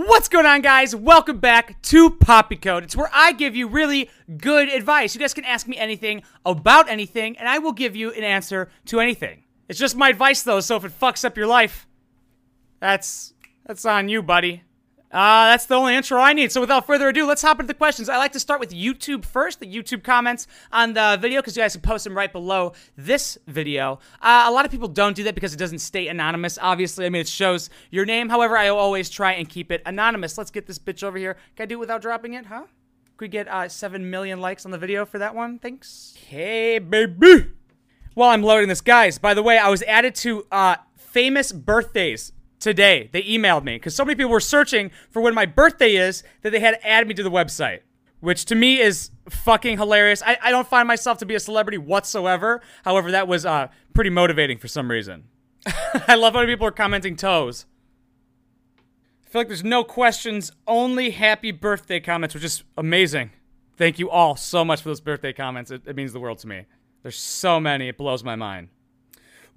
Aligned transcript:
What's 0.00 0.28
going 0.28 0.46
on, 0.46 0.60
guys? 0.60 0.94
Welcome 0.94 1.38
back 1.38 1.82
to 1.82 2.08
Poppy 2.08 2.54
Code. 2.54 2.84
It's 2.84 2.94
where 2.94 3.10
I 3.12 3.32
give 3.32 3.56
you 3.56 3.66
really 3.66 4.08
good 4.36 4.68
advice. 4.68 5.12
You 5.12 5.20
guys 5.20 5.34
can 5.34 5.44
ask 5.44 5.66
me 5.66 5.76
anything 5.76 6.22
about 6.46 6.88
anything, 6.88 7.36
and 7.36 7.48
I 7.48 7.58
will 7.58 7.72
give 7.72 7.96
you 7.96 8.12
an 8.12 8.22
answer 8.22 8.70
to 8.86 9.00
anything. 9.00 9.42
It's 9.68 9.76
just 9.76 9.96
my 9.96 10.10
advice, 10.10 10.44
though, 10.44 10.60
so 10.60 10.76
if 10.76 10.84
it 10.84 10.92
fucks 11.00 11.24
up 11.24 11.36
your 11.36 11.48
life, 11.48 11.88
that's 12.78 13.34
that's 13.66 13.84
on 13.84 14.08
you, 14.08 14.22
buddy. 14.22 14.62
Uh, 15.10 15.46
that's 15.50 15.66
the 15.66 15.74
only 15.74 15.94
intro 15.94 16.20
I 16.20 16.34
need. 16.34 16.52
So 16.52 16.60
without 16.60 16.86
further 16.86 17.08
ado, 17.08 17.26
let's 17.26 17.40
hop 17.40 17.60
into 17.60 17.68
the 17.68 17.74
questions. 17.74 18.08
I 18.08 18.18
like 18.18 18.32
to 18.32 18.40
start 18.40 18.60
with 18.60 18.70
YouTube 18.70 19.24
first, 19.24 19.58
the 19.58 19.66
YouTube 19.66 20.04
comments 20.04 20.46
on 20.70 20.92
the 20.92 21.18
video, 21.20 21.40
because 21.40 21.56
you 21.56 21.62
guys 21.62 21.72
can 21.72 21.80
post 21.80 22.04
them 22.04 22.14
right 22.14 22.30
below 22.30 22.74
this 22.96 23.38
video. 23.46 24.00
Uh, 24.20 24.44
a 24.46 24.52
lot 24.52 24.66
of 24.66 24.70
people 24.70 24.88
don't 24.88 25.16
do 25.16 25.24
that 25.24 25.34
because 25.34 25.54
it 25.54 25.56
doesn't 25.56 25.78
stay 25.78 26.08
anonymous, 26.08 26.58
obviously. 26.60 27.06
I 27.06 27.08
mean, 27.08 27.22
it 27.22 27.28
shows 27.28 27.70
your 27.90 28.04
name. 28.04 28.28
However, 28.28 28.56
I 28.58 28.68
always 28.68 29.08
try 29.08 29.32
and 29.32 29.48
keep 29.48 29.72
it 29.72 29.82
anonymous. 29.86 30.36
Let's 30.36 30.50
get 30.50 30.66
this 30.66 30.78
bitch 30.78 31.02
over 31.02 31.16
here. 31.16 31.36
Can 31.56 31.64
I 31.64 31.66
do 31.66 31.76
it 31.76 31.80
without 31.80 32.02
dropping 32.02 32.34
it, 32.34 32.46
huh? 32.46 32.64
Could 33.16 33.24
we 33.24 33.28
get 33.28 33.48
uh, 33.48 33.68
7 33.68 34.10
million 34.10 34.40
likes 34.40 34.64
on 34.64 34.70
the 34.70 34.78
video 34.78 35.06
for 35.06 35.18
that 35.18 35.34
one? 35.34 35.58
Thanks. 35.58 36.14
Hey, 36.28 36.78
baby. 36.78 37.50
While 38.14 38.30
I'm 38.30 38.42
loading 38.42 38.68
this, 38.68 38.80
guys, 38.80 39.18
by 39.18 39.32
the 39.32 39.42
way, 39.42 39.58
I 39.58 39.70
was 39.70 39.82
added 39.84 40.14
to 40.16 40.46
uh, 40.52 40.76
famous 40.96 41.50
birthdays 41.50 42.32
today. 42.60 43.08
They 43.12 43.22
emailed 43.22 43.64
me 43.64 43.76
because 43.76 43.94
so 43.94 44.04
many 44.04 44.16
people 44.16 44.32
were 44.32 44.40
searching 44.40 44.90
for 45.10 45.22
when 45.22 45.34
my 45.34 45.46
birthday 45.46 45.96
is 45.96 46.22
that 46.42 46.50
they 46.50 46.60
had 46.60 46.72
to 46.72 46.86
add 46.86 47.06
me 47.06 47.14
to 47.14 47.22
the 47.22 47.30
website, 47.30 47.80
which 48.20 48.44
to 48.46 48.54
me 48.54 48.80
is 48.80 49.10
fucking 49.28 49.78
hilarious. 49.78 50.22
I, 50.24 50.38
I 50.42 50.50
don't 50.50 50.68
find 50.68 50.88
myself 50.88 51.18
to 51.18 51.26
be 51.26 51.34
a 51.34 51.40
celebrity 51.40 51.78
whatsoever. 51.78 52.60
However, 52.84 53.10
that 53.10 53.28
was 53.28 53.46
uh, 53.46 53.68
pretty 53.94 54.10
motivating 54.10 54.58
for 54.58 54.68
some 54.68 54.90
reason. 54.90 55.24
I 56.08 56.14
love 56.14 56.34
how 56.34 56.40
many 56.40 56.52
people 56.52 56.66
are 56.66 56.72
commenting 56.72 57.16
toes. 57.16 57.66
I 59.26 59.30
feel 59.30 59.40
like 59.40 59.48
there's 59.48 59.64
no 59.64 59.84
questions, 59.84 60.52
only 60.66 61.10
happy 61.10 61.50
birthday 61.50 62.00
comments, 62.00 62.34
which 62.34 62.44
is 62.44 62.64
amazing. 62.78 63.30
Thank 63.76 63.98
you 63.98 64.08
all 64.08 64.36
so 64.36 64.64
much 64.64 64.80
for 64.80 64.88
those 64.88 65.02
birthday 65.02 65.34
comments. 65.34 65.70
It, 65.70 65.82
it 65.86 65.94
means 65.94 66.12
the 66.12 66.20
world 66.20 66.38
to 66.38 66.48
me. 66.48 66.64
There's 67.02 67.18
so 67.18 67.60
many, 67.60 67.88
it 67.88 67.98
blows 67.98 68.24
my 68.24 68.36
mind. 68.36 68.70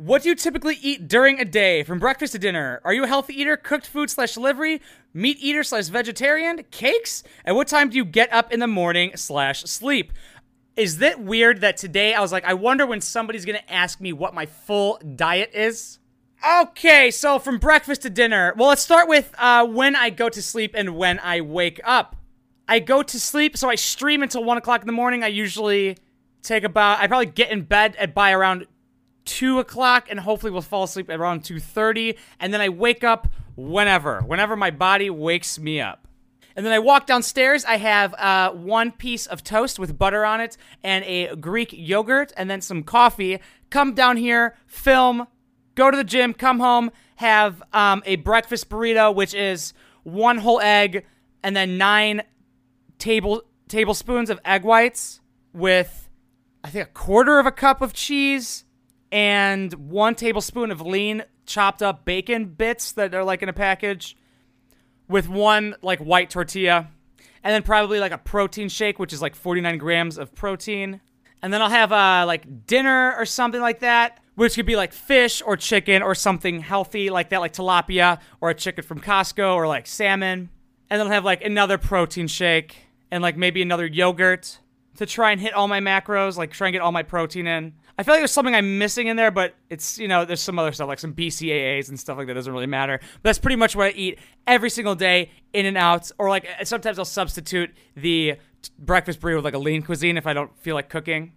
What 0.01 0.23
do 0.23 0.29
you 0.29 0.35
typically 0.35 0.79
eat 0.81 1.07
during 1.07 1.39
a 1.39 1.45
day, 1.45 1.83
from 1.83 1.99
breakfast 1.99 2.33
to 2.33 2.39
dinner? 2.39 2.81
Are 2.83 2.91
you 2.91 3.03
a 3.03 3.07
healthy 3.07 3.39
eater, 3.39 3.55
cooked 3.55 3.85
food 3.85 4.09
slash 4.09 4.33
delivery, 4.33 4.81
meat 5.13 5.37
eater 5.39 5.63
slash 5.63 5.89
vegetarian, 5.89 6.63
cakes? 6.71 7.21
At 7.45 7.53
what 7.53 7.67
time 7.67 7.91
do 7.91 7.97
you 7.97 8.03
get 8.03 8.33
up 8.33 8.51
in 8.51 8.59
the 8.59 8.65
morning 8.65 9.11
slash 9.15 9.61
sleep? 9.65 10.11
Is 10.75 10.97
that 10.97 11.19
weird 11.21 11.61
that 11.61 11.77
today 11.77 12.15
I 12.15 12.21
was 12.21 12.31
like, 12.31 12.43
I 12.45 12.55
wonder 12.55 12.87
when 12.87 12.99
somebody's 12.99 13.45
gonna 13.45 13.61
ask 13.69 14.01
me 14.01 14.11
what 14.11 14.33
my 14.33 14.47
full 14.47 14.99
diet 15.15 15.51
is? 15.53 15.99
Okay, 16.43 17.11
so 17.11 17.37
from 17.37 17.59
breakfast 17.59 18.01
to 18.01 18.09
dinner. 18.09 18.55
Well, 18.57 18.69
let's 18.69 18.81
start 18.81 19.07
with 19.07 19.31
uh, 19.37 19.67
when 19.67 19.95
I 19.95 20.09
go 20.09 20.29
to 20.29 20.41
sleep 20.41 20.71
and 20.73 20.95
when 20.95 21.19
I 21.19 21.41
wake 21.41 21.79
up. 21.83 22.15
I 22.67 22.79
go 22.79 23.03
to 23.03 23.19
sleep, 23.19 23.55
so 23.55 23.69
I 23.69 23.75
stream 23.75 24.23
until 24.23 24.43
1 24.43 24.57
o'clock 24.57 24.81
in 24.81 24.87
the 24.87 24.93
morning. 24.93 25.23
I 25.23 25.27
usually 25.27 25.95
take 26.41 26.63
about, 26.63 26.99
I 26.99 27.05
probably 27.05 27.27
get 27.27 27.51
in 27.51 27.61
bed 27.61 27.95
at 27.97 28.15
by 28.15 28.31
around 28.31 28.65
two 29.25 29.59
o'clock 29.59 30.07
and 30.09 30.19
hopefully 30.19 30.51
will 30.51 30.61
fall 30.61 30.83
asleep 30.83 31.09
around 31.09 31.43
2.30 31.43 32.17
and 32.39 32.53
then 32.53 32.61
i 32.61 32.69
wake 32.69 33.03
up 33.03 33.27
whenever 33.55 34.21
whenever 34.21 34.55
my 34.55 34.71
body 34.71 35.09
wakes 35.09 35.59
me 35.59 35.79
up. 35.79 36.07
And 36.55 36.65
then 36.65 36.73
i 36.73 36.79
walk 36.79 37.05
downstairs 37.05 37.63
i 37.65 37.77
have 37.77 38.13
uh, 38.15 38.51
one 38.51 38.91
piece 38.91 39.27
of 39.27 39.43
toast 39.43 39.79
with 39.79 39.97
butter 39.97 40.25
on 40.25 40.41
it 40.41 40.57
and 40.83 41.03
a 41.05 41.35
greek 41.35 41.69
yogurt 41.71 42.33
and 42.35 42.49
then 42.49 42.61
some 42.61 42.83
coffee. 42.83 43.39
Come 43.69 43.93
down 43.93 44.17
here 44.17 44.55
film 44.65 45.27
go 45.75 45.91
to 45.91 45.97
the 45.97 46.03
gym 46.03 46.33
come 46.33 46.59
home 46.59 46.91
have 47.17 47.61
um, 47.73 48.01
a 48.05 48.15
breakfast 48.17 48.69
burrito 48.69 49.13
which 49.13 49.33
is 49.33 49.73
one 50.03 50.39
whole 50.39 50.59
egg 50.61 51.05
and 51.43 51.55
then 51.55 51.77
nine 51.77 52.23
table 52.97 53.43
tablespoons 53.67 54.29
of 54.29 54.39
egg 54.43 54.63
whites 54.63 55.21
with 55.53 56.09
i 56.63 56.69
think 56.69 56.87
a 56.87 56.91
quarter 56.91 57.39
of 57.39 57.45
a 57.45 57.51
cup 57.51 57.81
of 57.81 57.93
cheese 57.93 58.65
and 59.11 59.73
one 59.73 60.15
tablespoon 60.15 60.71
of 60.71 60.81
lean 60.81 61.23
chopped 61.45 61.83
up 61.83 62.05
bacon 62.05 62.45
bits 62.45 62.93
that 62.93 63.13
are 63.13 63.23
like 63.23 63.41
in 63.41 63.49
a 63.49 63.53
package 63.53 64.15
with 65.07 65.27
one 65.27 65.75
like 65.81 65.99
white 65.99 66.29
tortilla 66.29 66.89
and 67.43 67.53
then 67.53 67.63
probably 67.63 67.99
like 67.99 68.11
a 68.11 68.17
protein 68.17 68.69
shake 68.69 68.99
which 68.99 69.13
is 69.13 69.21
like 69.21 69.35
49 69.35 69.77
grams 69.77 70.17
of 70.17 70.33
protein. 70.33 71.01
And 71.41 71.51
then 71.51 71.61
i'll 71.61 71.69
have 71.69 71.91
uh 71.91 72.23
like 72.25 72.65
dinner 72.65 73.15
or 73.17 73.25
something 73.25 73.61
like 73.61 73.79
that 73.79 74.19
which 74.35 74.55
could 74.55 74.65
be 74.65 74.75
like 74.75 74.93
fish 74.93 75.41
or 75.45 75.57
chicken 75.57 76.01
or 76.01 76.15
something 76.15 76.61
healthy 76.61 77.09
like 77.09 77.29
that 77.29 77.41
like 77.41 77.53
tilapia 77.53 78.19
or 78.39 78.49
a 78.49 78.55
chicken 78.55 78.83
from 78.83 78.99
costco 78.99 79.55
or 79.55 79.67
like 79.67 79.87
salmon. 79.87 80.49
And 80.89 80.99
then 80.99 81.07
i'll 81.07 81.13
have 81.13 81.25
like 81.25 81.43
another 81.43 81.77
protein 81.77 82.27
shake 82.27 82.77
and 83.11 83.21
like 83.21 83.35
maybe 83.35 83.61
another 83.61 83.85
yogurt 83.85 84.59
to 84.97 85.05
try 85.05 85.31
and 85.31 85.41
hit 85.41 85.53
all 85.53 85.67
my 85.67 85.79
macros 85.79 86.37
like 86.37 86.51
try 86.51 86.67
and 86.67 86.73
get 86.73 86.81
all 86.81 86.91
my 86.91 87.03
protein 87.03 87.47
in 87.47 87.73
I 88.01 88.03
feel 88.03 88.15
like 88.15 88.21
there's 88.21 88.31
something 88.31 88.55
I'm 88.55 88.79
missing 88.79 89.05
in 89.05 89.15
there, 89.15 89.29
but 89.29 89.53
it's, 89.69 89.99
you 89.99 90.07
know, 90.07 90.25
there's 90.25 90.41
some 90.41 90.57
other 90.57 90.71
stuff 90.71 90.87
like 90.87 90.97
some 90.97 91.13
BCAAs 91.13 91.89
and 91.89 91.99
stuff 91.99 92.17
like 92.17 92.25
that 92.25 92.33
doesn't 92.33 92.51
really 92.51 92.65
matter. 92.65 92.97
But 92.99 93.21
that's 93.21 93.37
pretty 93.37 93.57
much 93.57 93.75
what 93.75 93.85
I 93.85 93.89
eat 93.91 94.17
every 94.47 94.71
single 94.71 94.95
day, 94.95 95.29
in 95.53 95.67
and 95.67 95.77
out. 95.77 96.11
Or 96.17 96.27
like 96.27 96.47
sometimes 96.63 96.97
I'll 96.97 97.05
substitute 97.05 97.69
the 97.95 98.37
breakfast 98.79 99.19
burrito 99.19 99.35
with 99.35 99.45
like 99.45 99.53
a 99.53 99.59
lean 99.59 99.83
cuisine 99.83 100.17
if 100.17 100.25
I 100.25 100.33
don't 100.33 100.51
feel 100.57 100.73
like 100.73 100.89
cooking. 100.89 101.33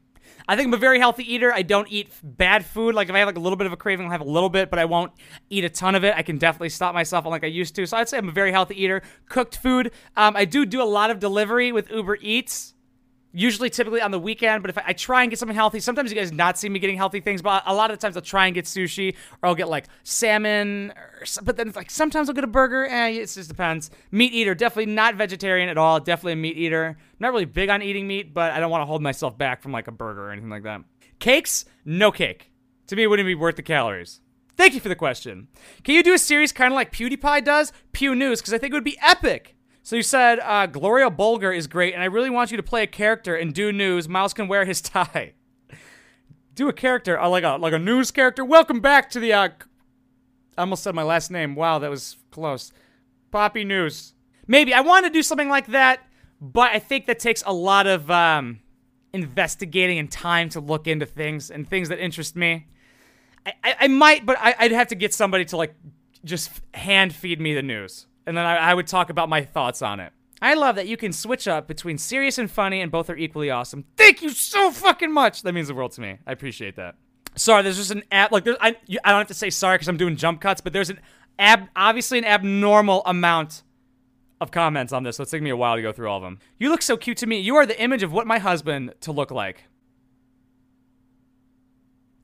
I 0.49 0.57
think 0.57 0.69
I'm 0.69 0.73
a 0.73 0.79
very 0.79 0.99
healthy 0.99 1.31
eater. 1.35 1.53
I 1.53 1.61
don't 1.61 1.87
eat 1.93 2.09
bad 2.23 2.65
food. 2.65 2.95
Like 2.95 3.11
if 3.11 3.15
I 3.15 3.19
have 3.19 3.29
like 3.29 3.37
a 3.37 3.41
little 3.41 3.57
bit 3.57 3.67
of 3.67 3.75
a 3.75 3.77
craving, 3.77 4.07
I'll 4.07 4.13
have 4.13 4.23
a 4.23 4.25
little 4.25 4.49
bit, 4.49 4.71
but 4.71 4.79
I 4.79 4.87
won't 4.87 5.13
eat 5.51 5.67
a 5.67 5.69
ton 5.69 5.95
of 5.95 6.03
it. 6.03 6.15
I 6.17 6.23
can 6.23 6.39
definitely 6.39 6.71
stop 6.71 6.95
myself 6.95 7.27
like 7.27 7.45
I 7.45 7.49
used 7.49 7.75
to. 7.75 7.85
So 7.85 7.99
I'd 7.99 8.09
say 8.09 8.17
I'm 8.17 8.31
a 8.31 8.33
very 8.33 8.53
healthy 8.53 8.83
eater. 8.83 9.03
Cooked 9.29 9.59
food. 9.59 9.91
Um, 10.17 10.35
I 10.35 10.47
do 10.47 10.65
do 10.65 10.83
a 10.83 10.85
lot 10.85 11.11
of 11.11 11.19
delivery 11.19 11.73
with 11.73 11.91
Uber 11.91 12.17
Eats 12.23 12.74
usually 13.35 13.69
typically 13.69 14.01
on 14.01 14.13
the 14.13 14.19
weekend 14.19 14.63
but 14.63 14.71
if 14.71 14.79
I, 14.79 14.85
I, 14.87 14.93
try 14.93 15.23
and 15.23 15.31
get 15.31 15.39
something 15.39 15.57
healthy 15.57 15.81
sometimes 15.81 16.11
you 16.11 16.17
guys 16.17 16.33
not 16.33 16.57
see 16.57 16.69
me 16.69 16.79
getting 16.79 16.97
healthy 16.97 17.21
things 17.21 17.43
but 17.43 17.65
a 17.67 17.75
lot 17.75 17.91
of 17.91 17.99
the 17.99 18.01
times 18.01 18.17
i'll 18.17 18.23
try 18.23 18.47
and 18.47 18.55
get 18.55 18.65
sushi 18.65 19.15
or 19.43 19.49
i'll 19.49 19.55
get 19.55 19.69
like 19.69 19.87
salmon 20.05 20.93
or, 20.97 21.25
but 21.43 21.57
then 21.57 21.67
it's 21.67 21.77
like 21.77 21.91
sometimes 21.91 22.29
i'll 22.29 22.35
get 22.35 22.45
a 22.45 22.49
burger 22.49 22.87
eh, 22.87 23.09
it 23.09 23.27
just 23.27 23.49
depends 23.49 23.91
meat 24.13 24.33
eater 24.33 24.55
definitely 24.55 24.93
not 24.93 25.17
vegetarian 25.17 25.69
at 25.69 25.77
all 25.77 25.99
definitely 25.99 26.35
a 26.35 26.37
meat 26.37 26.57
eater 26.57 26.97
not 27.19 27.33
really 27.33 27.45
big 27.45 27.69
on 27.69 27.83
eating 27.83 28.07
meat 28.07 28.33
but 28.33 28.53
i 28.53 28.61
don't 28.61 28.71
want 28.71 28.83
to 28.83 28.87
hold 28.87 29.03
myself 29.03 29.37
back 29.37 29.61
from 29.61 29.73
like 29.73 29.89
a 29.89 29.93
burger 29.93 30.29
or 30.29 30.31
anything 30.31 30.51
like 30.51 30.63
that 30.63 30.81
cakes 31.19 31.65
no 31.85 32.13
cake 32.13 32.53
to 32.87 32.95
me 32.95 33.03
it 33.03 33.07
wouldn't 33.09 33.27
be 33.27 33.35
worth 33.35 33.57
the 33.57 33.63
calories 33.63 34.21
Thank 34.57 34.75
you 34.75 34.79
for 34.79 34.89
the 34.89 34.95
question. 34.95 35.49
Can 35.83 35.97
you 35.97 36.03
do 36.05 36.15
a 36.15 36.19
series 36.19 36.53
kind 36.53 36.73
of 36.73 36.77
like 36.77 36.93
PewDiePie 36.93 37.45
does? 37.45 37.73
Pew 37.93 38.15
News, 38.15 38.41
because 38.41 38.55
I 38.55 38.59
think 38.59 38.73
it 38.73 38.77
would 38.77 38.85
be 38.85 38.97
epic. 39.03 39.57
So 39.85 39.97
you 39.97 40.03
said 40.03 40.41
uh, 40.41 40.65
Gloria 40.65 41.11
Borger 41.11 41.55
is 41.55 41.67
great, 41.67 41.93
and 41.93 42.03
I 42.03 42.07
really 42.07 42.31
want 42.31 42.51
you 42.51 42.57
to 42.57 42.63
play 42.63 42.83
a 42.83 42.87
character 42.87 43.37
and 43.37 43.53
do 43.53 43.71
news. 43.71 44.09
Miles 44.09 44.33
can 44.33 44.49
wear 44.49 44.65
his 44.65 44.81
tie. 44.81 45.35
do 46.55 46.71
a 46.71 46.73
character, 46.73 47.21
uh, 47.21 47.29
like 47.29 47.45
a 47.45 47.59
like 47.61 47.75
a 47.75 47.79
news 47.79 48.11
character. 48.11 48.47
Welcome 48.47 48.81
back 48.81 49.11
to 49.11 49.21
the. 49.21 49.35
Uh, 49.35 49.49
I 50.57 50.63
almost 50.63 50.85
said 50.85 50.95
my 50.95 51.03
last 51.03 51.31
name. 51.31 51.55
Wow, 51.55 51.81
that 51.81 51.91
was 51.91 52.17
close. 52.31 52.73
Poppy 53.31 53.63
News. 53.63 54.15
Maybe 54.47 54.73
I 54.73 54.81
want 54.81 55.05
to 55.05 55.11
do 55.11 55.23
something 55.23 55.51
like 55.51 55.67
that, 55.67 56.01
but 56.41 56.71
I 56.71 56.79
think 56.79 57.05
that 57.05 57.19
takes 57.19 57.43
a 57.45 57.53
lot 57.53 57.87
of 57.87 58.11
um, 58.11 58.61
investigating 59.13 59.99
and 59.99 60.11
time 60.11 60.49
to 60.51 60.61
look 60.61 60.87
into 60.87 61.05
things 61.05 61.51
and 61.51 61.69
things 61.69 61.91
that 61.91 61.99
interest 61.99 62.37
me. 62.37 62.69
I, 63.45 63.53
I, 63.63 63.77
I 63.81 63.89
might, 63.89 64.25
but 64.25 64.39
I, 64.41 64.55
I'd 64.59 64.73
have 64.73 64.89
to 64.89 64.95
get 64.95 65.13
somebody 65.13 65.45
to 65.47 65.59
like 65.59 65.75
just 66.25 66.63
hand 66.73 67.15
feed 67.15 67.39
me 67.39 67.53
the 67.53 67.63
news 67.63 68.07
and 68.27 68.37
then 68.37 68.45
I, 68.45 68.57
I 68.57 68.75
would 68.75 68.87
talk 68.87 69.11
about 69.11 69.29
my 69.29 69.43
thoughts 69.43 69.83
on 69.83 70.01
it. 70.01 70.13
I 70.43 70.55
love 70.55 70.77
that 70.77 70.87
you 70.87 70.97
can 70.97 71.13
switch 71.13 71.49
up 71.49 71.67
between 71.67 71.97
serious 71.97 72.39
and 72.39 72.51
funny, 72.51 72.81
and 72.81 72.93
both 72.93 73.09
are 73.09 73.17
equally 73.17 73.51
awesome. 73.51 73.85
Thank 73.97 74.23
you 74.23 74.31
so 74.31 74.71
fucking 74.71 75.13
much. 75.13 75.43
That 75.43 75.55
means 75.55 75.69
the 75.69 75.75
world 75.75 75.93
to 75.93 76.01
me. 76.01 76.19
I 76.27 76.33
appreciate 76.33 76.77
that. 76.77 76.97
Sorry, 77.37 77.63
there's 77.63 77.79
just 77.79 77.91
an 77.91 78.05
app 78.13 78.31
like 78.31 78.45
there's, 78.45 78.57
I 78.61 78.77
I 79.05 79.11
don't 79.11 79.21
have 79.21 79.29
to 79.29 79.35
say 79.35 79.51
sorry 79.51 79.77
because 79.77 79.89
I'm 79.89 79.97
doing 79.97 80.17
jump 80.17 80.41
cuts, 80.41 80.61
but 80.61 80.73
there's 80.73 80.91
an 80.91 81.01
ab 81.39 81.69
obviously 81.75 82.19
an 82.19 82.25
abnormal 82.25 83.03
amount 83.07 83.63
of 84.41 84.51
comments 84.51 84.93
on 84.93 85.03
this, 85.03 85.17
so 85.17 85.23
it's 85.23 85.31
taking 85.31 85.45
me 85.45 85.51
a 85.51 85.57
while 85.57 85.77
to 85.77 85.83
go 85.83 85.93
through 85.93 86.09
all 86.09 86.19
of 86.19 86.23
them. 86.23 86.39
You 86.59 86.69
look 86.69 86.83
so 86.83 86.97
cute 86.97 87.17
to 87.19 87.27
me. 87.27 87.41
You 87.41 87.57
are 87.57 87.67
the 87.67 87.81
image 87.81 88.03
of 88.03 88.13
what 88.13 88.27
my 88.27 88.39
husband 88.39 88.95
to 89.01 89.13
look 89.13 89.31
like. 89.31 89.65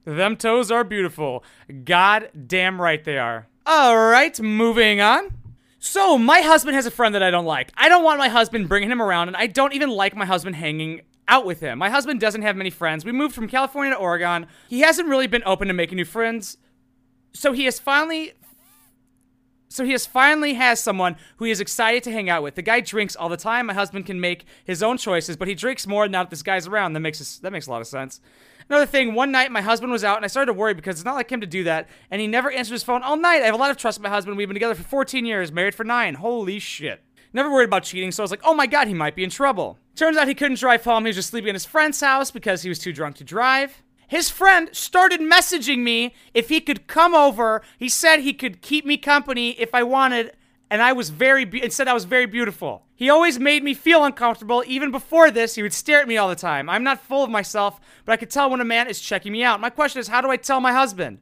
Them 0.05 0.37
toes 0.37 0.71
are 0.71 0.85
beautiful. 0.85 1.45
God 1.85 2.31
damn 2.47 2.81
right 2.81 3.03
they 3.03 3.19
are. 3.19 3.49
All 3.67 3.97
right, 3.97 4.39
moving 4.41 5.01
on. 5.01 5.31
So, 5.83 6.19
my 6.19 6.43
husband 6.43 6.77
has 6.77 6.85
a 6.85 6.91
friend 6.91 7.15
that 7.15 7.23
I 7.23 7.31
don't 7.31 7.47
like. 7.47 7.73
I 7.75 7.89
don't 7.89 8.05
want 8.05 8.19
my 8.19 8.29
husband 8.29 8.69
bringing 8.69 8.91
him 8.91 9.01
around, 9.01 9.29
and 9.29 9.37
I 9.37 9.47
don't 9.47 9.73
even 9.73 9.89
like 9.89 10.15
my 10.15 10.27
husband 10.27 10.57
hanging 10.57 11.01
out 11.27 11.47
with 11.47 11.61
him. 11.61 11.79
My 11.79 11.89
husband 11.89 12.21
doesn't 12.21 12.43
have 12.43 12.55
many 12.55 12.69
friends. 12.69 13.03
We 13.03 13.13
moved 13.13 13.35
from 13.35 13.49
California 13.49 13.95
to 13.95 13.99
Oregon. 13.99 14.47
He 14.69 14.81
hasn't 14.81 15.09
really 15.09 15.27
been 15.27 15.43
open 15.47 15.69
to 15.69 15.75
making 15.75 15.97
new 15.97 16.05
friends. 16.05 16.59
So, 17.33 17.53
he 17.53 17.65
has 17.65 17.79
finally 17.79 18.35
so 19.71 19.85
he 19.85 19.93
has 19.93 20.05
finally 20.05 20.55
has 20.55 20.83
someone 20.83 21.17
who 21.37 21.45
he 21.45 21.53
is 21.53 21.61
excited 21.61 22.03
to 22.03 22.13
hang 22.13 22.29
out 22.29 22.43
with. 22.43 22.57
The 22.57 22.63
guy 22.63 22.81
drinks 22.81 23.15
all 23.15 23.29
the 23.29 23.37
time. 23.37 23.67
My 23.67 23.73
husband 23.73 24.05
can 24.05 24.21
make 24.21 24.45
his 24.65 24.83
own 24.83 24.99
choices, 24.99 25.37
but 25.37 25.47
he 25.47 25.55
drinks 25.55 25.87
more 25.87 26.09
now 26.09 26.25
that 26.25 26.31
this 26.31 26.43
guy's 26.43 26.67
around. 26.67 26.93
That 26.93 27.01
makes 27.01 27.39
that 27.39 27.53
makes 27.53 27.69
a 27.69 27.71
lot 27.71 27.81
of 27.81 27.87
sense. 27.87 28.21
Another 28.71 28.87
thing, 28.87 29.15
one 29.15 29.33
night 29.33 29.51
my 29.51 29.63
husband 29.63 29.91
was 29.91 30.05
out 30.05 30.17
and 30.17 30.25
I 30.25 30.29
started 30.29 30.47
to 30.47 30.53
worry 30.53 30.75
because 30.75 30.95
it's 30.95 31.05
not 31.05 31.17
like 31.17 31.31
him 31.31 31.41
to 31.41 31.47
do 31.47 31.65
that, 31.65 31.89
and 32.09 32.21
he 32.21 32.29
never 32.29 32.53
answered 32.53 32.75
his 32.75 32.85
phone 32.85 33.03
all 33.03 33.17
night. 33.17 33.43
I 33.43 33.47
have 33.47 33.55
a 33.55 33.59
lot 33.59 33.73
of 33.73 33.77
trust 33.77 33.99
in 33.99 34.05
my 34.05 34.09
husband. 34.09 34.37
We've 34.37 34.47
been 34.47 34.55
together 34.55 34.77
for 34.77 34.85
14 34.85 35.27
years, 35.27 35.51
married 35.51 35.75
for 35.75 35.83
nine. 35.83 36.15
Holy 36.15 36.61
shit. 36.61 37.03
Never 37.33 37.51
worried 37.51 37.65
about 37.65 37.83
cheating, 37.83 38.13
so 38.13 38.23
I 38.23 38.25
was 38.25 38.31
like, 38.31 38.43
oh 38.45 38.55
my 38.55 38.69
god, 38.69 38.87
he 38.87 38.95
might 38.95 39.17
be 39.17 39.25
in 39.25 39.31
trouble. 39.31 39.77
Turns 39.97 40.17
out 40.17 40.29
he 40.29 40.35
couldn't 40.35 40.61
drive 40.61 40.85
home. 40.85 41.05
He 41.05 41.09
was 41.09 41.17
just 41.17 41.31
sleeping 41.31 41.49
in 41.49 41.57
his 41.57 41.67
friend's 41.67 42.01
house 42.01 42.31
because 42.31 42.63
he 42.63 42.69
was 42.69 42.79
too 42.79 42.93
drunk 42.93 43.17
to 43.17 43.25
drive. 43.25 43.83
His 44.07 44.31
friend 44.31 44.69
started 44.73 45.21
messaging 45.21 45.79
me 45.79 46.15
if 46.33 46.49
he 46.49 46.61
could 46.61 46.87
come 46.87 47.13
over. 47.13 47.63
He 47.77 47.89
said 47.89 48.21
he 48.21 48.33
could 48.33 48.63
keep 48.63 48.87
me 48.87 48.97
company 48.97 49.51
if 49.61 49.75
I 49.75 49.83
wanted, 49.83 50.31
and 50.71 50.81
I 50.81 50.93
was 50.93 51.11
very 51.11 51.45
be- 51.45 51.61
and 51.61 51.73
said 51.73 51.89
I 51.89 51.95
was 51.95 52.05
very 52.05 52.27
beautiful. 52.27 52.85
He 53.01 53.09
always 53.09 53.41
made 53.41 53.65
me 53.65 53.73
feel 53.73 54.05
uncomfortable. 54.05 54.63
Even 54.67 54.91
before 54.91 55.31
this, 55.31 55.55
he 55.55 55.63
would 55.63 55.73
stare 55.73 56.03
at 56.03 56.07
me 56.07 56.19
all 56.19 56.29
the 56.29 56.35
time. 56.35 56.69
I'm 56.69 56.85
not 56.85 57.01
full 57.01 57.25
of 57.25 57.31
myself, 57.31 57.81
but 58.05 58.13
I 58.13 58.19
could 58.19 58.29
tell 58.29 58.51
when 58.51 58.61
a 58.61 58.65
man 58.65 58.89
is 58.89 59.01
checking 59.01 59.33
me 59.33 59.43
out. 59.43 59.59
My 59.59 59.71
question 59.71 60.01
is, 60.01 60.09
how 60.09 60.21
do 60.21 60.29
I 60.29 60.37
tell 60.37 60.61
my 60.61 60.75
husband? 60.75 61.21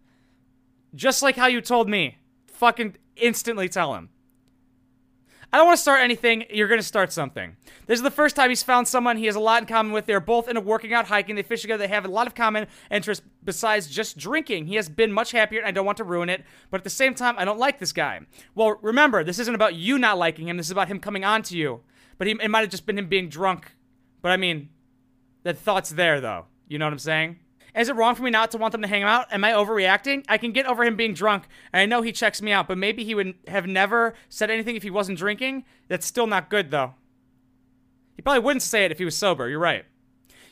Just 0.93 1.23
like 1.23 1.37
how 1.37 1.47
you 1.47 1.61
told 1.61 1.89
me. 1.89 2.19
Fucking 2.49 2.97
instantly 3.15 3.69
tell 3.69 3.95
him. 3.95 4.09
I 5.51 5.57
don't 5.57 5.67
want 5.67 5.79
to 5.79 5.83
start 5.83 6.03
anything. 6.03 6.45
You're 6.51 6.69
going 6.69 6.81
to 6.81 6.87
start 6.87 7.11
something. 7.11 7.57
This 7.87 7.99
is 7.99 8.03
the 8.03 8.11
first 8.11 8.37
time 8.37 8.51
he's 8.51 8.63
found 8.63 8.87
someone 8.87 9.17
he 9.17 9.25
has 9.27 9.35
a 9.35 9.41
lot 9.41 9.63
in 9.63 9.67
common 9.67 9.93
with. 9.93 10.05
They're 10.05 10.21
both 10.21 10.47
into 10.47 10.61
working 10.61 10.93
out, 10.93 11.07
hiking. 11.07 11.37
They 11.37 11.43
fish 11.43 11.63
together. 11.63 11.87
They 11.87 11.89
have 11.89 12.05
a 12.05 12.09
lot 12.09 12.27
of 12.27 12.35
common 12.35 12.67
interests 12.91 13.25
besides 13.43 13.89
just 13.89 14.19
drinking. 14.19 14.67
He 14.67 14.75
has 14.75 14.91
been 14.91 15.11
much 15.11 15.33
happier, 15.33 15.61
and 15.61 15.69
I 15.69 15.71
don't 15.71 15.87
want 15.87 15.97
to 15.99 16.05
ruin 16.05 16.29
it. 16.29 16.45
But 16.71 16.81
at 16.81 16.85
the 16.85 16.91
same 16.91 17.15
time, 17.15 17.37
I 17.39 17.47
don't 17.47 17.59
like 17.59 17.79
this 17.79 17.93
guy. 17.93 18.21
Well, 18.55 18.79
remember, 18.83 19.25
this 19.25 19.39
isn't 19.39 19.55
about 19.55 19.75
you 19.75 19.99
not 19.99 20.19
liking 20.19 20.49
him. 20.49 20.59
This 20.59 20.67
is 20.67 20.73
about 20.73 20.89
him 20.89 21.01
coming 21.01 21.25
on 21.25 21.43
to 21.45 21.57
you. 21.57 21.81
But 22.19 22.27
he, 22.27 22.35
it 22.43 22.51
might 22.51 22.61
have 22.61 22.71
just 22.71 22.85
been 22.85 22.99
him 22.99 23.09
being 23.09 23.31
drunk. 23.31 23.73
But 24.21 24.33
I 24.33 24.37
mean, 24.37 24.69
the 25.45 25.55
thought's 25.55 25.91
there, 25.91 26.21
though. 26.21 26.45
You 26.67 26.79
know 26.79 26.85
what 26.85 26.93
I'm 26.93 26.99
saying? 26.99 27.39
Is 27.79 27.89
it 27.89 27.95
wrong 27.95 28.17
for 28.17 28.25
me 28.25 28.31
not 28.31 28.51
to 28.51 28.59
want 28.59 28.73
them 28.73 28.83
to 28.83 28.89
hang 28.89 29.05
out? 29.05 29.33
Am 29.33 29.45
I 29.45 29.53
overreacting? 29.53 30.25
I 30.29 30.37
can 30.37 30.51
get 30.51 30.67
over 30.67 30.83
him 30.83 30.97
being 30.97 31.15
drunk, 31.15 31.45
and 31.73 31.81
I 31.81 31.87
know 31.87 32.03
he 32.03 32.11
checks 32.11 32.43
me 32.43 32.51
out, 32.51 32.67
but 32.67 32.77
maybe 32.77 33.05
he 33.05 33.15
would 33.15 33.35
have 33.47 33.67
never 33.67 34.15
said 34.29 34.51
anything 34.51 34.75
if 34.75 34.83
he 34.83 34.91
wasn't 34.91 35.19
drinking. 35.19 35.65
That's 35.87 36.05
still 36.05 36.27
not 36.27 36.51
good, 36.51 36.73
though. 36.73 36.95
He 38.17 38.23
probably 38.23 38.41
wouldn't 38.41 38.63
say 38.63 38.85
it 38.85 38.91
if 38.91 38.99
he 38.99 39.05
was 39.05 39.17
sober. 39.17 39.49
You're 39.49 39.61
right. 39.61 39.85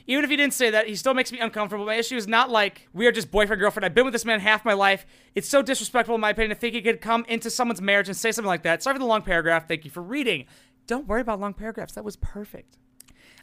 Even 0.07 0.23
if 0.23 0.31
he 0.31 0.37
didn't 0.37 0.55
say 0.55 0.71
that, 0.71 0.87
he 0.87 0.95
still 0.95 1.15
makes 1.15 1.33
me 1.33 1.41
uncomfortable. 1.41 1.85
My 1.85 1.95
issue 1.95 2.17
is 2.17 2.29
not 2.29 2.49
like 2.49 2.89
we 2.93 3.09
are 3.09 3.13
just 3.13 3.33
boyfriend 3.33 3.59
girlfriend. 3.59 3.85
I've 3.85 3.95
been 3.95 4.05
with 4.05 4.13
this 4.13 4.25
man 4.25 4.39
half 4.39 4.65
my 4.65 4.75
life. 4.75 5.05
It's 5.35 5.49
so 5.49 5.63
disrespectful, 5.63 6.15
in 6.15 6.21
my 6.21 6.31
opinion, 6.31 6.51
to 6.51 6.61
think 6.61 6.75
he 6.75 6.83
could 6.83 7.01
come 7.01 7.25
into 7.29 7.51
someone's 7.51 7.83
marriage 7.83 8.07
and 8.07 8.17
say 8.17 8.31
something 8.31 8.47
like 8.47 8.63
that. 8.63 8.85
Sorry 8.85 8.95
for 8.95 9.01
the 9.01 9.05
long 9.05 9.23
paragraph. 9.23 9.67
Thank 9.67 9.85
you 9.85 9.91
for 9.91 10.03
reading. 10.03 10.45
Don't 10.87 11.09
worry 11.09 11.23
about 11.23 11.41
long 11.41 11.55
paragraphs. 11.55 11.95
That 11.95 12.05
was 12.05 12.15
perfect. 12.15 12.79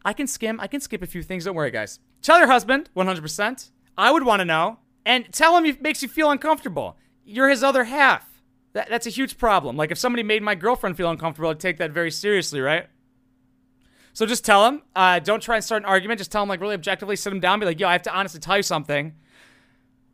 I 0.06 0.14
can 0.14 0.28
skim. 0.28 0.60
I 0.60 0.68
can 0.68 0.82
skip 0.82 1.02
a 1.02 1.08
few 1.08 1.24
things. 1.24 1.46
Don't 1.46 1.56
worry, 1.56 1.72
guys. 1.72 2.00
Tell 2.22 2.38
your 2.38 2.48
husband, 2.48 2.90
100%. 2.96 3.72
I 3.98 4.12
would 4.12 4.24
want 4.24 4.40
to 4.40 4.46
know. 4.46 4.80
And 5.06 5.32
tell 5.32 5.58
him 5.58 5.66
it 5.66 5.82
makes 5.82 6.02
you 6.02 6.08
feel 6.08 6.32
uncomfortable. 6.32 6.98
You're 7.26 7.50
his 7.50 7.64
other 7.64 7.86
half. 7.86 8.28
That, 8.74 8.90
that's 8.90 9.06
a 9.06 9.10
huge 9.10 9.38
problem. 9.38 9.78
Like 9.78 9.92
if 9.92 9.98
somebody 9.98 10.24
made 10.24 10.42
my 10.42 10.56
girlfriend 10.56 10.98
feel 10.98 11.10
uncomfortable, 11.10 11.50
I'd 11.50 11.60
take 11.60 11.78
that 11.78 11.92
very 11.92 12.12
seriously, 12.12 12.60
right? 12.60 12.88
So 14.14 14.26
just 14.26 14.46
tell 14.46 14.68
him. 14.68 14.84
Uh, 14.96 15.20
don't 15.20 15.42
try 15.42 15.56
and 15.56 15.64
start 15.64 15.84
an 15.84 15.90
argument. 15.90 16.20
Just 16.20 16.32
tell 16.32 16.44
him 16.44 16.50
like 16.50 16.62
really 16.62 16.76
objectively. 16.76 17.16
Sit 17.16 17.34
him 17.34 17.40
down. 17.40 17.60
Be 17.60 17.66
like, 17.66 17.80
yo, 17.80 17.88
I 17.88 17.94
have 17.94 18.04
to 18.04 18.16
honestly 18.16 18.40
tell 18.40 18.58
you 18.58 18.64
something. 18.64 19.14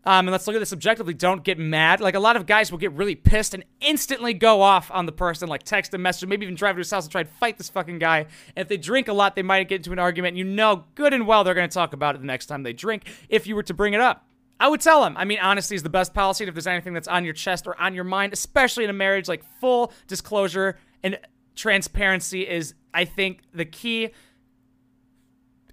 Um, 0.10 0.26
and 0.26 0.32
let's 0.32 0.48
look 0.48 0.56
at 0.56 0.60
this 0.60 0.74
objectively. 0.74 1.14
Don't 1.14 1.44
get 1.44 1.60
mad. 1.60 2.02
Like 2.02 2.16
a 2.16 2.20
lot 2.20 2.36
of 2.36 2.48
guys 2.48 2.72
will 2.72 2.80
get 2.80 2.92
really 2.94 3.14
pissed 3.14 3.54
and 3.54 3.64
instantly 3.80 4.34
go 4.34 4.60
off 4.60 4.90
on 4.90 5.06
the 5.06 5.12
person, 5.12 5.48
like 5.48 5.62
text 5.62 5.94
a 5.94 6.00
message, 6.00 6.28
maybe 6.28 6.48
even 6.48 6.56
drive 6.56 6.74
to 6.74 6.80
his 6.80 6.90
house 6.90 7.04
and 7.04 7.12
try 7.12 7.22
to 7.22 7.30
fight 7.30 7.60
this 7.60 7.70
fucking 7.70 8.00
guy. 8.00 8.22
And 8.56 8.64
if 8.64 8.68
they 8.70 8.78
drink 8.78 9.08
a 9.08 9.14
lot, 9.14 9.36
they 9.36 9.44
might 9.44 9.70
get 9.70 9.76
into 9.76 9.92
an 9.92 10.00
argument. 10.00 10.30
And 10.30 10.40
You 10.40 10.46
know, 10.46 10.86
good 10.96 11.14
and 11.14 11.28
well, 11.28 11.44
they're 11.44 11.54
going 11.54 11.70
to 11.70 11.72
talk 11.72 11.94
about 11.94 12.16
it 12.16 12.22
the 12.22 12.26
next 12.26 12.48
time 12.48 12.64
they 12.64 12.74
drink. 12.74 13.04
If 13.30 13.46
you 13.46 13.56
were 13.56 13.62
to 13.62 13.74
bring 13.76 13.94
it 13.94 14.02
up, 14.02 14.26
I 14.60 14.68
would 14.68 14.82
tell 14.82 15.06
him. 15.06 15.16
I 15.16 15.26
mean, 15.26 15.38
honesty 15.40 15.76
is 15.76 15.84
the 15.84 15.92
best 15.92 16.16
policy. 16.16 16.44
And 16.44 16.50
if 16.50 16.56
there's 16.56 16.66
anything 16.66 16.96
that's 16.96 17.08
on 17.08 17.24
your 17.24 17.36
chest 17.36 17.68
or 17.68 17.80
on 17.80 17.94
your 17.94 18.04
mind, 18.04 18.34
especially 18.34 18.86
in 18.86 18.90
a 18.90 18.94
marriage, 18.94 19.28
like 19.28 19.44
full 19.62 19.94
disclosure 20.08 20.80
and 21.04 21.20
transparency 21.54 22.50
is, 22.50 22.74
I 22.96 23.06
think, 23.06 23.42
the 23.54 23.66
key. 23.66 24.10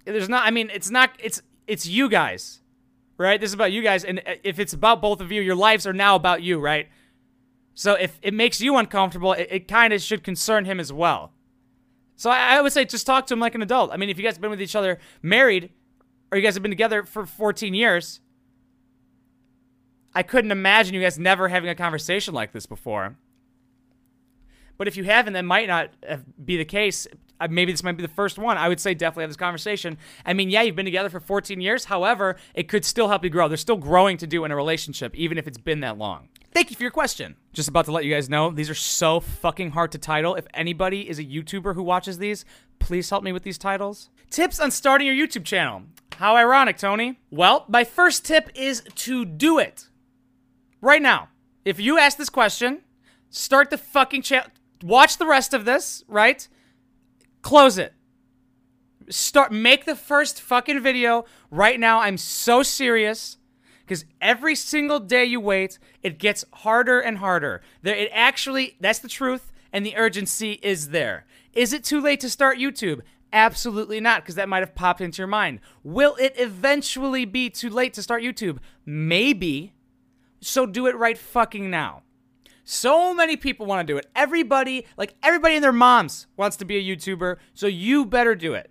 There's 0.05 0.29
not. 0.29 0.45
I 0.45 0.51
mean, 0.51 0.69
it's 0.71 0.91
not. 0.91 1.09
It's 1.17 1.41
it's 1.65 1.87
you 1.87 2.07
guys 2.07 2.61
right? 3.17 3.39
This 3.39 3.49
is 3.49 3.53
about 3.53 3.71
you 3.71 3.81
guys. 3.81 4.03
And 4.03 4.19
uh, 4.19 4.35
if 4.43 4.59
it's 4.59 4.73
about 4.73 5.01
both 5.01 5.21
of 5.21 5.31
you, 5.31 5.41
your 5.41 5.55
lives 5.55 5.87
are 5.87 5.93
now 5.93 6.15
about 6.15 6.41
you, 6.41 6.59
right? 6.59 6.87
So 7.73 7.93
if 7.93 8.19
it 8.21 8.33
makes 8.33 8.61
you 8.61 8.77
uncomfortable, 8.77 9.33
it, 9.33 9.47
it 9.51 9.67
kind 9.67 9.93
of 9.93 10.01
should 10.01 10.23
concern 10.23 10.65
him 10.65 10.79
as 10.79 10.91
well. 10.91 11.31
So 12.15 12.31
I, 12.31 12.57
I, 12.57 12.61
would 12.61 12.73
say 12.73 12.85
just 12.85 13.05
talk 13.05 13.27
to 13.27 13.33
him 13.33 13.39
like 13.39 13.53
an 13.53 13.61
adult. 13.61 13.91
I 13.91 13.97
mean, 13.97 14.09
if 14.09 14.17
you 14.17 14.23
guys 14.23 14.33
have 14.33 14.41
been 14.41 14.49
with 14.49 14.61
each 14.61 14.75
other 14.75 14.97
married, 15.21 15.71
or 16.31 16.37
you 16.37 16.43
guys 16.43 16.55
have 16.55 16.63
been 16.63 16.71
together 16.71 17.03
for 17.03 17.25
14 17.25 17.73
years, 17.73 18.21
I 20.15 20.23
couldn't 20.23 20.51
imagine 20.51 20.95
you 20.95 21.01
guys 21.01 21.19
never 21.19 21.47
having 21.47 21.69
a 21.69 21.75
conversation 21.75 22.33
like 22.33 22.51
this 22.51 22.65
before. 22.65 23.17
But 24.77 24.87
if 24.87 24.97
you 24.97 25.03
haven't, 25.03 25.33
that 25.33 25.45
might 25.45 25.67
not 25.67 25.91
uh, 26.07 26.17
be 26.43 26.57
the 26.57 26.65
case 26.65 27.07
maybe 27.49 27.71
this 27.71 27.83
might 27.83 27.97
be 27.97 28.01
the 28.01 28.07
first 28.07 28.37
one. 28.37 28.57
I 28.57 28.67
would 28.67 28.79
say 28.79 28.93
definitely 28.93 29.23
have 29.23 29.29
this 29.29 29.37
conversation. 29.37 29.97
I 30.25 30.33
mean, 30.33 30.49
yeah, 30.49 30.61
you've 30.61 30.75
been 30.75 30.85
together 30.85 31.09
for 31.09 31.19
14 31.19 31.61
years. 31.61 31.85
However, 31.85 32.35
it 32.53 32.67
could 32.67 32.85
still 32.85 33.07
help 33.07 33.23
you 33.23 33.29
grow. 33.29 33.47
There's 33.47 33.61
still 33.61 33.77
growing 33.77 34.17
to 34.17 34.27
do 34.27 34.45
in 34.45 34.51
a 34.51 34.55
relationship, 34.55 35.15
even 35.15 35.37
if 35.37 35.47
it's 35.47 35.57
been 35.57 35.81
that 35.81 35.97
long. 35.97 36.29
Thank 36.53 36.69
you 36.71 36.75
for 36.75 36.83
your 36.83 36.91
question. 36.91 37.35
Just 37.53 37.69
about 37.69 37.85
to 37.85 37.91
let 37.91 38.05
you 38.05 38.13
guys 38.13 38.29
know, 38.29 38.49
these 38.49 38.69
are 38.69 38.75
so 38.75 39.19
fucking 39.19 39.71
hard 39.71 39.91
to 39.91 39.97
title. 39.97 40.35
If 40.35 40.47
anybody 40.53 41.07
is 41.07 41.19
a 41.19 41.23
YouTuber 41.23 41.75
who 41.75 41.83
watches 41.83 42.17
these, 42.17 42.45
please 42.79 43.09
help 43.09 43.23
me 43.23 43.31
with 43.31 43.43
these 43.43 43.57
titles. 43.57 44.09
Tips 44.29 44.59
on 44.59 44.71
starting 44.71 45.05
your 45.05 45.15
YouTube 45.15 45.45
channel. 45.45 45.83
How 46.13 46.35
ironic, 46.35 46.77
Tony. 46.77 47.19
Well, 47.29 47.65
my 47.67 47.83
first 47.83 48.25
tip 48.25 48.49
is 48.55 48.81
to 48.95 49.23
do 49.23 49.59
it. 49.59 49.87
Right 50.81 51.01
now. 51.01 51.29
If 51.63 51.79
you 51.79 51.99
ask 51.99 52.17
this 52.17 52.29
question, 52.29 52.81
start 53.29 53.69
the 53.69 53.77
fucking 53.77 54.21
channel. 54.21 54.49
Watch 54.81 55.17
the 55.17 55.27
rest 55.27 55.53
of 55.53 55.65
this, 55.65 56.03
right? 56.07 56.47
Close 57.47 57.77
it. 57.77 57.93
Start 59.07 59.53
make 59.53 59.85
the 59.85 59.95
first 59.95 60.41
fucking 60.41 60.81
video 60.81 61.23
right 61.49 61.79
now. 61.79 62.01
I'm 62.01 62.17
so 62.17 62.61
serious 62.61 63.37
because 63.85 64.03
every 64.19 64.53
single 64.53 64.99
day 64.99 65.23
you 65.23 65.39
wait, 65.39 65.79
it 66.03 66.19
gets 66.19 66.43
harder 66.51 66.99
and 66.99 67.19
harder. 67.19 67.61
There 67.83 67.95
it 67.95 68.09
actually 68.11 68.75
that's 68.81 68.99
the 68.99 69.07
truth 69.07 69.53
and 69.71 69.85
the 69.85 69.95
urgency 69.95 70.59
is 70.61 70.89
there. 70.89 71.25
Is 71.53 71.71
it 71.71 71.85
too 71.85 72.01
late 72.01 72.19
to 72.19 72.29
start 72.29 72.57
YouTube? 72.57 72.99
Absolutely 73.31 74.01
not, 74.01 74.23
because 74.23 74.35
that 74.35 74.49
might 74.49 74.59
have 74.59 74.75
popped 74.75 74.99
into 74.99 75.19
your 75.19 75.27
mind. 75.27 75.61
Will 75.85 76.17
it 76.19 76.33
eventually 76.35 77.23
be 77.23 77.49
too 77.49 77.69
late 77.69 77.93
to 77.93 78.03
start 78.03 78.23
YouTube? 78.23 78.57
Maybe. 78.85 79.71
So 80.41 80.65
do 80.65 80.85
it 80.85 80.97
right 80.97 81.17
fucking 81.17 81.69
now. 81.69 82.03
So 82.69 83.13
many 83.13 83.37
people 83.37 83.65
want 83.65 83.87
to 83.87 83.93
do 83.93 83.97
it. 83.97 84.07
Everybody, 84.13 84.85
like 84.97 85.15
everybody 85.23 85.55
and 85.55 85.63
their 85.63 85.71
moms 85.71 86.27
wants 86.35 86.57
to 86.57 86.65
be 86.65 86.75
a 86.75 86.83
YouTuber, 86.83 87.37
so 87.53 87.65
you 87.65 88.05
better 88.05 88.35
do 88.35 88.55
it. 88.55 88.69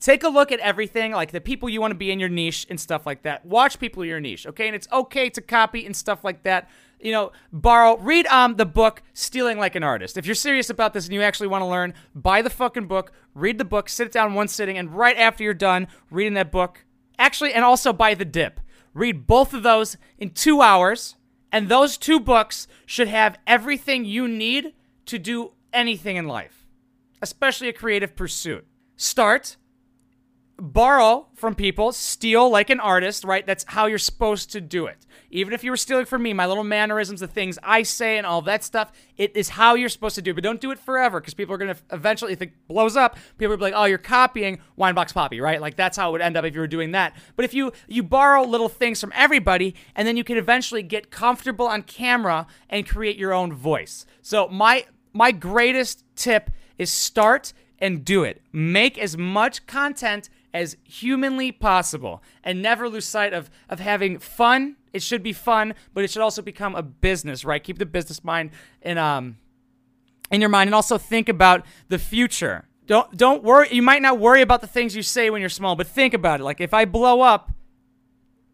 Take 0.00 0.22
a 0.24 0.30
look 0.30 0.50
at 0.50 0.60
everything, 0.60 1.12
like 1.12 1.30
the 1.30 1.40
people 1.42 1.68
you 1.68 1.78
want 1.78 1.90
to 1.90 1.94
be 1.96 2.10
in 2.10 2.18
your 2.18 2.30
niche 2.30 2.66
and 2.70 2.80
stuff 2.80 3.04
like 3.04 3.24
that. 3.24 3.44
Watch 3.44 3.78
people 3.78 4.02
in 4.02 4.08
your 4.08 4.18
niche, 4.18 4.46
okay? 4.46 4.66
And 4.66 4.74
it's 4.74 4.88
okay 4.90 5.28
to 5.28 5.42
copy 5.42 5.84
and 5.84 5.94
stuff 5.94 6.24
like 6.24 6.42
that. 6.44 6.70
You 7.00 7.12
know, 7.12 7.32
borrow, 7.52 7.98
read 7.98 8.26
um 8.28 8.56
the 8.56 8.64
book 8.64 9.02
Stealing 9.12 9.58
Like 9.58 9.74
an 9.74 9.82
Artist. 9.82 10.16
If 10.16 10.24
you're 10.24 10.34
serious 10.34 10.70
about 10.70 10.94
this 10.94 11.04
and 11.04 11.12
you 11.12 11.20
actually 11.20 11.48
want 11.48 11.60
to 11.60 11.66
learn, 11.66 11.92
buy 12.14 12.40
the 12.40 12.48
fucking 12.48 12.86
book, 12.86 13.12
read 13.34 13.58
the 13.58 13.64
book, 13.66 13.90
sit 13.90 14.10
down 14.10 14.32
one 14.32 14.48
sitting, 14.48 14.78
and 14.78 14.96
right 14.96 15.18
after 15.18 15.44
you're 15.44 15.52
done 15.52 15.88
reading 16.10 16.32
that 16.32 16.50
book, 16.50 16.86
actually, 17.18 17.52
and 17.52 17.62
also 17.62 17.92
buy 17.92 18.14
the 18.14 18.24
dip. 18.24 18.58
Read 18.94 19.26
both 19.26 19.52
of 19.52 19.62
those 19.62 19.98
in 20.16 20.30
two 20.30 20.62
hours 20.62 21.16
and 21.52 21.68
those 21.68 21.96
two 21.96 22.20
books 22.20 22.66
should 22.86 23.08
have 23.08 23.38
everything 23.46 24.04
you 24.04 24.28
need 24.28 24.74
to 25.06 25.18
do 25.18 25.52
anything 25.72 26.16
in 26.16 26.26
life, 26.26 26.66
especially 27.22 27.68
a 27.68 27.72
creative 27.72 28.14
pursuit. 28.14 28.66
Start, 28.96 29.56
borrow 30.58 31.28
from 31.34 31.54
people, 31.54 31.92
steal 31.92 32.50
like 32.50 32.68
an 32.68 32.80
artist, 32.80 33.24
right? 33.24 33.46
That's 33.46 33.64
how 33.68 33.86
you're 33.86 33.98
supposed 33.98 34.50
to 34.52 34.60
do 34.60 34.86
it. 34.86 35.06
Even 35.30 35.52
if 35.52 35.62
you 35.62 35.70
were 35.70 35.76
stealing 35.76 36.06
from 36.06 36.22
me, 36.22 36.32
my 36.32 36.46
little 36.46 36.64
mannerisms, 36.64 37.20
the 37.20 37.28
things 37.28 37.58
I 37.62 37.82
say, 37.82 38.18
and 38.18 38.26
all 38.26 38.42
that 38.42 38.64
stuff, 38.64 38.90
it 39.16 39.36
is 39.36 39.50
how 39.50 39.74
you're 39.74 39.88
supposed 39.88 40.16
to 40.16 40.22
do 40.22 40.32
it. 40.32 40.34
But 40.34 40.44
don't 40.44 40.60
do 40.60 40.70
it 40.70 40.78
forever 40.78 41.20
because 41.20 41.34
people 41.34 41.54
are 41.54 41.58
going 41.58 41.74
to 41.74 41.80
eventually, 41.92 42.32
if 42.32 42.42
it 42.42 42.52
blows 42.66 42.96
up, 42.96 43.16
people 43.36 43.50
will 43.50 43.58
be 43.58 43.62
like, 43.62 43.74
oh, 43.76 43.84
you're 43.84 43.98
copying 43.98 44.58
Winebox 44.78 45.14
Poppy, 45.14 45.40
right? 45.40 45.60
Like 45.60 45.76
that's 45.76 45.96
how 45.96 46.08
it 46.08 46.12
would 46.12 46.22
end 46.22 46.36
up 46.36 46.44
if 46.44 46.54
you 46.54 46.60
were 46.60 46.66
doing 46.66 46.92
that. 46.92 47.14
But 47.36 47.44
if 47.44 47.54
you 47.54 47.72
you 47.86 48.02
borrow 48.02 48.42
little 48.42 48.68
things 48.68 49.00
from 49.00 49.12
everybody, 49.14 49.74
and 49.94 50.08
then 50.08 50.16
you 50.16 50.24
can 50.24 50.38
eventually 50.38 50.82
get 50.82 51.10
comfortable 51.10 51.66
on 51.66 51.82
camera 51.82 52.46
and 52.68 52.88
create 52.88 53.16
your 53.16 53.32
own 53.32 53.52
voice. 53.52 54.06
So 54.22 54.48
my 54.48 54.86
my 55.12 55.30
greatest 55.30 56.04
tip 56.16 56.50
is 56.78 56.90
start 56.90 57.52
and 57.78 58.04
do 58.04 58.24
it. 58.24 58.42
Make 58.52 58.98
as 58.98 59.16
much 59.16 59.66
content 59.66 60.28
as 60.54 60.76
humanly 60.84 61.52
possible 61.52 62.22
and 62.42 62.62
never 62.62 62.88
lose 62.88 63.04
sight 63.04 63.32
of, 63.32 63.50
of 63.68 63.80
having 63.80 64.18
fun. 64.18 64.76
It 64.92 65.02
should 65.02 65.22
be 65.22 65.32
fun, 65.32 65.74
but 65.92 66.04
it 66.04 66.10
should 66.10 66.22
also 66.22 66.42
become 66.42 66.74
a 66.74 66.82
business, 66.82 67.44
right? 67.44 67.62
Keep 67.62 67.78
the 67.78 67.86
business 67.86 68.24
mind 68.24 68.50
in 68.82 68.98
um 68.98 69.38
in 70.30 70.40
your 70.40 70.50
mind 70.50 70.68
and 70.68 70.74
also 70.74 70.98
think 70.98 71.28
about 71.28 71.64
the 71.88 71.98
future. 71.98 72.66
Don't 72.86 73.16
don't 73.16 73.42
worry 73.42 73.68
you 73.70 73.82
might 73.82 74.02
not 74.02 74.18
worry 74.18 74.42
about 74.42 74.60
the 74.60 74.66
things 74.66 74.96
you 74.96 75.02
say 75.02 75.30
when 75.30 75.40
you're 75.40 75.50
small, 75.50 75.76
but 75.76 75.86
think 75.86 76.14
about 76.14 76.40
it. 76.40 76.44
Like 76.44 76.60
if 76.60 76.72
I 76.72 76.84
blow 76.84 77.20
up, 77.20 77.50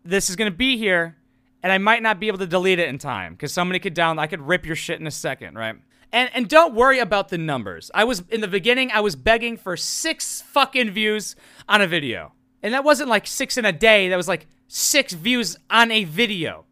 this 0.05 0.29
is 0.29 0.37
going 0.37 0.51
to 0.51 0.57
be 0.57 0.77
here 0.77 1.17
and 1.63 1.73
I 1.73 1.79
might 1.79 2.03
not 2.03 2.21
be 2.21 2.29
able 2.29 2.39
to 2.39 2.47
delete 2.47 2.79
it 2.79 2.89
in 2.89 2.99
time 2.99 3.33
because 3.33 3.53
somebody 3.53 3.79
could 3.79 3.95
down 3.95 4.19
I 4.19 4.27
could 4.27 4.41
rip 4.41 4.67
your 4.67 4.77
shit 4.77 5.01
in 5.01 5.07
a 5.07 5.13
second, 5.13 5.57
right? 5.57 5.77
And 6.15 6.31
and 6.33 6.49
don't 6.49 6.77
worry 6.77 7.01
about 7.01 7.29
the 7.31 7.39
numbers. 7.39 7.91
I 7.93 8.05
was 8.05 8.23
in 8.31 8.41
the 8.41 8.47
beginning 8.47 8.93
I 8.93 9.01
was 9.01 9.17
begging 9.17 9.57
for 9.57 9.77
6 9.77 10.43
fucking 10.43 10.93
views 10.93 11.35
on 11.69 11.81
a 11.81 11.89
video. 11.89 12.33
And 12.63 12.73
that 12.73 12.85
wasn't 12.85 13.11
like 13.11 13.27
6 13.27 13.59
in 13.59 13.65
a 13.65 13.73
day, 13.73 14.09
that 14.09 14.17
was 14.17 14.29
like 14.29 14.47
6 14.69 15.13
views 15.15 15.57
on 15.69 15.91
a 15.91 16.05
video. 16.05 16.67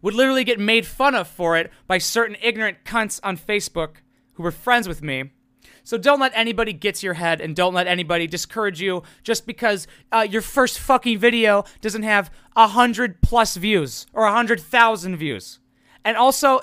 Would 0.00 0.14
literally 0.14 0.44
get 0.44 0.60
made 0.60 0.86
fun 0.86 1.16
of 1.16 1.26
for 1.26 1.56
it 1.56 1.72
by 1.88 1.98
certain 1.98 2.36
ignorant 2.40 2.84
cunts 2.84 3.18
on 3.24 3.36
Facebook 3.36 3.96
who 4.34 4.44
were 4.44 4.52
friends 4.52 4.86
with 4.86 5.02
me 5.02 5.32
so 5.82 5.98
don't 5.98 6.20
let 6.20 6.30
anybody 6.36 6.72
get 6.72 6.94
to 6.96 7.06
your 7.06 7.14
head 7.14 7.40
and 7.40 7.56
don't 7.56 7.74
let 7.74 7.88
anybody 7.88 8.28
discourage 8.28 8.80
you 8.80 9.02
just 9.24 9.44
because 9.44 9.88
uh, 10.12 10.24
your 10.28 10.42
first 10.42 10.78
fucking 10.78 11.18
video 11.18 11.64
doesn't 11.80 12.04
have 12.04 12.30
a 12.54 12.68
hundred 12.68 13.20
plus 13.22 13.56
views 13.56 14.06
or 14.12 14.24
a 14.24 14.32
hundred 14.32 14.60
thousand 14.60 15.16
views. 15.16 15.58
And 16.04 16.16
also, 16.16 16.60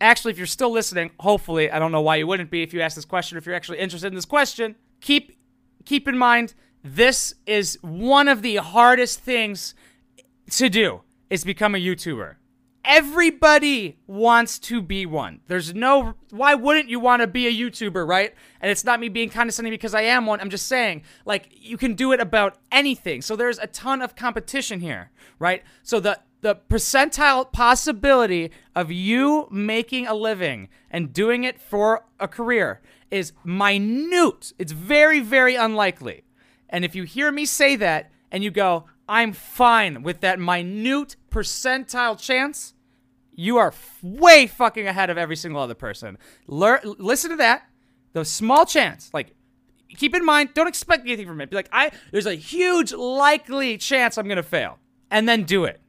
actually, 0.00 0.32
if 0.32 0.38
you're 0.38 0.46
still 0.46 0.70
listening, 0.70 1.10
hopefully, 1.20 1.70
I 1.70 1.78
don't 1.78 1.92
know 1.92 2.00
why 2.00 2.16
you 2.16 2.26
wouldn't 2.26 2.50
be 2.50 2.62
if 2.62 2.72
you 2.72 2.80
asked 2.80 2.96
this 2.96 3.04
question. 3.04 3.38
If 3.38 3.46
you're 3.46 3.54
actually 3.54 3.78
interested 3.78 4.08
in 4.08 4.14
this 4.14 4.24
question, 4.24 4.76
keep 5.00 5.36
keep 5.84 6.06
in 6.06 6.16
mind 6.16 6.54
this 6.82 7.34
is 7.46 7.78
one 7.82 8.28
of 8.28 8.42
the 8.42 8.56
hardest 8.56 9.20
things 9.20 9.74
to 10.50 10.68
do 10.68 11.02
is 11.28 11.44
become 11.44 11.74
a 11.74 11.78
YouTuber. 11.78 12.36
Everybody 12.82 13.98
wants 14.06 14.58
to 14.60 14.80
be 14.80 15.04
one. 15.04 15.40
There's 15.46 15.74
no 15.74 16.14
why 16.30 16.54
wouldn't 16.54 16.88
you 16.88 16.98
want 16.98 17.20
to 17.20 17.26
be 17.26 17.46
a 17.46 17.52
YouTuber, 17.52 18.06
right? 18.08 18.34
And 18.60 18.70
it's 18.70 18.84
not 18.84 19.00
me 19.00 19.10
being 19.10 19.28
condescending 19.28 19.72
because 19.72 19.94
I 19.94 20.02
am 20.02 20.24
one. 20.24 20.40
I'm 20.40 20.48
just 20.48 20.66
saying, 20.66 21.02
like 21.26 21.48
you 21.52 21.76
can 21.76 21.94
do 21.94 22.12
it 22.12 22.20
about 22.20 22.56
anything. 22.72 23.20
So 23.20 23.36
there's 23.36 23.58
a 23.58 23.66
ton 23.66 24.00
of 24.00 24.16
competition 24.16 24.80
here, 24.80 25.10
right? 25.38 25.62
So 25.82 26.00
the 26.00 26.20
the 26.40 26.56
percentile 26.56 27.50
possibility 27.52 28.50
of 28.74 28.90
you 28.90 29.48
making 29.50 30.06
a 30.06 30.14
living 30.14 30.68
and 30.90 31.12
doing 31.12 31.44
it 31.44 31.60
for 31.60 32.04
a 32.18 32.28
career 32.28 32.80
is 33.10 33.32
minute. 33.44 34.52
It's 34.58 34.72
very 34.72 35.20
very 35.20 35.54
unlikely. 35.54 36.24
And 36.68 36.84
if 36.84 36.94
you 36.94 37.04
hear 37.04 37.30
me 37.32 37.44
say 37.44 37.76
that 37.76 38.10
and 38.30 38.44
you 38.44 38.50
go, 38.50 38.84
I'm 39.08 39.32
fine 39.32 40.02
with 40.02 40.20
that 40.20 40.38
minute 40.38 41.16
percentile 41.30 42.18
chance, 42.18 42.74
you 43.34 43.58
are 43.58 43.74
way 44.02 44.46
fucking 44.46 44.86
ahead 44.86 45.10
of 45.10 45.18
every 45.18 45.36
single 45.36 45.60
other 45.60 45.74
person. 45.74 46.18
Lear- 46.46 46.80
listen 46.84 47.30
to 47.30 47.36
that. 47.36 47.64
The 48.12 48.24
small 48.24 48.66
chance, 48.66 49.10
like, 49.12 49.34
keep 49.96 50.14
in 50.14 50.24
mind, 50.24 50.50
don't 50.54 50.66
expect 50.66 51.06
anything 51.06 51.26
from 51.26 51.40
it. 51.40 51.50
Be 51.50 51.56
like, 51.56 51.68
I, 51.72 51.90
there's 52.12 52.26
a 52.26 52.34
huge 52.34 52.92
likely 52.92 53.78
chance 53.78 54.18
I'm 54.18 54.28
gonna 54.28 54.42
fail, 54.42 54.78
and 55.10 55.28
then 55.28 55.44
do 55.44 55.64
it. 55.64 55.80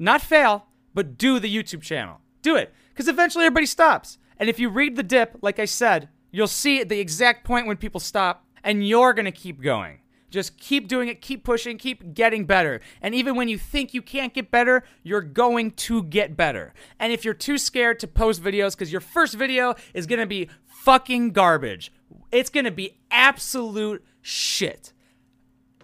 Not 0.00 0.22
fail, 0.22 0.66
but 0.94 1.18
do 1.18 1.38
the 1.38 1.54
YouTube 1.54 1.82
channel. 1.82 2.20
Do 2.40 2.56
it, 2.56 2.72
because 2.88 3.06
eventually 3.06 3.44
everybody 3.44 3.66
stops. 3.66 4.16
And 4.38 4.48
if 4.48 4.58
you 4.58 4.70
read 4.70 4.96
the 4.96 5.02
dip, 5.02 5.36
like 5.42 5.58
I 5.58 5.66
said, 5.66 6.08
you'll 6.30 6.46
see 6.46 6.82
the 6.82 6.98
exact 6.98 7.44
point 7.44 7.66
when 7.66 7.76
people 7.76 8.00
stop, 8.00 8.46
and 8.64 8.88
you're 8.88 9.12
gonna 9.12 9.30
keep 9.30 9.60
going. 9.60 9.98
Just 10.30 10.56
keep 10.56 10.88
doing 10.88 11.08
it, 11.08 11.20
keep 11.20 11.44
pushing, 11.44 11.76
keep 11.76 12.14
getting 12.14 12.46
better. 12.46 12.80
And 13.02 13.14
even 13.14 13.36
when 13.36 13.48
you 13.48 13.58
think 13.58 13.92
you 13.92 14.00
can't 14.00 14.32
get 14.32 14.50
better, 14.50 14.84
you're 15.02 15.20
going 15.20 15.72
to 15.72 16.04
get 16.04 16.36
better. 16.36 16.72
And 16.98 17.12
if 17.12 17.24
you're 17.24 17.34
too 17.34 17.58
scared 17.58 17.98
to 17.98 18.06
post 18.06 18.42
videos 18.42 18.72
because 18.72 18.92
your 18.92 19.00
first 19.00 19.34
video 19.34 19.74
is 19.92 20.06
going 20.06 20.20
to 20.20 20.26
be 20.26 20.48
fucking 20.64 21.32
garbage, 21.32 21.92
it's 22.30 22.48
going 22.48 22.64
to 22.64 22.70
be 22.70 22.96
absolute 23.10 24.04
shit. 24.22 24.92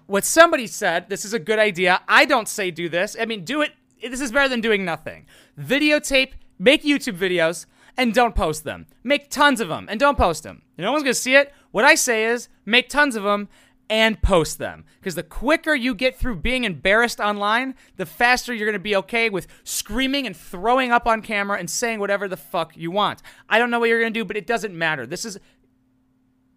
What 0.07 0.25
somebody 0.25 0.69
said, 0.69 1.09
this 1.09 1.25
is 1.25 1.35
a 1.35 1.41
good 1.41 1.59
idea. 1.59 2.01
I 2.07 2.25
don't 2.25 2.49
say 2.49 2.71
do 2.71 2.89
this. 2.89 3.17
I 3.21 3.27
mean, 3.27 3.45
do 3.45 3.63
it. 3.63 3.73
This 4.03 4.21
is 4.21 4.33
better 4.33 4.49
than 4.49 4.61
doing 4.61 4.85
nothing. 4.85 5.27
Videotape, 5.59 6.33
make 6.59 6.83
YouTube 6.83 7.19
videos, 7.19 7.67
and 7.97 8.13
don't 8.15 8.35
post 8.35 8.65
them. 8.65 8.87
Make 9.03 9.31
tons 9.31 9.61
of 9.61 9.69
them 9.69 9.87
and 9.89 9.99
don't 9.99 10.19
post 10.19 10.43
them. 10.43 10.63
No 10.79 10.93
one's 10.93 11.05
to 11.15 11.21
see 11.21 11.35
it. 11.35 11.53
What 11.71 11.85
I 11.85 11.95
say 11.95 12.27
is 12.27 12.49
make 12.65 12.89
tons 12.89 13.17
of 13.17 13.23
them 13.23 13.49
and 13.89 14.21
post 14.21 14.59
them. 14.59 14.85
Because 14.99 15.15
the 15.15 15.23
quicker 15.23 15.75
you 15.75 15.95
get 15.95 16.19
through 16.19 16.37
being 16.37 16.65
embarrassed 16.65 17.21
online, 17.21 17.75
the 17.97 18.07
faster 18.07 18.53
you're 18.53 18.67
to 18.73 18.79
be 18.79 18.97
okay 18.97 19.31
with 19.31 19.47
screaming 19.65 20.27
and 20.27 20.37
throwing 20.37 20.91
up 20.91 21.07
on 21.07 21.23
camera 21.23 21.59
and 21.59 21.71
saying 21.71 22.01
whatever 22.01 22.29
the 22.29 22.37
fuck 22.37 22.77
you 22.77 22.91
want. 22.91 23.23
I 23.49 23.59
don't 23.59 23.71
know 23.71 23.79
what 23.79 23.89
you're 23.89 24.03
to 24.03 24.11
do, 24.11 24.25
but 24.25 24.37
it 24.37 24.47
doesn't 24.47 24.77
matter. 24.77 25.07
This 25.07 25.25
is 25.25 25.39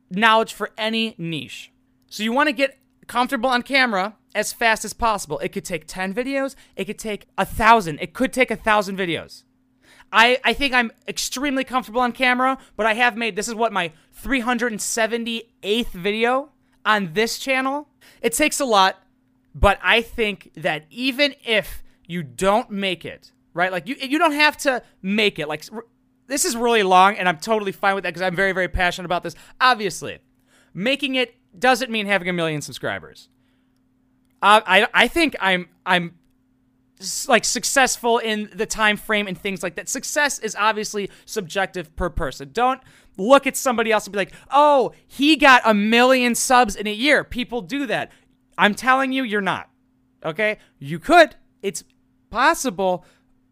knowledge 0.09 0.53
for 0.53 0.71
any 0.77 1.15
niche. 1.17 1.71
So 2.07 2.23
you 2.23 2.33
want 2.33 2.47
to 2.47 2.53
get 2.53 2.79
comfortable 3.07 3.49
on 3.49 3.61
camera 3.61 4.15
as 4.35 4.53
fast 4.53 4.85
as 4.85 4.93
possible. 4.93 5.39
It 5.39 5.49
could 5.49 5.65
take 5.65 5.87
10 5.87 6.13
videos, 6.13 6.55
it 6.75 6.85
could 6.85 6.99
take 6.99 7.27
a 7.37 7.45
thousand, 7.45 7.99
it 7.99 8.13
could 8.13 8.33
take 8.33 8.51
a 8.51 8.55
thousand 8.55 8.97
videos. 8.97 9.43
I, 10.11 10.39
I 10.43 10.53
think 10.53 10.73
I'm 10.73 10.91
extremely 11.07 11.63
comfortable 11.63 12.01
on 12.01 12.11
camera, 12.11 12.57
but 12.75 12.85
I 12.85 12.95
have 12.95 13.15
made 13.15 13.35
this 13.35 13.47
is 13.47 13.55
what 13.55 13.71
my 13.71 13.91
378th 14.23 15.91
video 15.91 16.49
on 16.85 17.13
this 17.13 17.37
channel, 17.37 17.87
it 18.21 18.33
takes 18.33 18.59
a 18.59 18.65
lot, 18.65 19.03
but 19.53 19.79
I 19.83 20.01
think 20.01 20.51
that 20.55 20.85
even 20.89 21.35
if 21.45 21.83
you 22.07 22.23
don't 22.23 22.71
make 22.71 23.05
it, 23.05 23.31
right? 23.53 23.71
Like 23.71 23.87
you 23.87 23.95
you 23.99 24.17
don't 24.17 24.33
have 24.33 24.57
to 24.57 24.81
make 25.01 25.37
it. 25.37 25.47
Like 25.47 25.65
this 26.27 26.45
is 26.45 26.55
really 26.55 26.83
long 26.83 27.17
and 27.17 27.27
I'm 27.27 27.37
totally 27.37 27.71
fine 27.71 27.95
with 27.95 28.03
that 28.03 28.11
because 28.11 28.21
I'm 28.21 28.35
very 28.35 28.51
very 28.51 28.67
passionate 28.67 29.05
about 29.05 29.23
this. 29.23 29.35
Obviously, 29.61 30.19
making 30.73 31.15
it 31.15 31.35
doesn't 31.57 31.91
mean 31.91 32.05
having 32.05 32.29
a 32.29 32.33
million 32.33 32.61
subscribers. 32.61 33.29
Uh, 34.41 34.61
I 34.65 34.87
I 34.93 35.07
think 35.07 35.35
I'm 35.39 35.67
I'm 35.85 36.15
like 37.27 37.45
successful 37.45 38.17
in 38.17 38.49
the 38.53 38.65
time 38.65 38.97
frame 38.97 39.27
and 39.27 39.37
things 39.37 39.63
like 39.63 39.75
that. 39.75 39.87
Success 39.87 40.39
is 40.39 40.55
obviously 40.55 41.09
subjective 41.25 41.95
per 41.95 42.09
person. 42.09 42.49
Don't 42.51 42.81
look 43.17 43.47
at 43.47 43.55
somebody 43.55 43.91
else 43.91 44.05
and 44.05 44.13
be 44.13 44.17
like, 44.17 44.33
"Oh, 44.51 44.93
he 45.07 45.35
got 45.35 45.61
a 45.65 45.73
million 45.73 46.35
subs 46.35 46.75
in 46.75 46.87
a 46.87 46.93
year." 46.93 47.23
People 47.23 47.61
do 47.61 47.85
that. 47.85 48.11
I'm 48.57 48.75
telling 48.75 49.13
you, 49.13 49.23
you're 49.23 49.39
not. 49.41 49.69
Okay? 50.23 50.57
You 50.79 50.99
could. 50.99 51.35
It's 51.61 51.83
possible. 52.29 53.05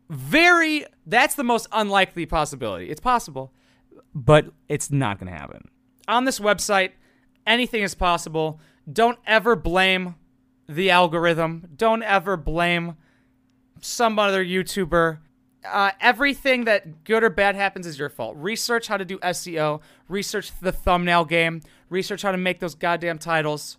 Very 0.10 0.86
that's 1.06 1.36
the 1.36 1.44
most 1.44 1.68
unlikely 1.72 2.26
possibility. 2.26 2.90
It's 2.90 3.02
possible, 3.02 3.54
but 4.14 4.48
it's 4.68 4.92
not 4.92 5.20
going 5.20 5.32
to 5.32 5.38
happen. 5.38 5.70
On 6.08 6.26
this 6.26 6.40
website, 6.40 6.92
anything 7.46 7.84
is 7.84 7.96
possible. 7.96 8.60
Don't 8.92 9.20
ever 9.26 9.56
blame 9.56 10.16
the 10.68 10.90
algorithm. 10.90 11.70
Don't 11.76 12.04
ever 12.04 12.38
blame 12.38 12.96
some 13.82 14.20
other 14.20 14.44
YouTuber. 14.44 15.20
Uh, 15.66 15.92
everything 16.00 16.66
that 16.66 17.04
good 17.04 17.24
or 17.24 17.30
bad 17.30 17.56
happens 17.56 17.86
is 17.86 18.00
your 18.00 18.10
fault. 18.10 18.36
Research 18.38 18.88
how 18.88 18.98
to 18.98 19.06
do 19.06 19.18
SEO. 19.20 19.82
Research 20.08 20.52
the 20.62 20.72
thumbnail 20.72 21.26
game. 21.26 21.62
Research 21.90 22.22
how 22.22 22.32
to 22.32 22.38
make 22.38 22.60
those 22.60 22.76
goddamn 22.76 23.18
titles. 23.18 23.78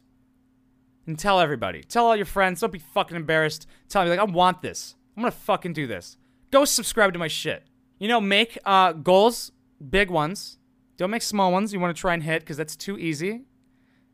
And 1.07 1.19
tell 1.19 1.41
everybody. 1.41 1.83
Tell 1.83 2.07
all 2.07 2.17
your 2.17 2.27
friends. 2.27 2.61
Don't 2.61 2.73
be 2.73 2.79
fucking 2.79 3.17
embarrassed. 3.17 3.67
Tell 3.89 4.05
me, 4.05 4.11
like, 4.11 4.19
I 4.19 4.25
want 4.25 4.61
this. 4.61 4.95
I'm 5.17 5.23
gonna 5.23 5.33
fucking 5.33 5.73
do 5.73 5.87
this. 5.87 6.19
Go 6.51 6.65
subscribe 6.65 7.13
to 7.13 7.19
my 7.19 7.29
shit. 7.29 7.65
You 7.99 8.09
know, 8.09 8.21
make 8.21 8.59
uh, 8.65 8.93
goals, 8.93 9.53
big 9.91 10.11
ones. 10.11 10.59
Don't 10.97 11.11
make 11.11 11.23
small 11.23 11.51
ones 11.51 11.73
you 11.73 11.81
want 11.81 11.97
to 11.97 12.01
try 12.01 12.15
and 12.15 12.23
hit 12.23 12.41
because 12.41 12.57
that's 12.57 12.77
too 12.77 12.99
easy. 12.99 13.43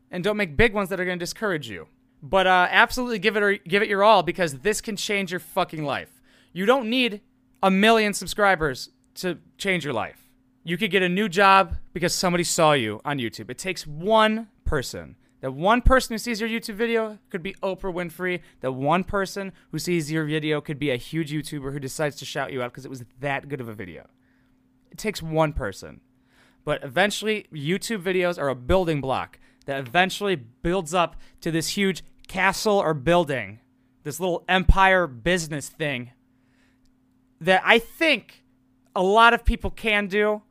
And 0.09 0.23
don't 0.23 0.37
make 0.37 0.55
big 0.55 0.73
ones 0.73 0.89
that 0.89 0.99
are 0.99 1.05
gonna 1.05 1.17
discourage 1.17 1.69
you. 1.69 1.87
But 2.27 2.47
uh, 2.47 2.67
absolutely 2.71 3.19
give 3.19 3.37
it 3.37 3.43
or, 3.43 3.53
give 3.53 3.83
it 3.83 3.87
your 3.87 4.03
all 4.03 4.23
because 4.23 4.59
this 4.59 4.81
can 4.81 4.95
change 4.95 5.29
your 5.29 5.39
fucking 5.39 5.85
life. 5.85 6.23
You 6.53 6.65
don't 6.65 6.89
need 6.89 7.21
a 7.61 7.69
million 7.69 8.15
subscribers 8.15 8.89
to 9.15 9.37
change 9.59 9.85
your 9.85 9.93
life. 9.93 10.31
You 10.63 10.75
could 10.75 10.89
get 10.89 11.03
a 11.03 11.09
new 11.09 11.29
job 11.29 11.75
because 11.93 12.15
somebody 12.15 12.43
saw 12.43 12.73
you 12.73 12.99
on 13.05 13.19
YouTube. 13.19 13.51
It 13.51 13.59
takes 13.59 13.85
one 13.85 14.47
person. 14.63 15.17
That 15.41 15.51
one 15.51 15.83
person 15.83 16.15
who 16.15 16.17
sees 16.17 16.41
your 16.41 16.49
YouTube 16.49 16.73
video 16.73 17.19
could 17.29 17.43
be 17.43 17.53
Oprah 17.61 17.93
Winfrey. 17.93 18.39
That 18.61 18.71
one 18.71 19.03
person 19.03 19.53
who 19.71 19.77
sees 19.77 20.11
your 20.11 20.25
video 20.25 20.61
could 20.61 20.79
be 20.79 20.89
a 20.89 20.97
huge 20.97 21.31
YouTuber 21.31 21.73
who 21.73 21.79
decides 21.79 22.15
to 22.15 22.25
shout 22.25 22.51
you 22.51 22.63
out 22.63 22.71
because 22.71 22.85
it 22.85 22.89
was 22.89 23.05
that 23.19 23.47
good 23.47 23.61
of 23.61 23.69
a 23.69 23.73
video. 23.73 24.07
It 24.89 24.97
takes 24.97 25.21
one 25.21 25.53
person. 25.53 26.01
But 26.63 26.83
eventually, 26.83 27.45
YouTube 27.53 28.01
videos 28.01 28.41
are 28.41 28.49
a 28.49 28.55
building 28.55 28.99
block 28.99 29.37
that 29.65 29.79
eventually 29.79 30.35
builds 30.35 30.93
up 30.93 31.15
to 31.41 31.51
this 31.51 31.69
huge 31.69 32.03
castle 32.27 32.77
or 32.77 32.93
building, 32.93 33.59
this 34.03 34.19
little 34.19 34.43
empire 34.47 35.07
business 35.07 35.69
thing 35.69 36.11
that 37.41 37.61
I 37.65 37.79
think 37.79 38.43
a 38.95 39.03
lot 39.03 39.33
of 39.33 39.43
people 39.43 39.71
can 39.71 40.07
do, 40.07 40.41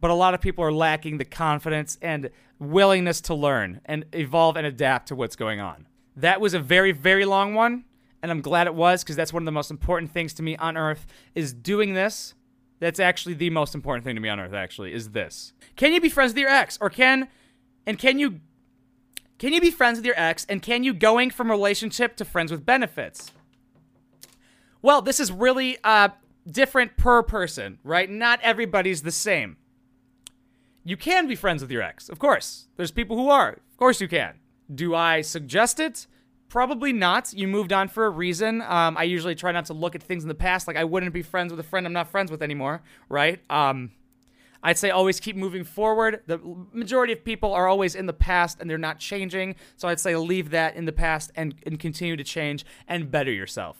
but 0.00 0.10
a 0.10 0.14
lot 0.14 0.34
of 0.34 0.40
people 0.40 0.64
are 0.64 0.72
lacking 0.72 1.18
the 1.18 1.24
confidence 1.24 1.98
and 2.00 2.30
willingness 2.58 3.20
to 3.22 3.34
learn 3.34 3.80
and 3.84 4.04
evolve 4.12 4.56
and 4.56 4.66
adapt 4.66 5.08
to 5.08 5.16
what's 5.16 5.36
going 5.36 5.60
on. 5.60 5.86
That 6.16 6.40
was 6.40 6.54
a 6.54 6.60
very, 6.60 6.92
very 6.92 7.24
long 7.24 7.54
one, 7.54 7.84
and 8.22 8.30
I'm 8.30 8.40
glad 8.40 8.66
it 8.66 8.74
was 8.74 9.02
because 9.02 9.16
that's 9.16 9.32
one 9.32 9.42
of 9.42 9.46
the 9.46 9.52
most 9.52 9.70
important 9.70 10.12
things 10.12 10.32
to 10.34 10.42
me 10.42 10.56
on 10.56 10.76
earth 10.76 11.06
is 11.34 11.52
doing 11.52 11.94
this. 11.94 12.34
That's 12.78 13.00
actually 13.00 13.34
the 13.34 13.50
most 13.50 13.74
important 13.74 14.04
thing 14.04 14.14
to 14.16 14.20
me 14.20 14.28
on 14.28 14.38
earth, 14.38 14.52
actually, 14.52 14.92
is 14.92 15.10
this. 15.10 15.52
Can 15.76 15.92
you 15.92 16.00
be 16.00 16.08
friends 16.08 16.32
with 16.32 16.38
your 16.38 16.50
ex? 16.50 16.78
Or 16.80 16.90
can, 16.90 17.28
and 17.86 17.98
can 17.98 18.18
you 18.18 18.40
Can 19.38 19.52
you 19.52 19.60
be 19.60 19.70
friends 19.70 19.98
with 19.98 20.06
your 20.06 20.18
ex? 20.18 20.46
And 20.48 20.62
can 20.62 20.82
you 20.82 20.94
going 20.94 21.30
from 21.30 21.50
relationship 21.50 22.16
to 22.16 22.24
friends 22.24 22.50
with 22.50 22.64
benefits? 22.64 23.32
Well, 24.82 25.02
this 25.02 25.20
is 25.20 25.30
really 25.30 25.78
uh, 25.84 26.10
different 26.50 26.96
per 26.96 27.22
person, 27.22 27.78
right? 27.84 28.08
Not 28.08 28.40
everybody's 28.42 29.02
the 29.02 29.10
same. 29.10 29.56
You 30.84 30.96
can 30.96 31.26
be 31.26 31.34
friends 31.34 31.62
with 31.62 31.70
your 31.70 31.82
ex, 31.82 32.08
of 32.08 32.18
course. 32.18 32.68
There's 32.76 32.92
people 32.92 33.16
who 33.16 33.28
are. 33.28 33.58
Of 33.70 33.76
course 33.76 34.00
you 34.00 34.08
can. 34.08 34.34
Do 34.72 34.94
I 34.94 35.20
suggest 35.20 35.80
it? 35.80 36.06
Probably 36.48 36.92
not. 36.92 37.32
You 37.32 37.48
moved 37.48 37.72
on 37.72 37.88
for 37.88 38.06
a 38.06 38.10
reason. 38.10 38.62
Um, 38.62 38.96
I 38.96 39.02
usually 39.02 39.34
try 39.34 39.50
not 39.50 39.66
to 39.66 39.72
look 39.74 39.96
at 39.96 40.02
things 40.02 40.22
in 40.22 40.28
the 40.28 40.34
past. 40.34 40.68
Like 40.68 40.76
I 40.76 40.84
wouldn't 40.84 41.12
be 41.12 41.22
friends 41.22 41.50
with 41.50 41.58
a 41.58 41.64
friend 41.64 41.86
I'm 41.86 41.92
not 41.92 42.08
friends 42.08 42.30
with 42.30 42.42
anymore, 42.42 42.82
right? 43.08 43.40
Um, 43.50 43.90
I'd 44.66 44.76
say 44.76 44.90
always 44.90 45.20
keep 45.20 45.36
moving 45.36 45.62
forward. 45.62 46.22
The 46.26 46.40
majority 46.72 47.12
of 47.12 47.24
people 47.24 47.54
are 47.54 47.68
always 47.68 47.94
in 47.94 48.06
the 48.06 48.12
past 48.12 48.60
and 48.60 48.68
they're 48.68 48.76
not 48.76 48.98
changing. 48.98 49.54
So 49.76 49.86
I'd 49.86 50.00
say 50.00 50.16
leave 50.16 50.50
that 50.50 50.74
in 50.74 50.86
the 50.86 50.92
past 50.92 51.30
and, 51.36 51.54
and 51.64 51.78
continue 51.78 52.16
to 52.16 52.24
change 52.24 52.66
and 52.88 53.08
better 53.08 53.30
yourself. 53.30 53.76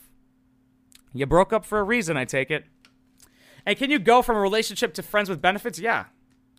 You 1.12 1.26
broke 1.26 1.52
up 1.52 1.64
for 1.64 1.80
a 1.80 1.82
reason, 1.82 2.16
I 2.16 2.24
take 2.24 2.52
it. 2.52 2.66
And 3.66 3.76
can 3.76 3.90
you 3.90 3.98
go 3.98 4.22
from 4.22 4.36
a 4.36 4.40
relationship 4.40 4.94
to 4.94 5.02
friends 5.02 5.28
with 5.28 5.42
benefits? 5.42 5.80
Yeah. 5.80 6.04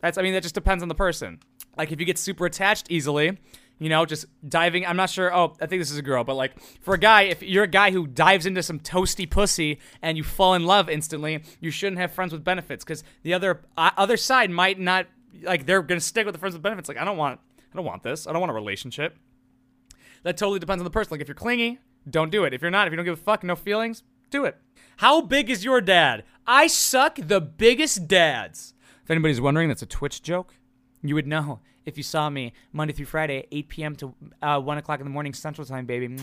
That's 0.02 0.18
I 0.18 0.24
mean 0.24 0.34
that 0.34 0.44
just 0.44 0.56
depends 0.56 0.84
on 0.84 0.90
the 0.90 0.96
person. 0.96 1.40
Like 1.78 1.94
if 1.94 2.00
you 2.02 2.06
get 2.06 2.18
super 2.18 2.46
attached 2.46 2.88
easily, 2.90 3.38
you 3.80 3.90
know, 3.90 4.06
just 4.06 4.26
diving. 4.48 4.86
I'm 4.86 4.98
not 4.98 5.10
sure. 5.10 5.34
Oh, 5.34 5.56
I 5.62 5.68
think 5.68 5.82
this 5.82 5.92
is 5.92 5.98
a 5.98 6.04
girl, 6.04 6.24
but 6.24 6.36
like 6.36 6.60
for 6.82 6.96
a 6.96 6.98
guy, 6.98 7.24
if 7.24 7.44
you're 7.44 7.66
a 7.66 7.68
guy 7.68 7.92
who 7.92 8.08
dives 8.08 8.46
into 8.46 8.64
some 8.64 8.80
toasty 8.80 9.30
pussy 9.30 9.80
and 10.02 10.18
you 10.18 10.24
fall 10.24 10.54
in 10.56 10.66
love 10.66 10.90
instantly, 10.90 11.44
you 11.60 11.70
shouldn't 11.70 12.00
have 12.00 12.12
friends 12.12 12.34
with 12.34 12.44
benefits 12.44 12.84
because 12.84 13.04
the 13.24 13.34
other 13.34 13.62
uh, 13.78 13.92
other 13.98 14.18
side 14.18 14.50
might 14.50 14.80
not 14.80 15.08
like 15.44 15.66
they're 15.66 15.82
gonna 15.82 16.00
stick 16.00 16.26
with 16.26 16.34
the 16.34 16.40
friends 16.40 16.54
with 16.54 16.64
benefits. 16.64 16.90
Like 16.90 16.98
I 16.98 17.06
don't 17.06 17.18
want, 17.18 17.40
I 17.72 17.76
don't 17.76 17.86
want 17.86 18.04
this. 18.04 18.26
I 18.26 18.32
don't 18.32 18.42
want 18.42 18.52
a 18.52 18.56
relationship. 18.56 19.18
That 20.24 20.38
totally 20.38 20.60
depends 20.60 20.82
on 20.82 20.86
the 20.86 20.92
person. 20.92 21.12
Like 21.12 21.22
if 21.22 21.28
you're 21.28 21.36
clingy, 21.36 21.80
don't 22.10 22.32
do 22.32 22.44
it. 22.46 22.54
If 22.54 22.62
you're 22.62 22.72
not, 22.72 22.88
if 22.88 22.92
you 22.92 22.98
don't 22.98 23.06
give 23.06 23.20
a 23.20 23.22
fuck, 23.22 23.44
no 23.44 23.56
feelings, 23.56 24.04
do 24.32 24.46
it. 24.46 24.58
How 24.98 25.22
big 25.22 25.50
is 25.50 25.64
your 25.64 25.82
dad? 25.82 26.24
I 26.48 26.68
suck 26.68 27.20
the 27.22 27.40
biggest 27.40 28.08
dads. 28.08 28.74
If 29.04 29.12
anybody's 29.12 29.40
wondering, 29.40 29.68
that's 29.68 29.84
a 29.84 29.88
Twitch 29.88 30.24
joke. 30.24 30.56
You 31.04 31.16
would 31.16 31.28
know 31.28 31.60
if 31.88 31.98
you 31.98 32.04
saw 32.04 32.30
me 32.30 32.52
Monday 32.74 32.94
through 32.94 33.06
Friday, 33.06 33.48
8 33.50 33.70
p.m. 33.70 33.96
to 33.96 34.14
uh, 34.42 34.60
1 34.60 34.78
o'clock 34.78 35.00
in 35.00 35.06
the 35.06 35.10
morning 35.10 35.34
Central 35.34 35.66
Time, 35.66 35.86
baby. 35.86 36.14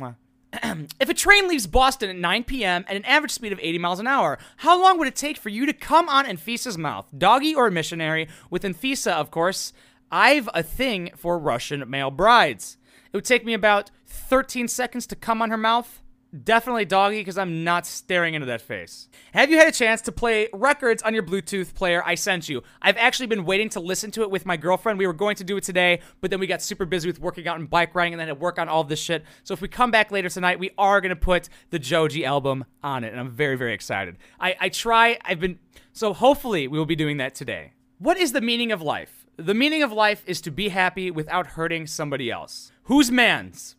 if 1.00 1.08
a 1.08 1.14
train 1.14 1.48
leaves 1.48 1.66
Boston 1.66 2.10
at 2.10 2.16
9 2.16 2.44
p.m. 2.44 2.84
at 2.86 2.96
an 2.96 3.04
average 3.06 3.32
speed 3.32 3.50
of 3.50 3.58
80 3.60 3.78
miles 3.78 3.98
an 3.98 4.06
hour, 4.06 4.38
how 4.58 4.80
long 4.80 4.98
would 4.98 5.08
it 5.08 5.16
take 5.16 5.38
for 5.38 5.48
you 5.48 5.64
to 5.64 5.72
come 5.72 6.08
on 6.10 6.26
Anfisa's 6.26 6.76
mouth? 6.76 7.08
Doggy 7.16 7.54
or 7.54 7.70
missionary? 7.70 8.28
With 8.50 8.62
Anfisa, 8.62 9.12
of 9.12 9.30
course, 9.30 9.72
I've 10.12 10.50
a 10.52 10.62
thing 10.62 11.10
for 11.16 11.38
Russian 11.38 11.88
mail 11.88 12.10
brides. 12.10 12.76
It 13.06 13.16
would 13.16 13.24
take 13.24 13.46
me 13.46 13.54
about 13.54 13.90
13 14.06 14.68
seconds 14.68 15.06
to 15.06 15.16
come 15.16 15.40
on 15.40 15.48
her 15.48 15.56
mouth. 15.56 16.02
Definitely 16.42 16.84
doggy 16.84 17.20
because 17.20 17.38
I'm 17.38 17.62
not 17.62 17.86
staring 17.86 18.34
into 18.34 18.46
that 18.46 18.60
face. 18.60 19.08
Have 19.32 19.50
you 19.50 19.58
had 19.58 19.68
a 19.68 19.72
chance 19.72 20.00
to 20.02 20.10
play 20.10 20.48
records 20.52 21.00
on 21.02 21.14
your 21.14 21.22
Bluetooth 21.22 21.74
player 21.74 22.02
I 22.04 22.16
sent 22.16 22.48
you? 22.48 22.64
I've 22.82 22.96
actually 22.96 23.26
been 23.26 23.44
waiting 23.44 23.68
to 23.68 23.80
listen 23.80 24.10
to 24.12 24.22
it 24.22 24.30
with 24.32 24.44
my 24.44 24.56
girlfriend. 24.56 24.98
We 24.98 25.06
were 25.06 25.12
going 25.12 25.36
to 25.36 25.44
do 25.44 25.56
it 25.56 25.62
today, 25.62 26.00
but 26.20 26.32
then 26.32 26.40
we 26.40 26.48
got 26.48 26.60
super 26.60 26.86
busy 26.86 27.08
with 27.08 27.20
working 27.20 27.46
out 27.46 27.60
and 27.60 27.70
bike 27.70 27.94
riding 27.94 28.14
and 28.14 28.20
then 28.20 28.26
had 28.26 28.34
to 28.34 28.40
work 28.40 28.58
on 28.58 28.68
all 28.68 28.82
this 28.82 28.98
shit. 28.98 29.24
So 29.44 29.54
if 29.54 29.60
we 29.60 29.68
come 29.68 29.92
back 29.92 30.10
later 30.10 30.28
tonight, 30.28 30.58
we 30.58 30.72
are 30.76 31.00
going 31.00 31.10
to 31.10 31.16
put 31.16 31.48
the 31.70 31.78
Joji 31.78 32.24
album 32.24 32.64
on 32.82 33.04
it, 33.04 33.12
and 33.12 33.20
I'm 33.20 33.30
very, 33.30 33.56
very 33.56 33.74
excited. 33.74 34.16
I, 34.40 34.56
I 34.58 34.68
try, 34.70 35.18
I've 35.24 35.38
been, 35.38 35.60
so 35.92 36.12
hopefully 36.12 36.66
we 36.66 36.78
will 36.78 36.86
be 36.86 36.96
doing 36.96 37.18
that 37.18 37.36
today. 37.36 37.74
What 37.98 38.18
is 38.18 38.32
the 38.32 38.40
meaning 38.40 38.72
of 38.72 38.82
life? 38.82 39.24
The 39.36 39.54
meaning 39.54 39.84
of 39.84 39.92
life 39.92 40.24
is 40.26 40.40
to 40.40 40.50
be 40.50 40.70
happy 40.70 41.12
without 41.12 41.48
hurting 41.48 41.86
somebody 41.86 42.28
else. 42.28 42.72
Whose 42.84 43.12
man's? 43.12 43.76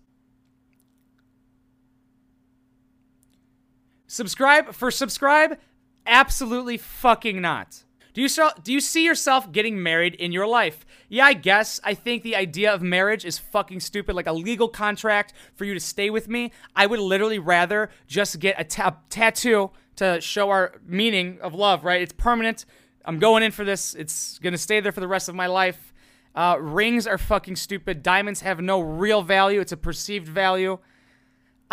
Subscribe 4.16 4.74
for 4.74 4.92
subscribe? 4.92 5.60
Absolutely 6.08 6.78
fucking 6.78 7.42
not. 7.42 7.84
Do 8.14 8.22
you 8.22 8.30
do 8.64 8.72
you 8.72 8.80
see 8.80 9.04
yourself 9.04 9.52
getting 9.52 9.84
married 9.84 10.16
in 10.16 10.32
your 10.32 10.48
life? 10.48 10.86
Yeah, 11.10 11.26
I 11.26 11.34
guess. 11.34 11.82
I 11.84 11.96
think 11.96 12.24
the 12.24 12.38
idea 12.38 12.74
of 12.74 12.82
marriage 12.82 13.26
is 13.26 13.38
fucking 13.38 13.82
stupid. 13.82 14.16
Like 14.16 14.28
a 14.28 14.32
legal 14.32 14.70
contract 14.70 15.34
for 15.56 15.66
you 15.66 15.74
to 15.74 15.82
stay 15.82 16.10
with 16.10 16.30
me. 16.30 16.54
I 16.78 16.86
would 16.86 17.00
literally 17.00 17.40
rather 17.40 17.90
just 18.08 18.40
get 18.40 18.56
a 18.58 18.64
ta- 18.64 19.00
tattoo 19.10 19.72
to 19.98 20.22
show 20.22 20.50
our 20.50 20.76
meaning 20.88 21.40
of 21.42 21.54
love. 21.54 21.84
Right? 21.84 22.02
It's 22.02 22.14
permanent. 22.14 22.64
I'm 23.04 23.20
going 23.20 23.44
in 23.44 23.52
for 23.52 23.66
this. 23.66 23.96
It's 23.96 24.40
gonna 24.40 24.58
stay 24.58 24.80
there 24.80 24.94
for 24.94 25.02
the 25.02 25.10
rest 25.10 25.28
of 25.28 25.36
my 25.36 25.48
life. 25.48 25.94
Uh, 26.34 26.56
rings 26.58 27.06
are 27.06 27.18
fucking 27.18 27.58
stupid. 27.58 28.02
Diamonds 28.02 28.40
have 28.40 28.62
no 28.62 28.80
real 28.80 29.22
value. 29.22 29.60
It's 29.60 29.74
a 29.74 29.78
perceived 29.78 30.30
value. 30.30 30.80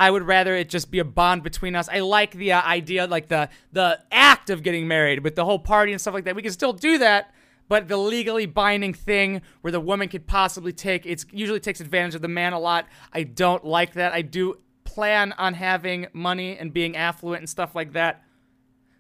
I 0.03 0.11
would 0.11 0.25
rather 0.25 0.57
it 0.57 0.69
just 0.69 0.91
be 0.91 0.99
a 0.99 1.05
bond 1.05 1.45
between 1.45 1.77
us. 1.77 1.89
I 1.89 2.01
like 2.01 2.33
the 2.33 2.55
uh, 2.55 2.63
idea, 2.63 3.07
like 3.07 3.29
the 3.29 3.49
the 3.71 4.01
act 4.11 4.51
of 4.51 4.65
getting 4.65 4.89
married 4.89 5.23
with 5.23 5.37
the 5.37 5.45
whole 5.45 5.61
party 5.61 5.93
and 5.93 6.01
stuff 6.01 6.13
like 6.13 6.25
that. 6.25 6.35
We 6.35 6.43
can 6.43 6.51
still 6.51 6.73
do 6.73 6.99
that, 6.99 7.33
but 7.69 7.87
the 7.87 7.97
legally 7.97 8.47
binding 8.47 8.95
thing 8.95 9.43
where 9.61 9.71
the 9.71 9.79
woman 9.79 10.09
could 10.09 10.27
possibly 10.27 10.73
take 10.73 11.07
it 11.07 11.25
usually 11.31 11.61
takes 11.61 11.81
advantage 11.81 12.17
of 12.17 12.21
the 12.21 12.27
man 12.27 12.53
a 12.53 12.59
lot. 12.59 12.89
I 13.13 13.23
don't 13.23 13.65
like 13.65 13.93
that. 13.93 14.13
I 14.13 14.23
do 14.23 14.59
plan 14.83 15.35
on 15.39 15.55
having 15.55 16.09
money 16.13 16.59
and 16.59 16.73
being 16.73 16.97
affluent 16.97 17.43
and 17.43 17.49
stuff 17.49 17.77
like 17.77 17.93
that. 17.93 18.25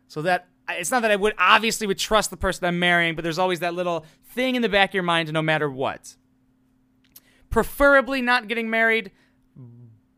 So 0.07 0.23
that 0.23 0.47
it's 0.69 0.93
not 0.93 1.03
that 1.03 1.11
I 1.11 1.17
would 1.17 1.35
obviously 1.37 1.88
would 1.88 1.99
trust 1.99 2.31
the 2.31 2.37
person 2.37 2.65
I'm 2.65 2.79
marrying, 2.79 3.17
but 3.17 3.25
there's 3.25 3.41
always 3.41 3.59
that 3.59 3.75
little 3.75 4.07
thing 4.25 4.55
in 4.55 4.62
the 4.62 4.69
back 4.69 4.91
of 4.91 4.95
your 4.95 5.03
mind 5.03 5.33
no 5.33 5.43
matter 5.43 5.69
what. 5.69 6.15
Preferably 7.51 8.23
not 8.23 8.47
getting 8.47 8.71
married 8.71 9.11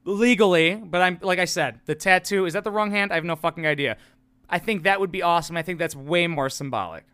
legally, 0.04 0.74
but 0.74 1.02
I'm 1.02 1.18
like 1.22 1.38
I 1.38 1.44
said, 1.44 1.80
the 1.86 1.94
tattoo 1.94 2.46
is 2.46 2.52
that 2.52 2.64
the 2.64 2.70
wrong 2.70 2.90
hand? 2.90 3.12
I 3.12 3.16
have 3.16 3.24
no 3.24 3.36
fucking 3.36 3.66
idea. 3.66 3.96
I 4.48 4.58
think 4.58 4.82
that 4.82 5.00
would 5.00 5.10
be 5.10 5.22
awesome. 5.22 5.56
I 5.56 5.62
think 5.62 5.78
that's 5.78 5.96
way 5.96 6.26
more 6.26 6.48
symbolic. 6.48 7.04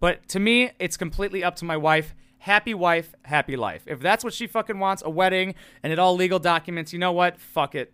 But 0.00 0.28
to 0.28 0.38
me, 0.38 0.70
it's 0.78 0.96
completely 0.96 1.42
up 1.42 1.56
to 1.56 1.64
my 1.64 1.76
wife. 1.76 2.14
Happy 2.38 2.72
wife, 2.72 3.14
happy 3.22 3.56
life. 3.56 3.82
If 3.86 3.98
that's 3.98 4.22
what 4.22 4.32
she 4.32 4.46
fucking 4.46 4.78
wants, 4.78 5.02
a 5.04 5.10
wedding 5.10 5.54
and 5.82 5.92
it 5.92 5.98
all 5.98 6.14
legal 6.14 6.38
documents, 6.38 6.92
you 6.92 6.98
know 6.98 7.12
what? 7.12 7.40
Fuck 7.40 7.74
it. 7.74 7.92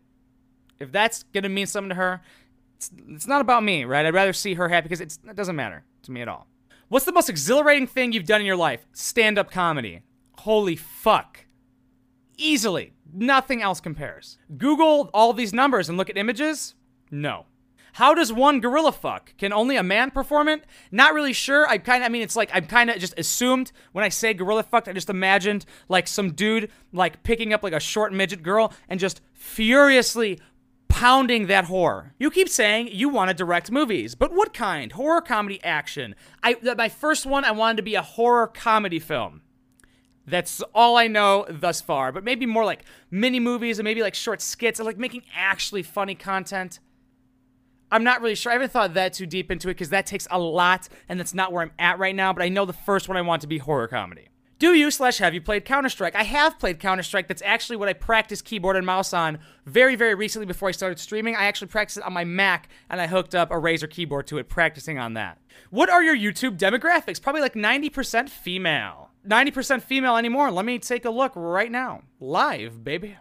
If 0.79 0.93
that's 0.93 1.23
gonna 1.33 1.49
mean 1.49 1.67
something 1.67 1.91
to 1.91 1.95
her, 1.95 2.21
it's, 2.77 2.91
it's 3.09 3.27
not 3.27 3.41
about 3.41 3.65
me, 3.65 3.85
right? 3.85 4.05
I'd 4.05 4.13
rather 4.13 4.33
see 4.33 4.55
her 4.55 4.69
happy 4.69 4.89
because 4.89 5.01
it 5.01 5.19
doesn't 5.35 5.57
matter 5.57 5.85
to 6.03 6.11
me 6.11 6.21
at 6.21 6.29
all. 6.29 6.47
What's 6.89 7.07
the 7.07 7.13
most 7.13 7.31
exhilarating 7.31 7.87
thing 7.87 8.13
you've 8.13 8.27
done 8.27 8.41
in 8.41 8.47
your 8.47 8.57
life? 8.57 8.87
Stand 8.93 9.39
up 9.39 9.51
comedy. 9.51 10.03
Holy 10.41 10.77
fuck. 10.77 11.47
Easily. 12.37 12.94
Nothing 13.13 13.63
else 13.63 13.81
compares. 13.81 14.39
Google 14.57 15.11
all 15.15 15.33
these 15.33 15.53
numbers 15.53 15.89
and 15.89 15.99
look 15.99 16.11
at 16.11 16.17
images? 16.17 16.75
No. 17.11 17.47
How 17.95 18.13
does 18.13 18.33
one 18.33 18.59
gorilla 18.59 18.91
fuck? 18.91 19.37
Can 19.37 19.53
only 19.53 19.77
a 19.77 19.83
man 19.85 20.11
perform 20.11 20.49
it? 20.49 20.65
Not 20.91 21.15
really 21.15 21.33
sure. 21.33 21.69
I 21.69 21.79
kind 21.79 22.03
of, 22.03 22.07
I 22.07 22.09
mean, 22.09 22.23
it's 22.23 22.35
like 22.35 22.51
I'm 22.53 22.67
kind 22.67 22.91
of 22.91 22.99
just 22.99 23.17
assumed 23.17 23.71
when 23.93 24.05
I 24.05 24.09
say 24.09 24.35
gorilla 24.35 24.65
fucked, 24.65 24.89
I 24.89 24.93
just 24.93 25.11
imagined 25.11 25.65
like 25.89 26.09
some 26.09 26.33
dude 26.33 26.73
like 26.93 27.23
picking 27.23 27.53
up 27.53 27.63
like 27.63 27.73
a 27.73 27.79
short 27.79 28.13
midget 28.13 28.43
girl 28.43 28.73
and 28.89 28.99
just 28.99 29.21
furiously 29.33 30.41
pounding 30.89 31.47
that 31.47 31.67
whore. 31.67 32.11
You 32.19 32.33
keep 32.33 32.49
saying 32.49 32.89
you 32.91 33.09
want 33.09 33.29
to 33.29 33.35
direct 33.35 33.71
movies, 33.71 34.17
but 34.17 34.33
what 34.33 34.53
kind? 34.53 34.91
Horror, 34.91 35.21
comedy, 35.21 35.63
action. 35.63 36.17
I 36.43 36.57
my 36.77 36.89
first 36.89 37.27
one 37.27 37.45
I 37.45 37.53
wanted 37.53 37.77
to 37.77 37.83
be 37.85 37.95
a 37.95 38.03
horror 38.03 38.49
comedy 38.49 38.99
film. 38.99 39.43
That's 40.27 40.63
all 40.75 40.97
I 40.97 41.07
know 41.07 41.47
thus 41.49 41.81
far. 41.81 42.13
But 42.13 42.25
maybe 42.25 42.47
more 42.47 42.65
like 42.65 42.85
mini 43.11 43.41
movies 43.41 43.79
and 43.79 43.85
maybe 43.85 44.03
like 44.03 44.15
short 44.15 44.41
skits 44.41 44.79
and 44.79 44.87
like 44.87 44.99
making 44.99 45.23
actually 45.35 45.83
funny 45.83 46.15
content. 46.15 46.81
I'm 47.91 48.05
not 48.05 48.21
really 48.21 48.35
sure. 48.35 48.51
I 48.51 48.55
haven't 48.55 48.73
thought 48.73 48.95
that 48.95 49.13
too 49.13 49.27
deep 49.27 49.51
into 49.51 49.69
it 49.69 49.75
because 49.75 49.91
that 49.91 50.07
takes 50.07 50.27
a 50.31 50.39
lot 50.39 50.89
and 51.09 51.19
that's 51.21 51.35
not 51.35 51.53
where 51.53 51.63
I'm 51.63 51.73
at 51.79 51.99
right 51.99 52.15
now. 52.15 52.33
But 52.33 52.43
I 52.43 52.49
know 52.49 52.65
the 52.65 52.73
first 52.73 53.09
one 53.09 53.17
I 53.17 53.23
want 53.23 53.43
to 53.43 53.49
be 53.49 53.59
horror 53.59 53.87
comedy. 53.87 54.29
Do 54.59 54.73
you 54.73 54.91
slash 54.91 55.19
have 55.19 55.35
you 55.35 55.41
played 55.41 55.65
Counter 55.65 55.89
Strike? 55.89 56.15
I 56.15 56.23
have 56.23 56.59
played 56.59 56.79
Counter 56.79 57.03
Strike. 57.03 57.29
That's 57.29 57.43
actually 57.43 57.77
what 57.77 57.89
I 57.89 57.93
practiced 57.93 58.45
keyboard 58.45 58.77
and 58.77 58.87
mouse 58.87 59.13
on 59.13 59.41
very, 59.67 59.97
very 59.97 60.15
recently 60.15 60.47
before 60.47 60.69
I 60.69 60.73
started 60.73 60.99
streaming. 60.99 61.35
I 61.35 61.45
actually 61.45 61.69
practiced 61.69 61.99
it 61.99 62.05
on 62.05 62.13
my 62.13 62.25
Mac 62.25 62.69
and 62.89 63.01
I 63.01 63.09
hooked 63.09 63.35
up 63.35 63.51
a 63.51 63.55
Razer 63.55 63.91
keyboard 63.91 64.27
to 64.29 64.39
it, 64.39 64.49
practicing 64.49 64.99
on 64.99 65.15
that. 65.15 65.39
What 65.71 65.91
are 65.91 66.03
your 66.03 66.17
YouTube 66.17 66.57
demographics? 66.57 67.21
Probably 67.21 67.43
like 67.43 67.55
90% 67.55 68.29
female. 68.31 69.11
90% 69.27 69.83
female 69.83 70.17
anymore. 70.17 70.51
Let 70.51 70.65
me 70.65 70.79
take 70.79 71.05
a 71.05 71.11
look 71.11 71.33
right 71.35 71.71
now. 71.71 72.03
Live, 72.21 72.85
baby. 72.85 73.17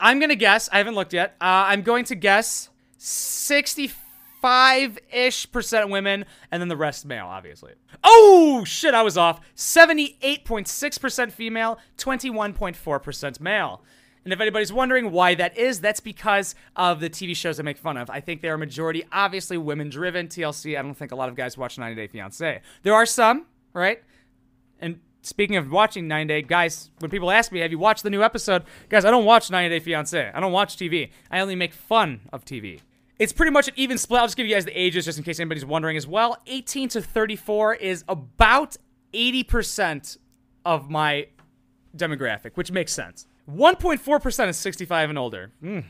I'm 0.00 0.18
going 0.18 0.30
to 0.30 0.36
guess, 0.36 0.68
I 0.72 0.78
haven't 0.78 0.94
looked 0.94 1.12
yet. 1.12 1.34
Uh, 1.40 1.66
I'm 1.66 1.82
going 1.82 2.04
to 2.04 2.14
guess 2.14 2.70
65 2.98 4.98
ish 5.12 5.50
percent 5.50 5.90
women, 5.90 6.24
and 6.50 6.60
then 6.60 6.68
the 6.68 6.76
rest 6.76 7.04
male, 7.04 7.26
obviously. 7.26 7.72
Oh, 8.04 8.64
shit, 8.64 8.94
I 8.94 9.02
was 9.02 9.16
off. 9.16 9.40
78.6% 9.56 11.32
female, 11.32 11.78
21.4% 11.96 13.40
male. 13.40 13.82
And 14.24 14.32
if 14.32 14.40
anybody's 14.40 14.72
wondering 14.72 15.10
why 15.10 15.34
that 15.36 15.56
is, 15.56 15.80
that's 15.80 16.00
because 16.00 16.54
of 16.76 17.00
the 17.00 17.08
TV 17.08 17.34
shows 17.34 17.58
I 17.58 17.62
make 17.62 17.78
fun 17.78 17.96
of. 17.96 18.10
I 18.10 18.20
think 18.20 18.42
they 18.42 18.50
are 18.50 18.58
majority, 18.58 19.04
obviously, 19.10 19.56
women 19.56 19.88
driven. 19.88 20.28
TLC, 20.28 20.78
I 20.78 20.82
don't 20.82 20.94
think 20.94 21.12
a 21.12 21.16
lot 21.16 21.28
of 21.28 21.34
guys 21.34 21.56
watch 21.56 21.78
90 21.78 21.94
Day 21.94 22.08
Fiancé. 22.08 22.60
There 22.82 22.94
are 22.94 23.06
some, 23.06 23.46
right? 23.72 24.02
And 24.80 25.00
Speaking 25.28 25.56
of 25.56 25.70
watching 25.70 26.08
90 26.08 26.32
Day, 26.32 26.42
guys, 26.42 26.90
when 27.00 27.10
people 27.10 27.30
ask 27.30 27.52
me, 27.52 27.60
have 27.60 27.70
you 27.70 27.78
watched 27.78 28.02
the 28.02 28.08
new 28.08 28.22
episode? 28.22 28.64
Guys, 28.88 29.04
I 29.04 29.10
don't 29.10 29.26
watch 29.26 29.50
90 29.50 29.68
Day 29.68 29.78
Fiance. 29.78 30.30
I 30.34 30.40
don't 30.40 30.52
watch 30.52 30.76
TV. 30.76 31.10
I 31.30 31.40
only 31.40 31.54
make 31.54 31.74
fun 31.74 32.22
of 32.32 32.46
TV. 32.46 32.80
It's 33.18 33.32
pretty 33.32 33.52
much 33.52 33.68
an 33.68 33.74
even 33.76 33.98
split. 33.98 34.20
I'll 34.20 34.26
just 34.26 34.38
give 34.38 34.46
you 34.46 34.54
guys 34.54 34.64
the 34.64 34.80
ages 34.80 35.04
just 35.04 35.18
in 35.18 35.24
case 35.24 35.38
anybody's 35.38 35.66
wondering 35.66 35.98
as 35.98 36.06
well. 36.06 36.38
18 36.46 36.88
to 36.90 37.02
34 37.02 37.74
is 37.74 38.04
about 38.08 38.78
80% 39.12 40.16
of 40.64 40.88
my 40.88 41.26
demographic, 41.94 42.52
which 42.54 42.72
makes 42.72 42.92
sense. 42.94 43.26
1.4% 43.50 44.48
is 44.48 44.56
65 44.56 45.10
and 45.10 45.18
older. 45.18 45.52
Mm, 45.62 45.84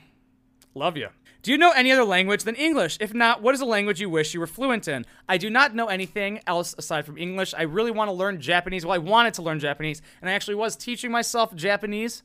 love 0.75 0.97
you. 0.97 1.11
Do 1.43 1.53
you 1.53 1.59
know 1.59 1.71
any 1.71 1.93
other 1.93 2.05
language 2.05 2.43
than 2.43 2.57
English? 2.57 2.99
If 3.01 3.15
not, 3.15 3.43
what 3.43 3.55
is 3.55 3.61
a 3.61 3.65
language 3.65 4.01
you 4.01 4.11
wish 4.11 4.35
you 4.35 4.41
were 4.41 4.47
fluent 4.47 4.89
in? 4.89 5.07
I 5.29 5.39
do 5.39 5.49
not 5.49 5.75
know 5.75 5.87
anything 5.87 6.41
else 6.47 6.75
aside 6.77 7.07
from 7.07 7.17
English. 7.17 7.55
I 7.57 7.63
really 7.63 7.93
want 7.93 8.09
to 8.09 8.13
learn 8.13 8.41
Japanese. 8.41 8.85
Well, 8.85 8.95
I 8.95 8.99
wanted 8.99 9.35
to 9.35 9.43
learn 9.43 9.61
Japanese, 9.61 10.03
and 10.21 10.29
I 10.29 10.33
actually 10.33 10.57
was 10.57 10.75
teaching 10.75 11.13
myself 11.13 11.55
Japanese. 11.55 12.25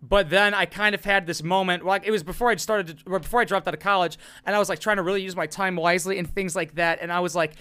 But 0.00 0.30
then 0.30 0.54
I 0.54 0.66
kind 0.66 0.94
of 0.94 1.04
had 1.04 1.26
this 1.26 1.42
moment, 1.42 1.84
like 1.84 2.04
it 2.04 2.10
was 2.10 2.22
before 2.22 2.50
I 2.50 2.56
started, 2.56 2.98
to, 2.98 3.18
before 3.20 3.40
I 3.40 3.44
dropped 3.44 3.68
out 3.68 3.74
of 3.74 3.80
college, 3.80 4.18
and 4.46 4.54
I 4.54 4.58
was 4.58 4.68
like 4.68 4.78
trying 4.78 4.96
to 4.96 5.02
really 5.02 5.22
use 5.22 5.36
my 5.36 5.46
time 5.46 5.76
wisely 5.76 6.18
and 6.18 6.28
things 6.32 6.56
like 6.56 6.76
that. 6.76 6.98
And 7.00 7.12
I 7.12 7.20
was 7.20 7.34
like, 7.34 7.52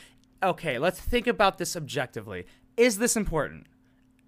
okay, 0.44 0.80
let's 0.80 1.00
think 1.00 1.28
about 1.28 1.58
this 1.58 1.76
objectively. 1.76 2.46
Is 2.78 2.98
this 2.98 3.16
important? 3.16 3.68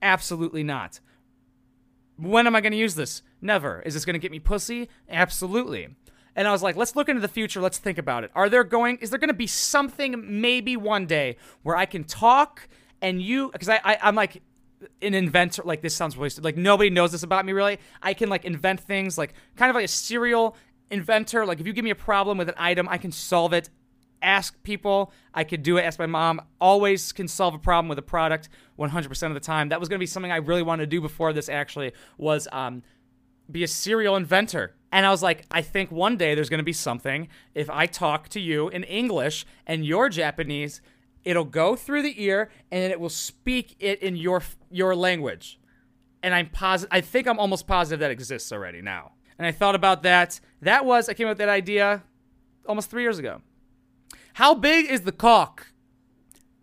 Absolutely 0.01 0.63
not. 0.63 0.99
When 2.17 2.45
am 2.45 2.55
I 2.55 2.61
going 2.61 2.71
to 2.71 2.77
use 2.77 2.95
this? 2.95 3.23
Never. 3.41 3.81
Is 3.81 3.95
this 3.95 4.05
going 4.05 4.13
to 4.13 4.19
get 4.19 4.31
me 4.31 4.39
pussy? 4.39 4.89
Absolutely. 5.09 5.89
And 6.35 6.47
I 6.47 6.51
was 6.51 6.63
like, 6.63 6.75
let's 6.75 6.95
look 6.95 7.09
into 7.09 7.21
the 7.21 7.27
future. 7.27 7.61
Let's 7.61 7.77
think 7.77 7.97
about 7.97 8.23
it. 8.23 8.31
Are 8.33 8.49
there 8.49 8.63
going, 8.63 8.97
is 8.97 9.09
there 9.09 9.19
going 9.19 9.29
to 9.29 9.33
be 9.35 9.47
something 9.47 10.41
maybe 10.41 10.75
one 10.75 11.05
day 11.05 11.37
where 11.61 11.75
I 11.75 11.85
can 11.85 12.03
talk 12.03 12.67
and 13.01 13.21
you, 13.21 13.49
because 13.51 13.69
I, 13.69 13.79
I, 13.83 13.97
I'm 14.01 14.15
like, 14.15 14.41
an 15.01 15.13
inventor 15.13 15.63
like 15.63 15.81
this 15.81 15.95
sounds 15.95 16.17
wasted. 16.17 16.43
Like 16.43 16.57
nobody 16.57 16.89
knows 16.89 17.11
this 17.11 17.23
about 17.23 17.45
me 17.45 17.53
really. 17.53 17.79
I 18.01 18.13
can 18.13 18.29
like 18.29 18.45
invent 18.45 18.79
things 18.81 19.17
like 19.17 19.33
kind 19.55 19.69
of 19.69 19.75
like 19.75 19.85
a 19.85 19.89
serial 19.89 20.57
inventor. 20.91 21.45
Like 21.45 21.59
if 21.59 21.67
you 21.67 21.73
give 21.73 21.83
me 21.83 21.91
a 21.91 21.95
problem 21.95 22.37
with 22.37 22.49
an 22.49 22.55
item 22.57 22.87
i 22.89 22.97
can 22.97 23.11
solve 23.11 23.53
it. 23.53 23.69
Ask 24.21 24.61
people. 24.63 25.11
I 25.33 25.43
could 25.43 25.63
do 25.63 25.77
it. 25.77 25.81
Ask 25.81 25.99
my 25.99 26.05
mom. 26.05 26.41
Always 26.61 27.11
can 27.11 27.27
solve 27.27 27.53
a 27.53 27.59
problem 27.59 27.89
with 27.89 27.99
a 27.99 28.03
product 28.03 28.47
100% 28.79 29.27
of 29.27 29.33
the 29.33 29.39
time. 29.41 29.67
That 29.67 29.81
was 29.81 29.89
going 29.89 29.97
to 29.97 30.03
be 30.03 30.07
something 30.07 30.31
i 30.31 30.37
really 30.37 30.63
wanted 30.63 30.83
to 30.83 30.87
do 30.87 31.01
before 31.01 31.33
this 31.33 31.49
actually 31.49 31.91
was 32.17 32.47
um, 32.51 32.83
be 33.51 33.63
a 33.63 33.67
serial 33.67 34.15
inventor 34.15 34.75
and 34.93 35.07
I 35.07 35.09
was 35.09 35.23
like, 35.23 35.47
I 35.49 35.63
think 35.63 35.91
one 35.91 36.17
day 36.17 36.35
there's 36.35 36.51
going 36.51 36.59
to 36.59 36.63
be 36.63 36.71
something. 36.71 37.27
If 37.55 37.67
I 37.67 37.87
talk 37.87 38.29
to 38.29 38.39
you 38.39 38.69
in 38.69 38.83
English 38.83 39.43
and 39.65 39.83
you're 39.83 40.07
Japanese, 40.07 40.81
it'll 41.23 41.45
go 41.45 41.75
through 41.75 42.03
the 42.03 42.23
ear 42.23 42.51
and 42.71 42.91
it 42.91 42.99
will 42.99 43.09
speak 43.09 43.75
it 43.79 44.03
in 44.03 44.15
your 44.15 44.43
your 44.69 44.95
language. 44.95 45.59
And 46.21 46.35
I'm 46.35 46.47
positive. 46.47 46.93
I 46.93 47.01
think 47.01 47.27
I'm 47.27 47.39
almost 47.39 47.65
positive 47.65 48.01
that 48.01 48.11
exists 48.11 48.51
already 48.51 48.83
now. 48.83 49.13
And 49.39 49.47
I 49.47 49.51
thought 49.51 49.73
about 49.73 50.03
that. 50.03 50.39
That 50.61 50.85
was 50.85 51.09
I 51.09 51.15
came 51.15 51.25
up 51.25 51.31
with 51.31 51.37
that 51.39 51.49
idea 51.49 52.03
almost 52.67 52.91
three 52.91 53.01
years 53.01 53.17
ago. 53.17 53.41
How 54.33 54.53
big 54.53 54.85
is 54.91 55.01
the 55.01 55.11
cock? 55.11 55.73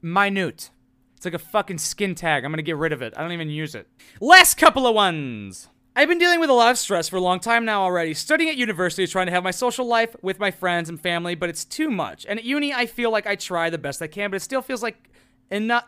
Minute. 0.02 0.70
It's 1.16 1.24
like 1.24 1.34
a 1.34 1.38
fucking 1.38 1.78
skin 1.78 2.14
tag. 2.14 2.44
I'm 2.44 2.52
gonna 2.52 2.62
get 2.62 2.76
rid 2.76 2.92
of 2.92 3.02
it. 3.02 3.12
I 3.16 3.22
don't 3.22 3.32
even 3.32 3.50
use 3.50 3.74
it. 3.74 3.88
Last 4.20 4.54
couple 4.54 4.86
of 4.86 4.94
ones. 4.94 5.68
I've 6.00 6.08
been 6.08 6.16
dealing 6.16 6.40
with 6.40 6.48
a 6.48 6.54
lot 6.54 6.70
of 6.70 6.78
stress 6.78 7.10
for 7.10 7.16
a 7.16 7.20
long 7.20 7.40
time 7.40 7.66
now 7.66 7.82
already. 7.82 8.14
Studying 8.14 8.48
at 8.48 8.56
university, 8.56 9.06
trying 9.06 9.26
to 9.26 9.32
have 9.32 9.44
my 9.44 9.50
social 9.50 9.84
life 9.84 10.16
with 10.22 10.38
my 10.38 10.50
friends 10.50 10.88
and 10.88 10.98
family, 10.98 11.34
but 11.34 11.50
it's 11.50 11.62
too 11.62 11.90
much. 11.90 12.24
And 12.26 12.38
at 12.38 12.44
uni, 12.46 12.72
I 12.72 12.86
feel 12.86 13.10
like 13.10 13.26
I 13.26 13.36
try 13.36 13.68
the 13.68 13.76
best 13.76 14.00
I 14.00 14.06
can, 14.06 14.30
but 14.30 14.36
it 14.36 14.40
still 14.40 14.62
feels 14.62 14.82
like 14.82 15.10
enough. 15.50 15.84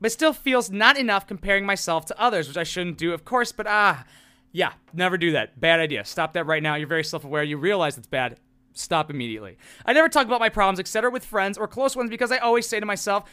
But 0.00 0.12
still 0.12 0.32
feels 0.32 0.70
not 0.70 0.96
enough 0.96 1.26
comparing 1.26 1.66
myself 1.66 2.06
to 2.06 2.18
others, 2.18 2.48
which 2.48 2.56
I 2.56 2.62
shouldn't 2.62 2.96
do, 2.96 3.12
of 3.12 3.26
course. 3.26 3.52
But 3.52 3.66
ah, 3.66 4.06
yeah, 4.50 4.72
never 4.94 5.18
do 5.18 5.32
that. 5.32 5.60
Bad 5.60 5.78
idea. 5.78 6.06
Stop 6.06 6.32
that 6.32 6.46
right 6.46 6.62
now. 6.62 6.76
You're 6.76 6.88
very 6.88 7.04
self-aware. 7.04 7.42
You 7.42 7.58
realize 7.58 7.98
it's 7.98 8.06
bad. 8.06 8.40
Stop 8.72 9.10
immediately. 9.10 9.58
I 9.84 9.92
never 9.92 10.08
talk 10.08 10.24
about 10.24 10.40
my 10.40 10.48
problems, 10.48 10.80
etc., 10.80 11.10
with 11.10 11.26
friends 11.26 11.58
or 11.58 11.68
close 11.68 11.94
ones 11.94 12.08
because 12.08 12.32
I 12.32 12.38
always 12.38 12.66
say 12.66 12.80
to 12.80 12.86
myself 12.86 13.28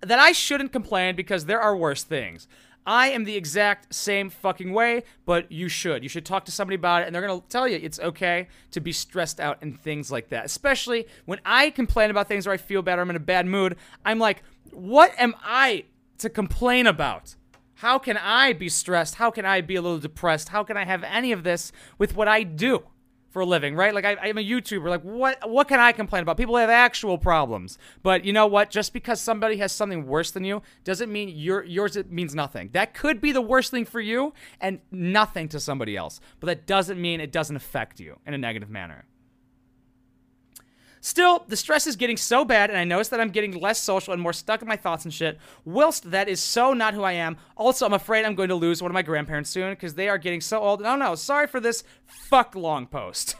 that 0.00 0.18
I 0.18 0.32
shouldn't 0.32 0.72
complain 0.72 1.16
because 1.16 1.44
there 1.44 1.60
are 1.60 1.76
worse 1.76 2.02
things. 2.02 2.48
I 2.86 3.08
am 3.10 3.24
the 3.24 3.36
exact 3.36 3.94
same 3.94 4.30
fucking 4.30 4.72
way, 4.72 5.04
but 5.24 5.50
you 5.50 5.68
should. 5.68 6.02
You 6.02 6.08
should 6.08 6.26
talk 6.26 6.44
to 6.46 6.52
somebody 6.52 6.76
about 6.76 7.02
it, 7.02 7.06
and 7.06 7.14
they're 7.14 7.26
gonna 7.26 7.42
tell 7.48 7.66
you 7.66 7.78
it's 7.82 7.98
okay 7.98 8.48
to 8.72 8.80
be 8.80 8.92
stressed 8.92 9.40
out 9.40 9.58
and 9.62 9.80
things 9.80 10.12
like 10.12 10.28
that. 10.28 10.44
Especially 10.44 11.06
when 11.24 11.40
I 11.44 11.70
complain 11.70 12.10
about 12.10 12.28
things 12.28 12.46
where 12.46 12.54
I 12.54 12.58
feel 12.58 12.82
bad 12.82 12.98
or 12.98 13.02
I'm 13.02 13.10
in 13.10 13.16
a 13.16 13.20
bad 13.20 13.46
mood. 13.46 13.76
I'm 14.04 14.18
like, 14.18 14.42
what 14.70 15.12
am 15.18 15.34
I 15.42 15.84
to 16.18 16.28
complain 16.28 16.86
about? 16.86 17.36
How 17.76 17.98
can 17.98 18.16
I 18.16 18.52
be 18.52 18.68
stressed? 18.68 19.16
How 19.16 19.30
can 19.30 19.44
I 19.44 19.60
be 19.60 19.76
a 19.76 19.82
little 19.82 19.98
depressed? 19.98 20.50
How 20.50 20.62
can 20.62 20.76
I 20.76 20.84
have 20.84 21.02
any 21.04 21.32
of 21.32 21.42
this 21.42 21.72
with 21.98 22.14
what 22.14 22.28
I 22.28 22.42
do? 22.42 22.84
For 23.34 23.40
a 23.40 23.46
living, 23.46 23.74
right? 23.74 23.92
Like 23.92 24.04
I, 24.04 24.28
am 24.28 24.38
a 24.38 24.40
YouTuber. 24.40 24.88
Like 24.88 25.02
what 25.02 25.50
what 25.50 25.66
can 25.66 25.80
I 25.80 25.90
complain 25.90 26.22
about? 26.22 26.36
People 26.36 26.56
have 26.56 26.70
actual 26.70 27.18
problems. 27.18 27.78
But 28.04 28.24
you 28.24 28.32
know 28.32 28.46
what? 28.46 28.70
Just 28.70 28.92
because 28.92 29.20
somebody 29.20 29.56
has 29.56 29.72
something 29.72 30.06
worse 30.06 30.30
than 30.30 30.44
you 30.44 30.62
doesn't 30.84 31.12
mean 31.12 31.28
your 31.30 31.64
yours 31.64 31.96
it 31.96 32.12
means 32.12 32.32
nothing. 32.32 32.70
That 32.72 32.94
could 32.94 33.20
be 33.20 33.32
the 33.32 33.42
worst 33.42 33.72
thing 33.72 33.86
for 33.86 34.00
you 34.00 34.32
and 34.60 34.78
nothing 34.92 35.48
to 35.48 35.58
somebody 35.58 35.96
else. 35.96 36.20
But 36.38 36.46
that 36.46 36.66
doesn't 36.66 37.00
mean 37.00 37.20
it 37.20 37.32
doesn't 37.32 37.56
affect 37.56 37.98
you 37.98 38.20
in 38.24 38.34
a 38.34 38.38
negative 38.38 38.70
manner. 38.70 39.04
Still, 41.04 41.44
the 41.48 41.56
stress 41.58 41.86
is 41.86 41.96
getting 41.96 42.16
so 42.16 42.46
bad, 42.46 42.70
and 42.70 42.78
I 42.78 42.84
notice 42.84 43.08
that 43.08 43.20
I'm 43.20 43.28
getting 43.28 43.60
less 43.60 43.78
social 43.78 44.14
and 44.14 44.22
more 44.22 44.32
stuck 44.32 44.62
in 44.62 44.68
my 44.68 44.76
thoughts 44.76 45.04
and 45.04 45.12
shit. 45.12 45.38
Whilst 45.62 46.10
that 46.12 46.30
is 46.30 46.40
so 46.40 46.72
not 46.72 46.94
who 46.94 47.02
I 47.02 47.12
am. 47.12 47.36
Also, 47.58 47.84
I'm 47.84 47.92
afraid 47.92 48.24
I'm 48.24 48.34
going 48.34 48.48
to 48.48 48.54
lose 48.54 48.80
one 48.80 48.90
of 48.90 48.94
my 48.94 49.02
grandparents 49.02 49.50
soon 49.50 49.72
because 49.72 49.96
they 49.96 50.08
are 50.08 50.16
getting 50.16 50.40
so 50.40 50.60
old. 50.60 50.80
No, 50.80 50.96
no, 50.96 51.14
sorry 51.14 51.46
for 51.46 51.60
this 51.60 51.84
fuck 52.06 52.54
long 52.54 52.86
post. 52.86 53.36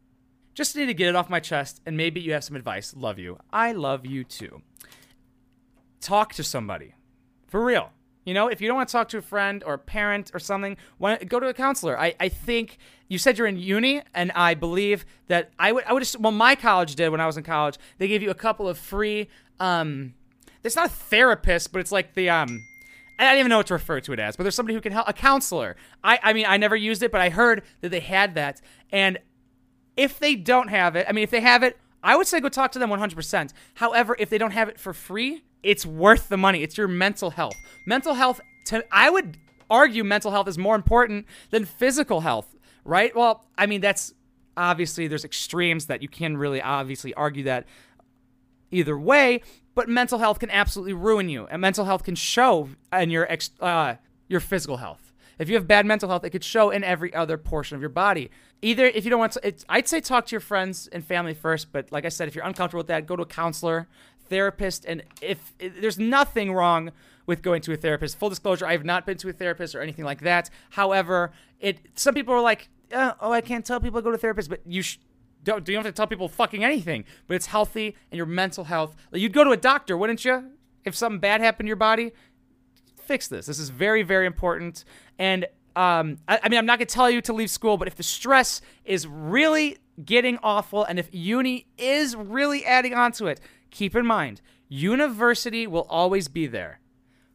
Just 0.54 0.76
need 0.76 0.86
to 0.86 0.94
get 0.94 1.08
it 1.08 1.16
off 1.16 1.28
my 1.28 1.40
chest, 1.40 1.80
and 1.84 1.96
maybe 1.96 2.20
you 2.20 2.32
have 2.34 2.44
some 2.44 2.54
advice. 2.54 2.94
Love 2.96 3.18
you. 3.18 3.36
I 3.52 3.72
love 3.72 4.06
you 4.06 4.22
too. 4.22 4.62
Talk 6.00 6.34
to 6.34 6.44
somebody. 6.44 6.94
For 7.48 7.64
real. 7.64 7.90
You 8.28 8.34
know, 8.34 8.48
if 8.48 8.60
you 8.60 8.68
don't 8.68 8.76
want 8.76 8.90
to 8.90 8.92
talk 8.92 9.08
to 9.08 9.16
a 9.16 9.22
friend 9.22 9.64
or 9.64 9.72
a 9.72 9.78
parent 9.78 10.32
or 10.34 10.38
something, 10.38 10.76
go 11.00 11.40
to 11.40 11.46
a 11.46 11.54
counselor. 11.54 11.98
I, 11.98 12.14
I 12.20 12.28
think 12.28 12.76
you 13.08 13.16
said 13.16 13.38
you're 13.38 13.46
in 13.46 13.56
uni, 13.56 14.02
and 14.12 14.32
I 14.32 14.52
believe 14.52 15.06
that 15.28 15.50
I 15.58 15.72
would 15.72 15.84
I 15.84 15.94
would 15.94 16.06
well 16.20 16.30
my 16.30 16.54
college 16.54 16.94
did 16.94 17.08
when 17.08 17.22
I 17.22 17.26
was 17.26 17.38
in 17.38 17.42
college. 17.42 17.78
They 17.96 18.06
gave 18.06 18.22
you 18.22 18.28
a 18.28 18.34
couple 18.34 18.68
of 18.68 18.76
free. 18.76 19.30
Um, 19.58 20.12
it's 20.62 20.76
not 20.76 20.88
a 20.88 20.90
therapist, 20.90 21.72
but 21.72 21.78
it's 21.78 21.90
like 21.90 22.12
the 22.12 22.28
um. 22.28 22.62
I 23.18 23.30
don't 23.30 23.38
even 23.38 23.48
know 23.48 23.56
what 23.56 23.68
to 23.68 23.74
refer 23.74 23.98
to 23.98 24.12
it 24.12 24.18
as, 24.18 24.36
but 24.36 24.42
there's 24.42 24.54
somebody 24.54 24.74
who 24.74 24.82
can 24.82 24.92
help 24.92 25.08
a 25.08 25.14
counselor. 25.14 25.76
I 26.04 26.18
I 26.22 26.34
mean 26.34 26.44
I 26.46 26.58
never 26.58 26.76
used 26.76 27.02
it, 27.02 27.10
but 27.10 27.22
I 27.22 27.30
heard 27.30 27.62
that 27.80 27.88
they 27.88 28.00
had 28.00 28.34
that, 28.34 28.60
and 28.92 29.16
if 29.96 30.18
they 30.18 30.34
don't 30.34 30.68
have 30.68 30.96
it, 30.96 31.06
I 31.08 31.12
mean 31.12 31.24
if 31.24 31.30
they 31.30 31.40
have 31.40 31.62
it, 31.62 31.78
I 32.02 32.14
would 32.14 32.26
say 32.26 32.40
go 32.40 32.50
talk 32.50 32.72
to 32.72 32.78
them 32.78 32.90
100%. 32.90 33.54
However, 33.76 34.16
if 34.18 34.28
they 34.28 34.36
don't 34.36 34.50
have 34.50 34.68
it 34.68 34.78
for 34.78 34.92
free, 34.92 35.44
it's 35.62 35.84
worth 35.84 36.28
the 36.28 36.36
money. 36.36 36.62
It's 36.62 36.76
your 36.76 36.88
mental 36.88 37.30
health. 37.30 37.56
Mental 37.86 38.14
health, 38.14 38.40
to, 38.66 38.84
I 38.92 39.10
would 39.10 39.38
argue 39.70 40.04
mental 40.04 40.30
health 40.30 40.48
is 40.48 40.58
more 40.58 40.74
important 40.74 41.26
than 41.50 41.64
physical 41.64 42.20
health, 42.20 42.56
right? 42.84 43.14
Well, 43.14 43.44
I 43.56 43.66
mean, 43.66 43.80
that's 43.80 44.14
obviously 44.56 45.08
there's 45.08 45.24
extremes 45.24 45.86
that 45.86 46.02
you 46.02 46.08
can 46.08 46.36
really 46.36 46.60
obviously 46.60 47.14
argue 47.14 47.44
that 47.44 47.66
either 48.70 48.98
way, 48.98 49.42
but 49.74 49.88
mental 49.88 50.18
health 50.18 50.38
can 50.38 50.50
absolutely 50.50 50.92
ruin 50.92 51.28
you, 51.28 51.46
and 51.46 51.60
mental 51.60 51.84
health 51.84 52.02
can 52.02 52.14
show 52.14 52.68
in 52.92 53.10
your 53.10 53.30
ex, 53.30 53.50
uh, 53.60 53.94
your 54.28 54.40
physical 54.40 54.78
health. 54.78 55.12
If 55.38 55.48
you 55.48 55.54
have 55.54 55.68
bad 55.68 55.86
mental 55.86 56.08
health, 56.08 56.24
it 56.24 56.30
could 56.30 56.42
show 56.42 56.70
in 56.70 56.82
every 56.82 57.14
other 57.14 57.38
portion 57.38 57.76
of 57.76 57.80
your 57.80 57.90
body. 57.90 58.30
Either 58.60 58.86
if 58.86 59.04
you 59.04 59.10
don't 59.10 59.20
want 59.20 59.32
to, 59.32 59.54
I'd 59.68 59.86
say 59.86 60.00
talk 60.00 60.26
to 60.26 60.32
your 60.32 60.40
friends 60.40 60.88
and 60.88 61.04
family 61.04 61.32
first. 61.32 61.70
But 61.70 61.92
like 61.92 62.04
I 62.04 62.08
said, 62.08 62.26
if 62.26 62.34
you're 62.34 62.44
uncomfortable 62.44 62.80
with 62.80 62.88
that, 62.88 63.06
go 63.06 63.14
to 63.14 63.22
a 63.22 63.26
counselor 63.26 63.86
therapist. 64.28 64.84
And 64.84 65.02
if, 65.20 65.54
there's 65.58 65.98
nothing 65.98 66.52
wrong 66.52 66.92
with 67.26 67.42
going 67.42 67.60
to 67.62 67.72
a 67.72 67.76
therapist, 67.76 68.18
full 68.18 68.30
disclosure, 68.30 68.66
I 68.66 68.72
have 68.72 68.84
not 68.84 69.04
been 69.04 69.18
to 69.18 69.28
a 69.28 69.32
therapist 69.32 69.74
or 69.74 69.80
anything 69.80 70.04
like 70.04 70.20
that. 70.22 70.50
However, 70.70 71.32
it 71.60 71.78
some 71.94 72.14
people 72.14 72.32
are 72.34 72.40
like, 72.40 72.68
uh, 72.92 73.12
oh, 73.20 73.32
I 73.32 73.40
can't 73.40 73.64
tell 73.64 73.80
people 73.80 74.00
to 74.00 74.04
go 74.04 74.10
to 74.10 74.16
a 74.16 74.18
therapist, 74.18 74.48
but 74.48 74.60
you 74.64 74.82
sh- 74.82 74.98
don't. 75.44 75.64
Do 75.64 75.72
you 75.72 75.78
have 75.78 75.86
to 75.86 75.92
tell 75.92 76.06
people 76.06 76.28
fucking 76.28 76.64
anything? 76.64 77.04
But 77.26 77.34
it's 77.34 77.46
healthy 77.46 77.96
and 78.10 78.16
your 78.16 78.26
mental 78.26 78.64
health. 78.64 78.96
You'd 79.12 79.32
go 79.32 79.44
to 79.44 79.50
a 79.50 79.56
doctor, 79.56 79.96
wouldn't 79.96 80.24
you? 80.24 80.52
If 80.84 80.94
something 80.96 81.20
bad 81.20 81.40
happened 81.40 81.66
to 81.66 81.68
your 81.68 81.76
body, 81.76 82.12
fix 82.96 83.28
this. 83.28 83.46
This 83.46 83.58
is 83.58 83.68
very, 83.70 84.02
very 84.02 84.26
important. 84.26 84.84
And 85.18 85.46
um, 85.78 86.18
I, 86.26 86.40
I 86.42 86.48
mean, 86.48 86.58
I'm 86.58 86.66
not 86.66 86.80
gonna 86.80 86.86
tell 86.86 87.08
you 87.08 87.20
to 87.22 87.32
leave 87.32 87.50
school, 87.50 87.76
but 87.76 87.86
if 87.86 87.94
the 87.94 88.02
stress 88.02 88.60
is 88.84 89.06
really 89.06 89.78
getting 90.04 90.38
awful, 90.42 90.82
and 90.82 90.98
if 90.98 91.08
uni 91.12 91.68
is 91.78 92.16
really 92.16 92.64
adding 92.64 92.94
onto 92.94 93.28
it, 93.28 93.40
keep 93.70 93.94
in 93.94 94.04
mind, 94.04 94.40
university 94.68 95.68
will 95.68 95.86
always 95.88 96.26
be 96.26 96.48
there. 96.48 96.80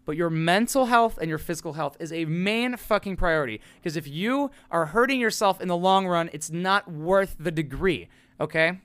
But 0.06 0.18
your 0.18 0.30
mental 0.30 0.88
health 0.88 1.18
and 1.22 1.30
your 1.30 1.38
physical 1.38 1.74
health 1.74 1.96
is 2.02 2.12
a 2.12 2.26
main 2.26 2.76
fucking 2.76 3.16
priority. 3.16 3.62
Because 3.76 3.96
if 3.96 4.06
you 4.06 4.52
are 4.70 4.88
hurting 4.88 5.22
yourself 5.22 5.62
in 5.62 5.70
the 5.70 5.78
long 5.78 6.06
run, 6.06 6.30
it's 6.34 6.52
not 6.52 6.92
worth 6.92 7.38
the 7.40 7.52
degree, 7.52 8.10
okay? 8.42 8.82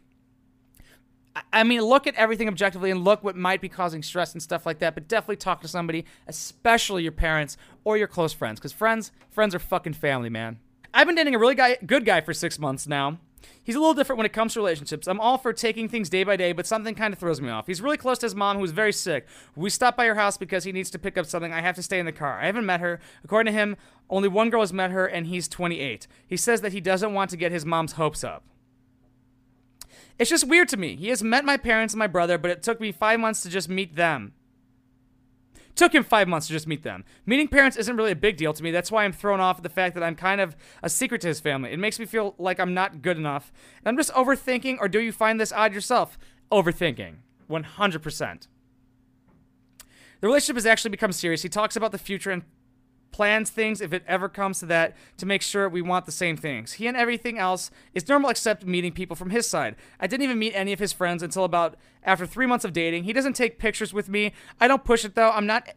I 1.52 1.64
mean, 1.64 1.82
look 1.82 2.06
at 2.06 2.14
everything 2.14 2.48
objectively 2.48 2.90
and 2.90 3.04
look 3.04 3.22
what 3.22 3.36
might 3.36 3.60
be 3.60 3.68
causing 3.68 4.02
stress 4.02 4.32
and 4.32 4.42
stuff 4.42 4.66
like 4.66 4.78
that. 4.78 4.94
But 4.94 5.08
definitely 5.08 5.36
talk 5.36 5.60
to 5.62 5.68
somebody, 5.68 6.04
especially 6.26 7.02
your 7.02 7.12
parents 7.12 7.56
or 7.84 7.96
your 7.96 8.08
close 8.08 8.32
friends, 8.32 8.58
because 8.60 8.72
friends, 8.72 9.12
friends 9.30 9.54
are 9.54 9.58
fucking 9.58 9.94
family, 9.94 10.30
man. 10.30 10.58
I've 10.94 11.06
been 11.06 11.16
dating 11.16 11.34
a 11.34 11.38
really 11.38 11.54
guy, 11.54 11.76
good 11.84 12.04
guy 12.04 12.20
for 12.20 12.32
six 12.32 12.58
months 12.58 12.86
now. 12.86 13.18
He's 13.62 13.74
a 13.74 13.78
little 13.78 13.94
different 13.94 14.18
when 14.18 14.26
it 14.26 14.32
comes 14.32 14.54
to 14.54 14.60
relationships. 14.60 15.06
I'm 15.06 15.20
all 15.20 15.38
for 15.38 15.52
taking 15.52 15.88
things 15.88 16.08
day 16.08 16.24
by 16.24 16.36
day, 16.36 16.52
but 16.52 16.66
something 16.66 16.94
kind 16.94 17.12
of 17.12 17.20
throws 17.20 17.40
me 17.40 17.50
off. 17.50 17.66
He's 17.66 17.82
really 17.82 17.96
close 17.96 18.18
to 18.18 18.26
his 18.26 18.34
mom, 18.34 18.58
who's 18.58 18.70
very 18.70 18.92
sick. 18.92 19.26
We 19.54 19.70
stop 19.70 19.96
by 19.96 20.06
her 20.06 20.14
house 20.14 20.36
because 20.36 20.64
he 20.64 20.72
needs 20.72 20.90
to 20.90 20.98
pick 20.98 21.18
up 21.18 21.26
something. 21.26 21.52
I 21.52 21.60
have 21.60 21.76
to 21.76 21.82
stay 21.82 21.98
in 21.98 22.06
the 22.06 22.12
car. 22.12 22.40
I 22.40 22.46
haven't 22.46 22.66
met 22.66 22.80
her. 22.80 23.00
According 23.22 23.52
to 23.52 23.58
him, 23.58 23.76
only 24.08 24.28
one 24.28 24.50
girl 24.50 24.60
has 24.60 24.72
met 24.72 24.90
her, 24.90 25.06
and 25.06 25.26
he's 25.26 25.48
28. 25.48 26.06
He 26.26 26.36
says 26.36 26.62
that 26.62 26.72
he 26.72 26.80
doesn't 26.80 27.12
want 27.12 27.30
to 27.30 27.36
get 27.36 27.52
his 27.52 27.66
mom's 27.66 27.92
hopes 27.92 28.24
up. 28.24 28.42
It's 30.18 30.30
just 30.30 30.48
weird 30.48 30.68
to 30.70 30.76
me. 30.76 30.96
He 30.96 31.08
has 31.08 31.22
met 31.22 31.44
my 31.44 31.56
parents 31.56 31.94
and 31.94 31.98
my 31.98 32.06
brother, 32.06 32.38
but 32.38 32.50
it 32.50 32.62
took 32.62 32.80
me 32.80 32.90
five 32.92 33.20
months 33.20 33.42
to 33.42 33.48
just 33.48 33.68
meet 33.68 33.94
them. 33.94 34.32
Took 35.76 35.94
him 35.94 36.02
five 36.02 36.26
months 36.26 36.48
to 36.48 36.52
just 36.52 36.66
meet 36.66 36.82
them. 36.82 37.04
Meeting 37.24 37.46
parents 37.46 37.76
isn't 37.76 37.96
really 37.96 38.10
a 38.10 38.16
big 38.16 38.36
deal 38.36 38.52
to 38.52 38.62
me. 38.64 38.72
That's 38.72 38.90
why 38.90 39.04
I'm 39.04 39.12
thrown 39.12 39.38
off 39.38 39.58
at 39.58 39.62
the 39.62 39.68
fact 39.68 39.94
that 39.94 40.02
I'm 40.02 40.16
kind 40.16 40.40
of 40.40 40.56
a 40.82 40.90
secret 40.90 41.20
to 41.20 41.28
his 41.28 41.38
family. 41.38 41.70
It 41.70 41.78
makes 41.78 42.00
me 42.00 42.04
feel 42.04 42.34
like 42.36 42.58
I'm 42.58 42.74
not 42.74 43.00
good 43.00 43.16
enough. 43.16 43.52
And 43.78 43.88
I'm 43.88 43.96
just 43.96 44.12
overthinking, 44.12 44.78
or 44.80 44.88
do 44.88 44.98
you 44.98 45.12
find 45.12 45.40
this 45.40 45.52
odd 45.52 45.72
yourself? 45.72 46.18
Overthinking. 46.50 47.18
100%. 47.48 48.48
The 50.20 50.26
relationship 50.26 50.56
has 50.56 50.66
actually 50.66 50.90
become 50.90 51.12
serious. 51.12 51.42
He 51.42 51.48
talks 51.48 51.76
about 51.76 51.92
the 51.92 51.98
future 51.98 52.32
and 52.32 52.42
plans 53.10 53.50
things 53.50 53.80
if 53.80 53.92
it 53.92 54.04
ever 54.06 54.28
comes 54.28 54.60
to 54.60 54.66
that 54.66 54.96
to 55.16 55.26
make 55.26 55.42
sure 55.42 55.68
we 55.68 55.82
want 55.82 56.06
the 56.06 56.12
same 56.12 56.36
things. 56.36 56.74
He 56.74 56.86
and 56.86 56.96
everything 56.96 57.38
else 57.38 57.70
is 57.94 58.08
normal 58.08 58.30
except 58.30 58.64
meeting 58.64 58.92
people 58.92 59.16
from 59.16 59.30
his 59.30 59.46
side. 59.48 59.76
I 59.98 60.06
didn't 60.06 60.24
even 60.24 60.38
meet 60.38 60.54
any 60.54 60.72
of 60.72 60.78
his 60.78 60.92
friends 60.92 61.22
until 61.22 61.44
about 61.44 61.76
after 62.02 62.26
three 62.26 62.46
months 62.46 62.64
of 62.64 62.72
dating. 62.72 63.04
He 63.04 63.12
doesn't 63.12 63.34
take 63.34 63.58
pictures 63.58 63.92
with 63.92 64.08
me. 64.08 64.32
I 64.60 64.68
don't 64.68 64.84
push 64.84 65.04
it 65.04 65.14
though. 65.14 65.30
I'm 65.30 65.46
not 65.46 65.68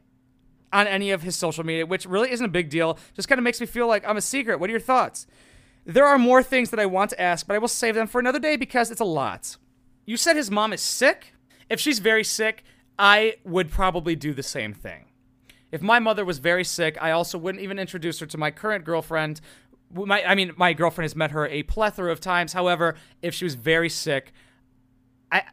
on 0.74 0.88
any 0.88 1.12
of 1.12 1.22
his 1.22 1.36
social 1.36 1.65
media, 1.65 1.86
which 1.86 2.06
really 2.06 2.32
isn't 2.32 2.46
a 2.46 2.50
big 2.50 2.70
deal. 2.70 2.98
Just 3.13 3.28
kind 3.28 3.39
of 3.39 3.44
makes 3.44 3.60
me 3.60 3.67
feel 3.67 3.88
like 3.88 4.08
I'm 4.08 4.17
a 4.17 4.22
secret. 4.22 4.60
What 4.60 4.70
are 4.70 4.72
your 4.72 4.80
thoughts? 4.80 5.28
There 5.86 6.06
are 6.06 6.20
more 6.20 6.44
things 6.44 6.70
that 6.70 6.80
I 6.80 6.86
want 6.86 7.10
to 7.10 7.22
ask, 7.22 7.48
but 7.48 7.56
I 7.56 7.60
will 7.60 7.67
save 7.67 7.96
them 7.96 8.08
for 8.08 8.20
another 8.20 8.39
day 8.39 8.56
because 8.56 8.91
it's 8.91 9.02
a 9.02 9.06
lot. 9.06 9.58
You 10.06 10.15
said 10.15 10.36
his 10.36 10.52
mom 10.52 10.74
is 10.74 10.82
sick? 10.82 11.34
If 11.70 11.80
she's 11.80 12.00
very 12.00 12.24
sick, 12.24 12.63
I 13.00 13.36
would 13.44 13.72
probably 13.72 14.15
do 14.15 14.34
the 14.34 14.44
same 14.44 14.74
thing. 14.74 15.06
If 15.72 15.82
my 15.82 16.00
mother 16.00 16.26
was 16.26 16.40
very 16.40 16.64
sick, 16.64 16.98
I 17.02 17.12
also 17.12 17.38
wouldn't 17.38 17.64
even 17.64 17.80
introduce 17.80 18.20
her 18.20 18.26
to 18.26 18.38
my 18.38 18.52
current 18.52 18.84
girlfriend. 18.84 19.42
My, 19.94 20.24
I 20.24 20.36
mean, 20.36 20.52
my 20.58 20.74
girlfriend 20.74 21.06
has 21.06 21.16
met 21.16 21.32
her 21.32 21.48
a 21.48 21.64
plethora 21.64 22.12
of 22.12 22.20
times. 22.20 22.54
However, 22.54 22.96
if 23.22 23.34
she 23.34 23.46
was 23.46 23.56
very 23.56 23.90
sick, 23.90 24.34
I, 25.32 25.44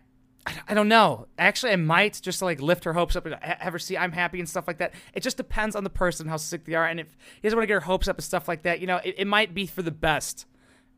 I 0.67 0.75
don't 0.75 0.89
know. 0.89 1.27
Actually, 1.39 1.73
I 1.73 1.77
might 1.77 2.21
just 2.23 2.41
like 2.41 2.61
lift 2.61 2.85
her 2.85 2.93
hopes 2.93 3.17
up 3.17 3.27
and 3.27 3.37
have 3.43 3.73
her 3.73 3.79
see 3.79 3.97
I'm 3.97 4.13
happy 4.13 4.39
and 4.39 4.49
stuff 4.49 4.67
like 4.67 4.79
that. 4.79 4.95
It 5.13 5.23
just 5.23 5.37
depends 5.37 5.77
on 5.77 5.85
the 5.85 5.91
person 5.91 6.29
how 6.29 6.37
sick 6.37 6.65
they 6.65 6.75
are, 6.75 6.87
and 6.87 7.01
if 7.01 7.17
he 7.37 7.49
doesn't 7.49 7.57
want 7.57 7.65
to 7.65 7.67
get 7.69 7.75
her 7.75 7.81
hopes 7.81 8.09
up 8.09 8.17
and 8.17 8.25
stuff 8.25 8.49
like 8.49 8.63
that, 8.63 8.81
you 8.81 8.87
know, 8.87 9.01
it, 9.05 9.17
it 9.19 9.27
might 9.27 9.55
be 9.55 9.67
for 9.67 9.83
the 9.83 9.91
best. 9.91 10.47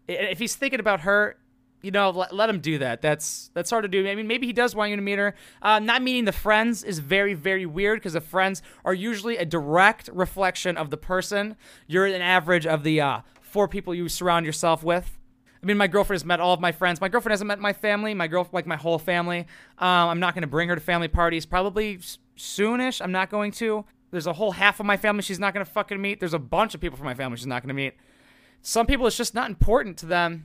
If 0.06 0.38
he's 0.38 0.56
thinking 0.56 0.80
about 0.80 1.00
her, 1.00 1.36
you 1.82 1.90
know, 1.90 2.10
let, 2.10 2.34
let, 2.34 2.50
him 2.50 2.60
do 2.60 2.78
that. 2.78 3.00
That's 3.00 3.50
that's 3.54 3.70
hard 3.70 3.84
to 3.84 3.88
do. 3.88 4.06
I 4.06 4.14
mean, 4.14 4.26
maybe 4.26 4.46
he 4.46 4.52
does 4.52 4.74
want 4.74 4.90
you 4.90 4.96
to 4.96 5.02
meet 5.02 5.18
her. 5.18 5.34
Uh, 5.62 5.78
not 5.78 6.02
meeting 6.02 6.24
the 6.24 6.32
friends 6.32 6.84
is 6.84 6.98
very, 6.98 7.34
very 7.34 7.66
weird 7.66 8.00
because 8.00 8.12
the 8.12 8.20
friends 8.20 8.62
are 8.84 8.94
usually 8.94 9.36
a 9.36 9.44
direct 9.44 10.08
reflection 10.12 10.76
of 10.76 10.90
the 10.90 10.96
person. 10.96 11.56
You're 11.86 12.06
an 12.06 12.22
average 12.22 12.66
of 12.66 12.82
the 12.82 13.00
uh, 13.00 13.20
four 13.40 13.68
people 13.68 13.94
you 13.94 14.08
surround 14.08 14.46
yourself 14.46 14.82
with. 14.82 15.18
I 15.62 15.66
mean, 15.66 15.76
my 15.76 15.86
girlfriend 15.88 16.20
has 16.20 16.24
met 16.24 16.40
all 16.40 16.54
of 16.54 16.60
my 16.60 16.72
friends. 16.72 17.00
My 17.00 17.08
girlfriend 17.08 17.32
hasn't 17.32 17.48
met 17.48 17.58
my 17.58 17.72
family. 17.72 18.14
My 18.14 18.28
girl, 18.28 18.48
like 18.52 18.66
my 18.66 18.76
whole 18.76 18.98
family. 18.98 19.40
Um, 19.78 20.08
I'm 20.08 20.20
not 20.20 20.34
going 20.34 20.42
to 20.42 20.48
bring 20.48 20.68
her 20.70 20.74
to 20.74 20.80
family 20.80 21.08
parties. 21.08 21.44
Probably 21.44 21.98
soonish. 22.36 23.02
I'm 23.02 23.12
not 23.12 23.30
going 23.30 23.52
to. 23.52 23.84
There's 24.10 24.26
a 24.26 24.32
whole 24.32 24.52
half 24.52 24.80
of 24.80 24.86
my 24.86 24.96
family 24.96 25.22
she's 25.22 25.38
not 25.38 25.54
going 25.54 25.64
to 25.64 25.70
fucking 25.70 26.00
meet. 26.00 26.18
There's 26.18 26.34
a 26.34 26.38
bunch 26.38 26.74
of 26.74 26.80
people 26.80 26.96
from 26.96 27.06
my 27.06 27.14
family 27.14 27.36
she's 27.36 27.46
not 27.46 27.62
going 27.62 27.68
to 27.68 27.74
meet. 27.74 27.94
Some 28.62 28.86
people, 28.86 29.06
it's 29.06 29.16
just 29.16 29.34
not 29.34 29.48
important 29.48 29.96
to 29.98 30.06
them 30.06 30.44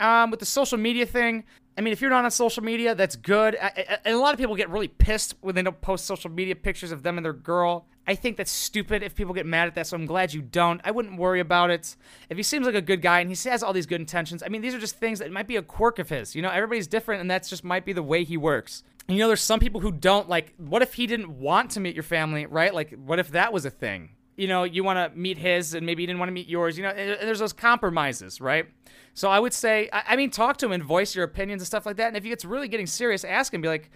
um, 0.00 0.30
with 0.30 0.40
the 0.40 0.46
social 0.46 0.78
media 0.78 1.06
thing, 1.06 1.44
I 1.78 1.82
mean, 1.82 1.92
if 1.92 2.00
you're 2.00 2.10
not 2.10 2.24
on 2.24 2.30
social 2.30 2.62
media, 2.62 2.94
that's 2.94 3.16
good. 3.16 3.54
And 3.54 4.14
a 4.14 4.18
lot 4.18 4.32
of 4.32 4.38
people 4.38 4.56
get 4.56 4.70
really 4.70 4.88
pissed 4.88 5.34
when 5.42 5.54
they 5.54 5.62
don't 5.62 5.80
post 5.82 6.06
social 6.06 6.30
media 6.30 6.56
pictures 6.56 6.90
of 6.90 7.02
them 7.02 7.18
and 7.18 7.24
their 7.24 7.34
girl. 7.34 7.86
I 8.06 8.14
think 8.14 8.36
that's 8.36 8.52
stupid 8.52 9.02
if 9.02 9.14
people 9.14 9.34
get 9.34 9.46
mad 9.46 9.66
at 9.66 9.74
that, 9.74 9.86
so 9.88 9.96
I'm 9.96 10.06
glad 10.06 10.32
you 10.32 10.40
don't. 10.40 10.80
I 10.84 10.92
wouldn't 10.92 11.18
worry 11.18 11.40
about 11.40 11.70
it. 11.70 11.96
If 12.30 12.36
he 12.36 12.42
seems 12.42 12.64
like 12.64 12.76
a 12.76 12.80
good 12.80 13.02
guy 13.02 13.20
and 13.20 13.28
he 13.28 13.48
has 13.48 13.62
all 13.62 13.72
these 13.72 13.84
good 13.86 14.00
intentions, 14.00 14.42
I 14.42 14.48
mean, 14.48 14.62
these 14.62 14.74
are 14.74 14.78
just 14.78 14.96
things 14.96 15.18
that 15.18 15.30
might 15.32 15.48
be 15.48 15.56
a 15.56 15.62
quirk 15.62 15.98
of 15.98 16.08
his. 16.08 16.34
You 16.34 16.40
know, 16.40 16.50
everybody's 16.50 16.86
different, 16.86 17.20
and 17.20 17.30
that's 17.30 17.50
just 17.50 17.64
might 17.64 17.84
be 17.84 17.92
the 17.92 18.02
way 18.02 18.24
he 18.24 18.36
works. 18.36 18.84
And, 19.08 19.16
you 19.16 19.22
know, 19.22 19.28
there's 19.28 19.40
some 19.40 19.60
people 19.60 19.80
who 19.80 19.92
don't 19.92 20.28
like. 20.28 20.54
What 20.56 20.82
if 20.82 20.94
he 20.94 21.06
didn't 21.06 21.38
want 21.38 21.72
to 21.72 21.80
meet 21.80 21.94
your 21.94 22.04
family, 22.04 22.46
right? 22.46 22.72
Like, 22.72 22.94
what 22.94 23.18
if 23.18 23.32
that 23.32 23.52
was 23.52 23.66
a 23.66 23.70
thing? 23.70 24.10
You 24.36 24.48
know, 24.48 24.64
you 24.64 24.84
want 24.84 25.12
to 25.12 25.18
meet 25.18 25.38
his, 25.38 25.74
and 25.74 25.86
maybe 25.86 26.02
he 26.02 26.06
didn't 26.06 26.18
want 26.18 26.28
to 26.28 26.34
meet 26.34 26.48
yours. 26.48 26.76
You 26.76 26.84
know, 26.84 26.94
there's 26.94 27.38
those 27.38 27.54
compromises, 27.54 28.40
right? 28.40 28.66
So 29.14 29.30
I 29.30 29.40
would 29.40 29.54
say, 29.54 29.88
I, 29.92 30.14
mean, 30.14 30.30
talk 30.30 30.58
to 30.58 30.66
him 30.66 30.72
and 30.72 30.84
voice 30.84 31.14
your 31.14 31.24
opinions 31.24 31.62
and 31.62 31.66
stuff 31.66 31.86
like 31.86 31.96
that. 31.96 32.08
And 32.08 32.18
if 32.18 32.22
gets 32.22 32.44
really 32.44 32.68
getting 32.68 32.86
serious, 32.86 33.24
ask 33.24 33.54
him, 33.54 33.62
be 33.62 33.68
like, 33.68 33.90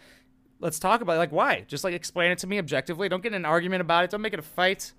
let's 0.61 0.79
talk 0.79 1.03
about 1.03 1.16
it. 1.16 1.18
Like, 1.18 1.33
why? 1.33 1.64
Just 1.68 1.85
like 1.85 1.92
explain 1.92 2.31
it 2.31 2.38
to 2.38 2.46
me 2.46 2.59
objectively. 2.59 3.09
Don't 3.09 3.22
get 3.22 3.33
in 3.33 3.37
an 3.37 3.44
argument 3.44 3.83
about 3.83 4.05
it. 4.05 4.11
Don't 4.11 4.22
make 4.22 4.33
it 4.33 4.38
a 4.38 4.42
fight. 4.42 4.94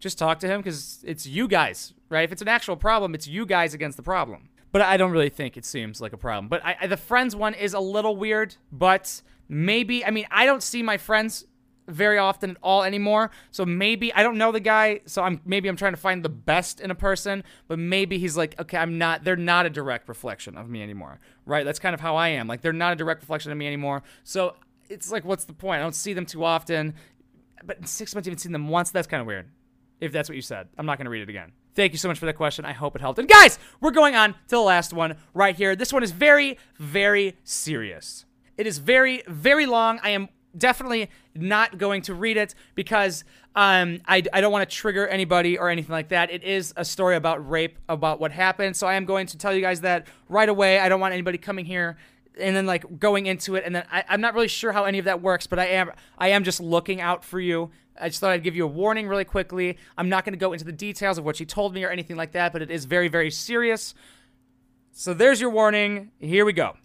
Just 0.00 0.16
talk 0.16 0.38
to 0.40 0.46
him 0.46 0.60
because 0.60 1.04
it's 1.06 1.26
you 1.26 1.48
guys, 1.48 1.92
right? 2.08 2.24
If 2.24 2.32
it's 2.32 2.40
an 2.40 2.48
actual 2.48 2.76
problem, 2.76 3.14
it's 3.14 3.26
you 3.26 3.44
guys 3.44 3.74
against 3.74 3.96
the 3.96 4.02
problem. 4.02 4.48
But 4.70 4.82
I 4.82 4.96
don't 4.96 5.10
really 5.10 5.28
think 5.30 5.56
it 5.56 5.64
seems 5.64 6.00
like 6.00 6.12
a 6.12 6.18
problem. 6.18 6.48
But 6.48 6.64
I, 6.64 6.76
I, 6.82 6.86
the 6.86 6.96
friends 6.96 7.34
one 7.34 7.54
is 7.54 7.74
a 7.74 7.80
little 7.80 8.16
weird, 8.16 8.56
but 8.70 9.22
maybe, 9.48 10.04
I 10.04 10.10
mean, 10.10 10.26
I 10.30 10.46
don't 10.46 10.62
see 10.62 10.82
my 10.82 10.98
friends 10.98 11.44
very 11.88 12.18
often 12.18 12.50
at 12.50 12.56
all 12.62 12.84
anymore. 12.84 13.30
So 13.50 13.64
maybe 13.66 14.12
I 14.14 14.22
don't 14.22 14.38
know 14.38 14.52
the 14.52 14.60
guy, 14.60 15.00
so 15.06 15.22
I'm 15.22 15.40
maybe 15.44 15.68
I'm 15.68 15.76
trying 15.76 15.94
to 15.94 16.00
find 16.00 16.24
the 16.24 16.28
best 16.28 16.80
in 16.80 16.90
a 16.90 16.94
person, 16.94 17.42
but 17.66 17.78
maybe 17.78 18.18
he's 18.18 18.36
like, 18.36 18.58
okay, 18.60 18.76
I'm 18.76 18.98
not 18.98 19.24
they're 19.24 19.36
not 19.36 19.66
a 19.66 19.70
direct 19.70 20.08
reflection 20.08 20.56
of 20.56 20.68
me 20.68 20.82
anymore. 20.82 21.20
Right? 21.46 21.64
That's 21.64 21.78
kind 21.78 21.94
of 21.94 22.00
how 22.00 22.16
I 22.16 22.28
am. 22.28 22.46
Like 22.46 22.60
they're 22.60 22.72
not 22.72 22.92
a 22.92 22.96
direct 22.96 23.22
reflection 23.22 23.50
of 23.50 23.58
me 23.58 23.66
anymore. 23.66 24.02
So 24.24 24.54
it's 24.88 25.10
like 25.10 25.24
what's 25.24 25.44
the 25.44 25.52
point? 25.52 25.80
I 25.80 25.82
don't 25.82 25.94
see 25.94 26.12
them 26.12 26.26
too 26.26 26.44
often. 26.44 26.94
But 27.64 27.78
in 27.78 27.86
six 27.86 28.14
months, 28.14 28.28
even 28.28 28.38
seen 28.38 28.52
them 28.52 28.68
once. 28.68 28.90
That's 28.90 29.08
kind 29.08 29.20
of 29.20 29.26
weird. 29.26 29.48
If 30.00 30.12
that's 30.12 30.28
what 30.28 30.36
you 30.36 30.42
said, 30.42 30.68
I'm 30.78 30.86
not 30.86 30.98
to 31.00 31.10
read 31.10 31.22
it 31.22 31.28
again. 31.28 31.52
Thank 31.74 31.92
you 31.92 31.98
so 31.98 32.08
much 32.08 32.18
for 32.18 32.26
that 32.26 32.36
question. 32.36 32.64
I 32.64 32.72
hope 32.72 32.96
it 32.96 33.00
helped. 33.00 33.18
And 33.18 33.28
guys, 33.28 33.58
we're 33.80 33.92
going 33.92 34.16
on 34.16 34.32
to 34.32 34.38
the 34.48 34.60
last 34.60 34.92
one 34.92 35.16
right 35.34 35.54
here. 35.54 35.76
This 35.76 35.92
one 35.92 36.02
is 36.02 36.10
very, 36.10 36.58
very 36.76 37.36
serious. 37.44 38.24
It 38.56 38.66
is 38.66 38.78
very, 38.78 39.22
very 39.28 39.66
long. 39.66 40.00
I 40.02 40.10
am 40.10 40.28
definitely 40.56 41.10
not 41.34 41.78
going 41.78 42.02
to 42.02 42.14
read 42.14 42.36
it 42.36 42.54
because 42.74 43.24
um, 43.54 44.00
I, 44.06 44.22
I 44.32 44.40
don't 44.40 44.52
want 44.52 44.68
to 44.68 44.74
trigger 44.74 45.06
anybody 45.06 45.58
or 45.58 45.68
anything 45.68 45.92
like 45.92 46.08
that. 46.08 46.30
It 46.30 46.44
is 46.44 46.72
a 46.76 46.84
story 46.84 47.16
about 47.16 47.48
rape, 47.48 47.78
about 47.88 48.20
what 48.20 48.32
happened. 48.32 48.76
So 48.76 48.86
I 48.86 48.94
am 48.94 49.04
going 49.04 49.26
to 49.26 49.38
tell 49.38 49.52
you 49.52 49.60
guys 49.60 49.80
that 49.82 50.06
right 50.28 50.48
away. 50.48 50.78
I 50.78 50.88
don't 50.88 51.00
want 51.00 51.12
anybody 51.12 51.38
coming 51.38 51.64
here 51.64 51.96
and 52.38 52.54
then 52.54 52.66
like 52.66 53.00
going 53.00 53.26
into 53.26 53.56
it 53.56 53.64
and 53.66 53.74
then 53.74 53.84
I, 53.90 54.04
I'm 54.08 54.20
not 54.20 54.32
really 54.32 54.48
sure 54.48 54.70
how 54.70 54.84
any 54.84 54.98
of 54.98 55.06
that 55.06 55.20
works, 55.20 55.46
but 55.46 55.58
I 55.58 55.66
am 55.66 55.90
I 56.18 56.28
am 56.28 56.44
just 56.44 56.60
looking 56.60 57.00
out 57.00 57.24
for 57.24 57.40
you. 57.40 57.70
I 58.00 58.08
just 58.08 58.20
thought 58.20 58.30
I'd 58.30 58.44
give 58.44 58.54
you 58.54 58.64
a 58.64 58.68
warning 58.68 59.08
really 59.08 59.24
quickly. 59.24 59.76
I'm 59.96 60.08
not 60.08 60.24
going 60.24 60.34
to 60.34 60.38
go 60.38 60.52
into 60.52 60.64
the 60.64 60.72
details 60.72 61.18
of 61.18 61.24
what 61.24 61.34
she 61.34 61.44
told 61.44 61.74
me 61.74 61.82
or 61.82 61.90
anything 61.90 62.16
like 62.16 62.32
that, 62.32 62.52
but 62.52 62.62
it 62.62 62.70
is 62.70 62.84
very, 62.84 63.08
very 63.08 63.30
serious. 63.30 63.92
So 64.92 65.14
there's 65.14 65.40
your 65.40 65.50
warning. 65.50 66.12
Here 66.20 66.44
we 66.44 66.52
go 66.52 66.76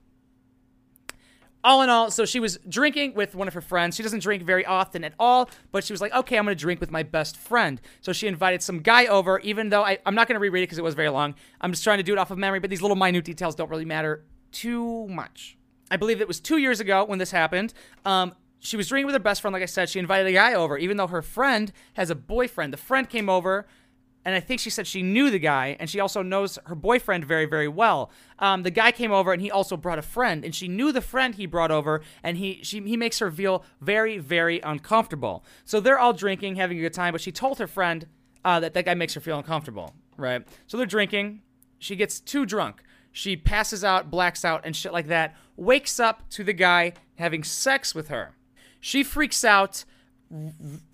all 1.64 1.82
in 1.82 1.90
all, 1.90 2.12
so 2.12 2.26
she 2.26 2.40
was 2.40 2.60
drinking 2.68 3.14
with 3.14 3.36
one 3.36 3.48
of 3.48 3.54
her 3.54 3.62
friends. 3.62 3.96
She 3.96 4.04
doesn't 4.04 4.22
drink 4.22 4.44
very 4.44 4.66
often 4.66 5.04
at 5.04 5.14
all, 5.20 5.50
but 5.72 5.84
she 5.84 5.94
was 5.94 6.02
like, 6.02 6.14
okay, 6.14 6.38
I'm 6.38 6.46
going 6.46 6.56
to 6.56 6.60
drink 6.60 6.80
with 6.80 6.92
my 6.92 7.04
best 7.04 7.38
friend. 7.38 7.80
So 8.02 8.12
she 8.12 8.28
invited 8.28 8.62
some 8.62 8.80
guy 8.80 9.06
over, 9.06 9.40
even 9.40 9.70
though 9.70 9.84
I, 9.84 10.00
am 10.06 10.16
not 10.16 10.28
going 10.28 10.36
to 10.36 10.40
reread 10.40 10.64
it 10.64 10.68
because 10.68 10.78
it 10.78 10.84
was 10.84 10.96
very 10.96 11.10
long. 11.10 11.36
I'm 11.62 11.72
just 11.72 11.84
trying 11.84 12.00
to 12.00 12.04
do 12.04 12.14
it 12.14 12.20
off 12.20 12.32
of 12.32 12.38
memory, 12.38 12.60
but 12.60 12.70
these 12.70 12.82
little 12.82 12.98
minute 12.98 13.24
details 13.24 13.56
don't 13.56 13.70
really 13.70 13.86
matter 13.86 14.26
too 14.52 15.08
much. 15.08 15.58
I 15.90 15.98
believe 15.98 16.22
it 16.22 16.28
was 16.28 16.40
two 16.40 16.58
years 16.58 16.80
ago 16.80 17.06
when 17.06 17.20
this 17.20 17.32
happened. 17.32 17.74
Um, 18.06 18.34
she 18.60 18.78
was 18.78 18.88
drinking 18.88 19.08
with 19.08 19.16
her 19.16 19.20
best 19.20 19.42
friend, 19.42 19.54
like 19.54 19.62
I 19.62 19.68
said. 19.68 19.90
She 19.90 20.00
invited 20.00 20.28
a 20.28 20.32
guy 20.32 20.54
over, 20.54 20.78
even 20.78 20.98
though 20.98 21.08
her 21.08 21.22
friend 21.22 21.72
has 21.94 22.10
a 22.10 22.16
boyfriend. 22.16 22.72
The 22.72 22.78
friend 22.78 23.10
came 23.10 23.30
over 23.30 23.68
and 24.26 24.36
I 24.36 24.40
think 24.40 24.60
she 24.60 24.70
said 24.70 24.88
she 24.88 25.02
knew 25.02 25.30
the 25.30 25.40
guy, 25.40 25.76
and 25.80 25.90
she 25.90 26.00
also 26.00 26.22
knows 26.22 26.58
her 26.66 26.76
boyfriend 26.76 27.26
very, 27.26 27.46
very 27.46 27.68
well. 27.68 28.12
Um, 28.40 28.64
the 28.64 28.72
guy 28.72 28.92
came 28.92 29.12
over, 29.12 29.34
and 29.34 29.42
he 29.42 29.52
also 29.52 29.76
brought 29.76 30.00
a 30.00 30.04
friend, 30.04 30.46
and 30.46 30.56
she 30.56 30.68
knew 30.68 30.92
the 30.92 31.02
friend 31.02 31.36
he 31.36 31.46
brought 31.46 31.72
over, 31.72 32.02
and 32.24 32.38
he 32.38 32.60
she, 32.64 32.82
he 32.82 32.98
makes 32.98 33.20
her 33.20 33.32
feel 33.32 33.64
very, 33.82 34.18
very 34.18 34.60
uncomfortable. 34.62 35.44
So 35.66 35.80
they're 35.80 36.00
all 36.00 36.14
drinking, 36.14 36.56
having 36.56 36.78
a 36.78 36.82
good 36.82 36.94
time, 36.94 37.12
but 37.12 37.22
she 37.22 37.32
told 37.32 37.60
her 37.60 37.68
friend 37.68 38.08
uh, 38.46 38.60
that 38.60 38.74
that 38.74 38.86
guy 38.86 38.94
makes 38.94 39.14
her 39.14 39.22
feel 39.22 39.38
uncomfortable, 39.38 39.94
right? 40.18 40.46
So 40.68 40.78
they're 40.78 40.86
drinking. 40.86 41.42
She 41.80 41.96
gets 41.96 42.20
too 42.20 42.46
drunk. 42.46 42.82
She 43.12 43.36
passes 43.36 43.84
out, 43.84 44.10
blacks 44.10 44.44
out, 44.44 44.62
and 44.66 44.76
shit 44.76 44.94
like 44.94 45.08
that. 45.08 45.36
Wakes 45.56 46.00
up 46.00 46.30
to 46.32 46.44
the 46.44 46.54
guy 46.54 46.94
having 47.16 47.44
sex 47.44 47.94
with 47.94 48.08
her. 48.08 48.32
She 48.80 49.04
freaks 49.04 49.46
out 49.46 49.86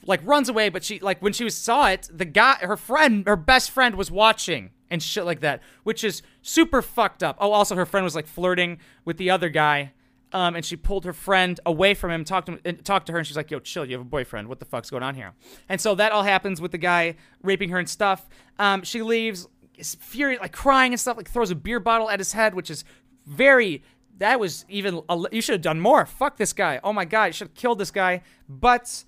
like 0.05 0.21
runs 0.23 0.49
away, 0.49 0.69
but 0.69 0.83
she 0.83 0.99
like 0.99 1.21
when 1.21 1.33
she 1.33 1.43
was 1.43 1.55
saw 1.55 1.87
it, 1.89 2.09
the 2.11 2.25
guy, 2.25 2.55
her 2.61 2.77
friend, 2.77 3.25
her 3.27 3.35
best 3.35 3.71
friend 3.71 3.95
was 3.95 4.11
watching 4.11 4.71
and 4.89 5.01
shit 5.01 5.25
like 5.25 5.39
that, 5.41 5.61
which 5.83 6.03
is 6.03 6.21
super 6.41 6.81
fucked 6.81 7.23
up. 7.23 7.37
Oh, 7.39 7.51
also 7.51 7.75
her 7.75 7.85
friend 7.85 8.03
was 8.03 8.15
like 8.15 8.27
flirting 8.27 8.79
with 9.05 9.17
the 9.17 9.29
other 9.29 9.49
guy. 9.49 9.93
Um, 10.31 10.55
and 10.55 10.63
she 10.63 10.75
pulled 10.75 11.05
her 11.05 11.13
friend 11.13 11.59
away 11.65 11.95
from 11.95 12.11
him, 12.11 12.23
talked 12.23 12.45
to 12.45 12.51
him, 12.51 12.59
and 12.63 12.85
talked 12.85 13.07
to 13.07 13.13
her, 13.13 13.17
and 13.17 13.25
she's 13.25 13.35
like, 13.35 13.49
"Yo, 13.49 13.57
chill. 13.57 13.83
You 13.83 13.93
have 13.93 14.01
a 14.01 14.09
boyfriend. 14.09 14.47
What 14.47 14.59
the 14.59 14.65
fuck's 14.65 14.91
going 14.91 15.01
on 15.01 15.15
here?" 15.15 15.33
And 15.67 15.81
so 15.81 15.95
that 15.95 16.11
all 16.11 16.21
happens 16.21 16.61
with 16.61 16.71
the 16.71 16.77
guy 16.77 17.15
raping 17.41 17.69
her 17.69 17.79
and 17.79 17.89
stuff. 17.89 18.29
Um, 18.59 18.83
she 18.83 19.01
leaves, 19.01 19.47
is 19.75 19.95
furious, 19.95 20.39
like 20.39 20.51
crying 20.51 20.93
and 20.93 20.99
stuff, 20.99 21.17
like 21.17 21.27
throws 21.27 21.49
a 21.49 21.55
beer 21.55 21.79
bottle 21.79 22.11
at 22.11 22.19
his 22.19 22.33
head, 22.33 22.53
which 22.53 22.69
is 22.69 22.83
very. 23.25 23.81
That 24.19 24.39
was 24.39 24.65
even. 24.69 25.01
You 25.31 25.41
should 25.41 25.53
have 25.53 25.61
done 25.63 25.79
more. 25.79 26.05
Fuck 26.05 26.37
this 26.37 26.53
guy. 26.53 26.79
Oh 26.83 26.93
my 26.93 27.05
god, 27.05 27.25
you 27.25 27.33
should 27.33 27.47
have 27.47 27.55
killed 27.55 27.79
this 27.79 27.89
guy. 27.89 28.21
But 28.47 29.05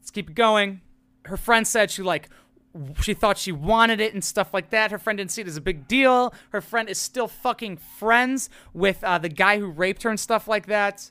let's 0.00 0.10
keep 0.10 0.30
it 0.30 0.34
going. 0.34 0.80
Her 1.26 1.36
friend 1.36 1.66
said 1.66 1.90
she 1.90 2.02
like 2.02 2.28
she 3.00 3.14
thought 3.14 3.36
she 3.36 3.52
wanted 3.52 4.00
it 4.00 4.14
and 4.14 4.22
stuff 4.24 4.54
like 4.54 4.70
that. 4.70 4.90
Her 4.90 4.98
friend 4.98 5.16
didn't 5.16 5.32
see 5.32 5.42
it 5.42 5.48
as 5.48 5.56
a 5.56 5.60
big 5.60 5.88
deal. 5.88 6.32
Her 6.50 6.60
friend 6.60 6.88
is 6.88 6.98
still 6.98 7.28
fucking 7.28 7.78
friends 7.78 8.48
with 8.72 9.02
uh, 9.02 9.18
the 9.18 9.28
guy 9.28 9.58
who 9.58 9.66
raped 9.66 10.04
her 10.04 10.10
and 10.10 10.20
stuff 10.20 10.46
like 10.46 10.66
that. 10.66 11.10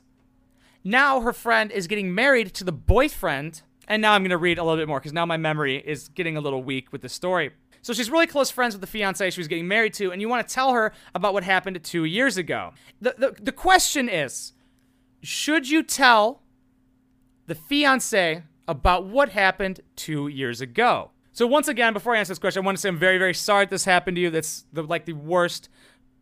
Now 0.82 1.20
her 1.20 1.32
friend 1.32 1.70
is 1.70 1.86
getting 1.86 2.14
married 2.14 2.54
to 2.54 2.64
the 2.64 2.72
boyfriend. 2.72 3.62
And 3.86 4.00
now 4.00 4.12
I'm 4.12 4.22
going 4.22 4.30
to 4.30 4.36
read 4.38 4.58
a 4.58 4.62
little 4.62 4.78
bit 4.78 4.88
more 4.88 5.00
because 5.00 5.12
now 5.12 5.26
my 5.26 5.36
memory 5.36 5.82
is 5.84 6.08
getting 6.08 6.36
a 6.36 6.40
little 6.40 6.62
weak 6.62 6.92
with 6.92 7.02
the 7.02 7.08
story. 7.08 7.50
So 7.82 7.92
she's 7.92 8.10
really 8.10 8.26
close 8.26 8.50
friends 8.50 8.74
with 8.74 8.80
the 8.80 8.86
fiance 8.86 9.30
she 9.30 9.40
was 9.40 9.48
getting 9.48 9.66
married 9.66 9.94
to, 9.94 10.12
and 10.12 10.20
you 10.20 10.28
want 10.28 10.46
to 10.46 10.54
tell 10.54 10.72
her 10.72 10.92
about 11.14 11.32
what 11.32 11.44
happened 11.44 11.82
two 11.82 12.04
years 12.04 12.36
ago. 12.36 12.72
The, 13.00 13.14
the, 13.18 13.42
the 13.42 13.52
question 13.52 14.08
is 14.08 14.52
should 15.22 15.68
you 15.68 15.82
tell 15.82 16.42
the 17.46 17.54
fiance 17.54 18.44
about 18.70 19.04
what 19.04 19.30
happened 19.30 19.80
two 19.96 20.28
years 20.28 20.60
ago? 20.60 21.10
So 21.32 21.44
once 21.44 21.66
again, 21.66 21.92
before 21.92 22.14
I 22.14 22.20
answer 22.20 22.30
this 22.30 22.38
question, 22.38 22.62
I 22.62 22.66
want 22.66 22.78
to 22.78 22.80
say 22.80 22.88
I'm 22.88 22.96
very, 22.96 23.18
very 23.18 23.34
sorry 23.34 23.64
that 23.64 23.70
this 23.70 23.84
happened 23.84 24.16
to 24.16 24.20
you. 24.20 24.30
That's 24.30 24.64
the, 24.72 24.84
like 24.84 25.06
the 25.06 25.12
worst 25.12 25.68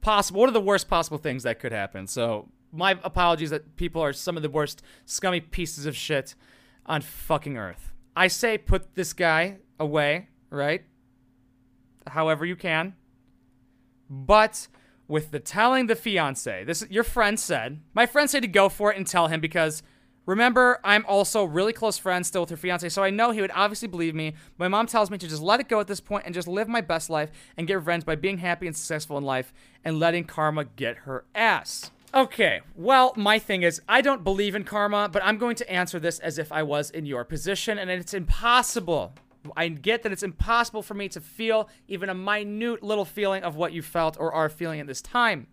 possible. 0.00 0.40
One 0.40 0.48
of 0.48 0.54
the 0.54 0.61
worst 0.61 0.88
possible 0.88 1.18
things 1.18 1.42
that 1.42 1.61
could 1.61 1.72
happen. 1.72 2.06
So 2.06 2.48
my 2.72 2.92
apologies 3.04 3.50
that 3.50 3.76
people 3.76 4.02
are 4.02 4.14
some 4.14 4.38
of 4.38 4.42
the 4.42 4.48
worst 4.48 4.82
scummy 5.04 5.40
pieces 5.40 5.84
of 5.84 5.94
shit 5.94 6.34
on 6.87 7.02
fucking 7.02 7.58
earth. 7.58 7.92
I 8.16 8.28
say 8.28 8.56
put 8.56 8.94
this 8.94 9.12
guy 9.12 9.58
away, 9.78 10.28
right? 10.48 10.84
However 12.06 12.46
you 12.46 12.56
can. 12.56 12.94
But 14.08 14.68
with 15.06 15.32
the 15.32 15.40
telling 15.40 15.87
the 15.87 15.96
fiance, 15.96 16.64
this 16.64 16.87
your 16.88 17.04
friend 17.04 17.38
said, 17.38 17.82
my 17.92 18.06
friend 18.06 18.30
said 18.30 18.40
to 18.40 18.48
go 18.48 18.70
for 18.70 18.90
it 18.90 18.96
and 18.96 19.06
tell 19.06 19.28
him 19.28 19.40
because 19.40 19.82
Remember, 20.28 20.78
I'm 20.84 21.06
also 21.06 21.44
really 21.44 21.72
close 21.72 21.96
friends 21.96 22.28
still 22.28 22.42
with 22.42 22.50
her 22.50 22.56
fiance, 22.58 22.90
so 22.90 23.02
I 23.02 23.08
know 23.08 23.30
he 23.30 23.40
would 23.40 23.50
obviously 23.54 23.88
believe 23.88 24.14
me. 24.14 24.34
My 24.58 24.68
mom 24.68 24.86
tells 24.86 25.10
me 25.10 25.16
to 25.16 25.26
just 25.26 25.40
let 25.40 25.58
it 25.58 25.70
go 25.70 25.80
at 25.80 25.86
this 25.86 26.00
point 26.00 26.26
and 26.26 26.34
just 26.34 26.46
live 26.46 26.68
my 26.68 26.82
best 26.82 27.08
life 27.08 27.30
and 27.56 27.66
get 27.66 27.76
revenge 27.76 28.04
by 28.04 28.14
being 28.14 28.36
happy 28.36 28.66
and 28.66 28.76
successful 28.76 29.16
in 29.16 29.24
life 29.24 29.54
and 29.86 29.98
letting 29.98 30.24
karma 30.24 30.66
get 30.66 30.98
her 30.98 31.24
ass. 31.34 31.92
Okay, 32.12 32.60
well, 32.76 33.14
my 33.16 33.38
thing 33.38 33.62
is, 33.62 33.80
I 33.88 34.02
don't 34.02 34.22
believe 34.22 34.54
in 34.54 34.64
karma, 34.64 35.08
but 35.08 35.24
I'm 35.24 35.38
going 35.38 35.56
to 35.56 35.72
answer 35.72 35.98
this 35.98 36.18
as 36.18 36.38
if 36.38 36.52
I 36.52 36.62
was 36.62 36.90
in 36.90 37.06
your 37.06 37.24
position, 37.24 37.78
and 37.78 37.88
it's 37.88 38.12
impossible. 38.12 39.14
I 39.56 39.68
get 39.68 40.02
that 40.02 40.12
it's 40.12 40.22
impossible 40.22 40.82
for 40.82 40.92
me 40.92 41.08
to 41.08 41.22
feel 41.22 41.70
even 41.86 42.10
a 42.10 42.14
minute 42.14 42.82
little 42.82 43.06
feeling 43.06 43.44
of 43.44 43.56
what 43.56 43.72
you 43.72 43.80
felt 43.80 44.18
or 44.20 44.30
are 44.34 44.50
feeling 44.50 44.78
at 44.78 44.86
this 44.86 45.00
time. 45.00 45.46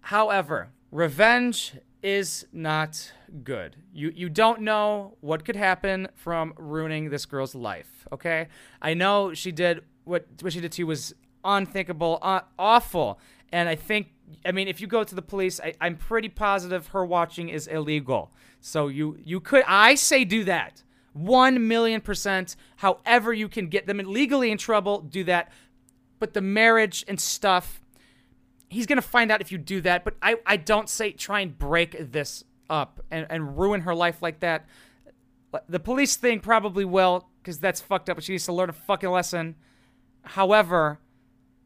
However, 0.00 0.70
revenge 0.90 1.74
is 2.02 2.46
not 2.52 3.12
good. 3.44 3.76
You 3.92 4.12
you 4.14 4.28
don't 4.28 4.62
know 4.62 5.16
what 5.20 5.44
could 5.44 5.56
happen 5.56 6.08
from 6.14 6.54
ruining 6.56 7.10
this 7.10 7.26
girl's 7.26 7.54
life. 7.54 8.06
Okay, 8.12 8.48
I 8.80 8.94
know 8.94 9.34
she 9.34 9.52
did 9.52 9.82
what 10.04 10.26
what 10.40 10.52
she 10.52 10.60
did 10.60 10.72
to 10.72 10.82
you 10.82 10.86
was 10.86 11.14
unthinkable, 11.44 12.18
uh, 12.22 12.40
awful, 12.58 13.18
and 13.52 13.68
I 13.68 13.74
think 13.74 14.08
I 14.44 14.52
mean 14.52 14.68
if 14.68 14.80
you 14.80 14.86
go 14.86 15.04
to 15.04 15.14
the 15.14 15.22
police, 15.22 15.60
I, 15.60 15.74
I'm 15.80 15.96
pretty 15.96 16.28
positive 16.28 16.88
her 16.88 17.04
watching 17.04 17.48
is 17.48 17.66
illegal. 17.66 18.30
So 18.60 18.88
you 18.88 19.18
you 19.24 19.40
could 19.40 19.64
I 19.66 19.94
say 19.94 20.24
do 20.24 20.44
that. 20.44 20.82
One 21.12 21.66
million 21.66 22.00
percent. 22.00 22.56
However, 22.76 23.32
you 23.32 23.48
can 23.48 23.68
get 23.68 23.86
them 23.86 23.98
legally 23.98 24.50
in 24.50 24.58
trouble, 24.58 25.00
do 25.00 25.24
that. 25.24 25.52
But 26.18 26.34
the 26.34 26.42
marriage 26.42 27.04
and 27.08 27.18
stuff, 27.18 27.80
he's 28.70 28.86
gonna 28.86 29.02
find 29.02 29.30
out 29.30 29.42
if 29.42 29.52
you 29.52 29.58
do 29.58 29.82
that. 29.82 30.04
But 30.04 30.14
I, 30.22 30.36
I 30.46 30.56
don't 30.56 30.88
say 30.88 31.12
try 31.12 31.40
and 31.40 31.58
break 31.58 32.12
this 32.12 32.42
up 32.70 33.00
and, 33.10 33.26
and 33.28 33.58
ruin 33.58 33.82
her 33.82 33.94
life 33.94 34.22
like 34.22 34.40
that. 34.40 34.64
The 35.68 35.80
police 35.80 36.16
thing 36.16 36.40
probably 36.40 36.84
will, 36.84 37.28
because 37.42 37.58
that's 37.58 37.80
fucked 37.80 38.08
up. 38.08 38.16
But 38.16 38.24
she 38.24 38.32
needs 38.32 38.46
to 38.46 38.52
learn 38.52 38.70
a 38.70 38.72
fucking 38.72 39.10
lesson. 39.10 39.56
However, 40.22 41.00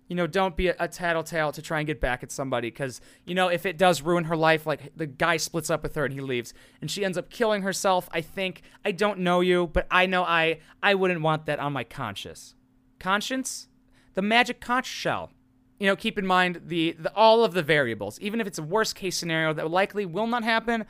you 0.09 0.17
know, 0.17 0.27
don't 0.27 0.57
be 0.57 0.69
a, 0.69 0.77
a 0.81 0.89
tattletale 0.89 1.53
to 1.53 1.63
try 1.63 1.81
and 1.81 1.87
get 1.87 2.01
back 2.01 2.23
at 2.23 2.33
somebody, 2.33 2.69
because 2.69 3.01
you 3.27 3.35
know 3.35 3.49
if 3.49 3.67
it 3.67 3.77
does 3.77 4.01
ruin 4.03 4.25
her 4.25 4.37
life, 4.37 4.67
like 4.67 4.97
the 4.97 5.07
guy 5.07 5.37
splits 5.37 5.71
up 5.71 5.83
with 5.83 5.95
her 5.95 6.05
and 6.05 6.15
he 6.15 6.21
leaves, 6.21 6.55
and 6.81 6.91
she 6.91 7.05
ends 7.05 7.19
up 7.19 7.31
killing 7.31 7.63
herself. 7.63 8.09
I 8.13 8.21
think 8.23 8.63
I 8.85 8.93
don't 8.93 9.19
know 9.21 9.41
you, 9.41 9.67
but 9.67 9.87
I 9.91 10.07
know 10.07 10.23
I 10.25 10.61
I 10.83 10.95
wouldn't 10.95 11.21
want 11.21 11.47
that 11.47 11.59
on 11.59 11.73
my 11.73 11.85
conscience. 11.85 12.55
Conscience, 12.99 13.69
the 14.15 14.23
magic 14.23 14.61
conch 14.61 14.87
shell 14.87 15.31
you 15.79 15.87
know, 15.87 15.97
keep 15.97 16.19
in 16.19 16.27
mind 16.27 16.63
the, 16.67 16.93
the 16.93 17.13
all 17.15 17.45
of 17.45 17.53
the 17.53 17.63
variables. 17.63 18.19
Even 18.21 18.41
if 18.41 18.47
it's 18.47 18.59
a 18.59 18.63
worst 18.63 18.95
case 18.95 19.17
scenario 19.17 19.53
that 19.53 19.71
likely 19.71 20.07
will 20.07 20.27
not 20.27 20.45
happen, 20.45 20.85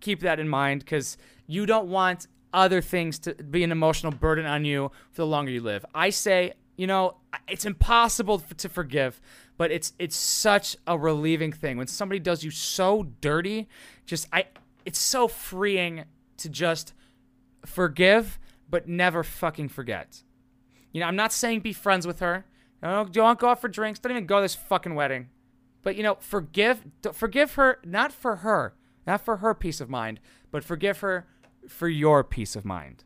keep 0.00 0.20
that 0.20 0.38
in 0.38 0.48
mind 0.48 0.84
because 0.84 1.16
you 1.46 1.66
don't 1.66 1.88
want 1.88 2.26
other 2.52 2.80
things 2.80 3.18
to 3.18 3.34
be 3.34 3.62
an 3.62 3.72
emotional 3.72 4.12
burden 4.12 4.46
on 4.46 4.64
you 4.64 4.90
for 5.10 5.22
the 5.22 5.26
longer 5.26 5.50
you 5.50 5.60
live. 5.60 5.84
I 5.94 6.10
say, 6.10 6.54
you 6.76 6.86
know, 6.86 7.16
it's 7.46 7.64
impossible 7.64 8.38
to 8.38 8.68
forgive, 8.68 9.20
but 9.56 9.70
it's 9.70 9.92
it's 9.98 10.16
such 10.16 10.76
a 10.86 10.96
relieving 10.96 11.52
thing 11.52 11.76
when 11.76 11.88
somebody 11.88 12.20
does 12.20 12.44
you 12.44 12.50
so 12.50 13.08
dirty. 13.20 13.68
Just 14.06 14.28
I, 14.32 14.46
it's 14.84 14.98
so 14.98 15.28
freeing 15.28 16.04
to 16.38 16.48
just 16.48 16.94
forgive, 17.66 18.38
but 18.70 18.88
never 18.88 19.22
fucking 19.22 19.68
forget. 19.68 20.22
You 20.92 21.00
know, 21.00 21.06
I'm 21.06 21.16
not 21.16 21.32
saying 21.32 21.60
be 21.60 21.72
friends 21.72 22.06
with 22.06 22.20
her. 22.20 22.46
Don't, 22.82 23.12
don't 23.12 23.38
go 23.38 23.48
out 23.48 23.60
for 23.60 23.68
drinks. 23.68 23.98
Don't 23.98 24.12
even 24.12 24.26
go 24.26 24.36
to 24.36 24.42
this 24.42 24.54
fucking 24.54 24.94
wedding. 24.94 25.28
But 25.82 25.96
you 25.96 26.02
know, 26.02 26.16
forgive 26.20 26.84
forgive 27.12 27.54
her 27.54 27.78
not 27.84 28.12
for 28.12 28.36
her, 28.36 28.74
not 29.06 29.24
for 29.24 29.38
her 29.38 29.54
peace 29.54 29.80
of 29.80 29.88
mind, 29.88 30.20
but 30.50 30.64
forgive 30.64 31.00
her 31.00 31.26
for 31.68 31.88
your 31.88 32.24
peace 32.24 32.56
of 32.56 32.64
mind. 32.64 33.04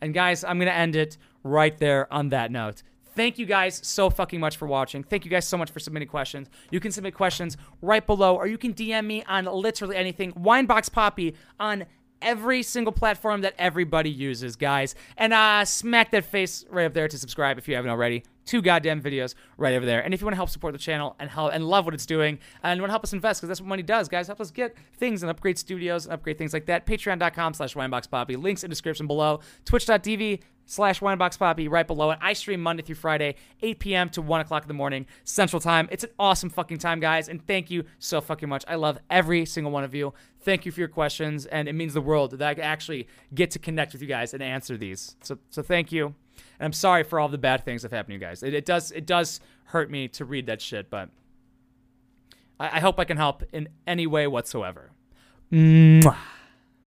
And 0.00 0.14
guys, 0.14 0.44
I'm 0.44 0.58
gonna 0.58 0.70
end 0.70 0.96
it 0.96 1.16
right 1.42 1.76
there 1.78 2.12
on 2.12 2.28
that 2.30 2.50
note. 2.50 2.82
Thank 3.16 3.38
you 3.38 3.46
guys 3.46 3.80
so 3.84 4.08
fucking 4.08 4.38
much 4.38 4.56
for 4.56 4.68
watching. 4.68 5.02
Thank 5.02 5.24
you 5.24 5.30
guys 5.30 5.46
so 5.46 5.56
much 5.56 5.70
for 5.70 5.80
submitting 5.80 6.08
questions. 6.08 6.48
You 6.70 6.78
can 6.78 6.92
submit 6.92 7.14
questions 7.14 7.56
right 7.82 8.06
below, 8.06 8.36
or 8.36 8.46
you 8.46 8.56
can 8.56 8.72
DM 8.72 9.04
me 9.04 9.24
on 9.24 9.46
literally 9.46 9.96
anything. 9.96 10.32
Winebox 10.32 10.92
Poppy 10.92 11.34
on 11.58 11.86
every 12.22 12.62
single 12.62 12.92
platform 12.92 13.42
that 13.42 13.54
everybody 13.58 14.10
uses, 14.10 14.56
guys. 14.56 14.94
And 15.16 15.32
uh, 15.32 15.64
smack 15.64 16.10
that 16.12 16.24
face 16.24 16.64
right 16.70 16.84
up 16.84 16.94
there 16.94 17.08
to 17.08 17.18
subscribe 17.18 17.58
if 17.58 17.68
you 17.68 17.74
haven't 17.74 17.90
already. 17.90 18.24
Two 18.46 18.62
goddamn 18.62 19.00
videos 19.00 19.34
right 19.58 19.74
over 19.74 19.86
there. 19.86 20.00
And 20.00 20.12
if 20.12 20.20
you 20.20 20.26
want 20.26 20.32
to 20.32 20.38
help 20.38 20.50
support 20.50 20.72
the 20.72 20.78
channel 20.78 21.14
and 21.20 21.30
help 21.30 21.52
and 21.52 21.68
love 21.68 21.84
what 21.84 21.94
it's 21.94 22.06
doing 22.06 22.38
and 22.62 22.80
want 22.80 22.88
to 22.88 22.92
help 22.92 23.04
us 23.04 23.12
invest, 23.12 23.40
because 23.40 23.48
that's 23.48 23.60
what 23.60 23.68
money 23.68 23.82
does, 23.82 24.08
guys, 24.08 24.26
help 24.26 24.40
us 24.40 24.50
get 24.50 24.76
things 24.96 25.22
and 25.22 25.30
upgrade 25.30 25.58
studios 25.58 26.06
and 26.06 26.12
upgrade 26.12 26.38
things 26.38 26.52
like 26.52 26.66
that. 26.66 26.86
Patreon.com 26.86 27.54
slash 27.54 27.74
wineboxpoppy. 27.74 28.42
Links 28.42 28.64
in 28.64 28.70
description 28.70 29.06
below. 29.06 29.40
Twitch.tv 29.64 30.40
slash 30.70 31.00
wineboxpoppy 31.00 31.68
right 31.68 31.86
below 31.86 32.12
it. 32.12 32.18
I 32.22 32.32
stream 32.32 32.60
Monday 32.60 32.84
through 32.84 32.94
Friday, 32.94 33.34
8 33.60 33.78
p.m. 33.80 34.08
to 34.10 34.22
1 34.22 34.40
o'clock 34.40 34.62
in 34.62 34.68
the 34.68 34.74
morning 34.74 35.04
Central 35.24 35.58
Time. 35.58 35.88
It's 35.90 36.04
an 36.04 36.10
awesome 36.16 36.48
fucking 36.48 36.78
time, 36.78 37.00
guys, 37.00 37.28
and 37.28 37.44
thank 37.44 37.72
you 37.72 37.84
so 37.98 38.20
fucking 38.20 38.48
much. 38.48 38.64
I 38.68 38.76
love 38.76 38.98
every 39.10 39.44
single 39.46 39.72
one 39.72 39.82
of 39.82 39.96
you. 39.96 40.14
Thank 40.42 40.64
you 40.64 40.70
for 40.70 40.78
your 40.78 40.88
questions, 40.88 41.44
and 41.46 41.68
it 41.68 41.72
means 41.72 41.92
the 41.92 42.00
world 42.00 42.38
that 42.38 42.58
I 42.58 42.62
actually 42.62 43.08
get 43.34 43.50
to 43.50 43.58
connect 43.58 43.92
with 43.92 44.00
you 44.00 44.06
guys 44.06 44.32
and 44.32 44.42
answer 44.42 44.76
these. 44.76 45.16
So, 45.22 45.38
so 45.50 45.60
thank 45.60 45.90
you. 45.90 46.06
And 46.06 46.66
I'm 46.66 46.72
sorry 46.72 47.02
for 47.02 47.18
all 47.18 47.28
the 47.28 47.36
bad 47.36 47.64
things 47.64 47.82
that 47.82 47.90
have 47.90 47.98
happened 47.98 48.20
to 48.20 48.24
you 48.24 48.30
guys. 48.30 48.44
It, 48.44 48.54
it 48.54 48.64
does 48.64 48.92
it 48.92 49.06
does 49.06 49.40
hurt 49.64 49.90
me 49.90 50.06
to 50.08 50.24
read 50.24 50.46
that 50.46 50.62
shit, 50.62 50.88
but 50.88 51.10
I, 52.60 52.76
I 52.76 52.80
hope 52.80 53.00
I 53.00 53.04
can 53.04 53.16
help 53.16 53.42
in 53.52 53.68
any 53.88 54.06
way 54.06 54.28
whatsoever. 54.28 54.92
Mwah. 55.52 56.16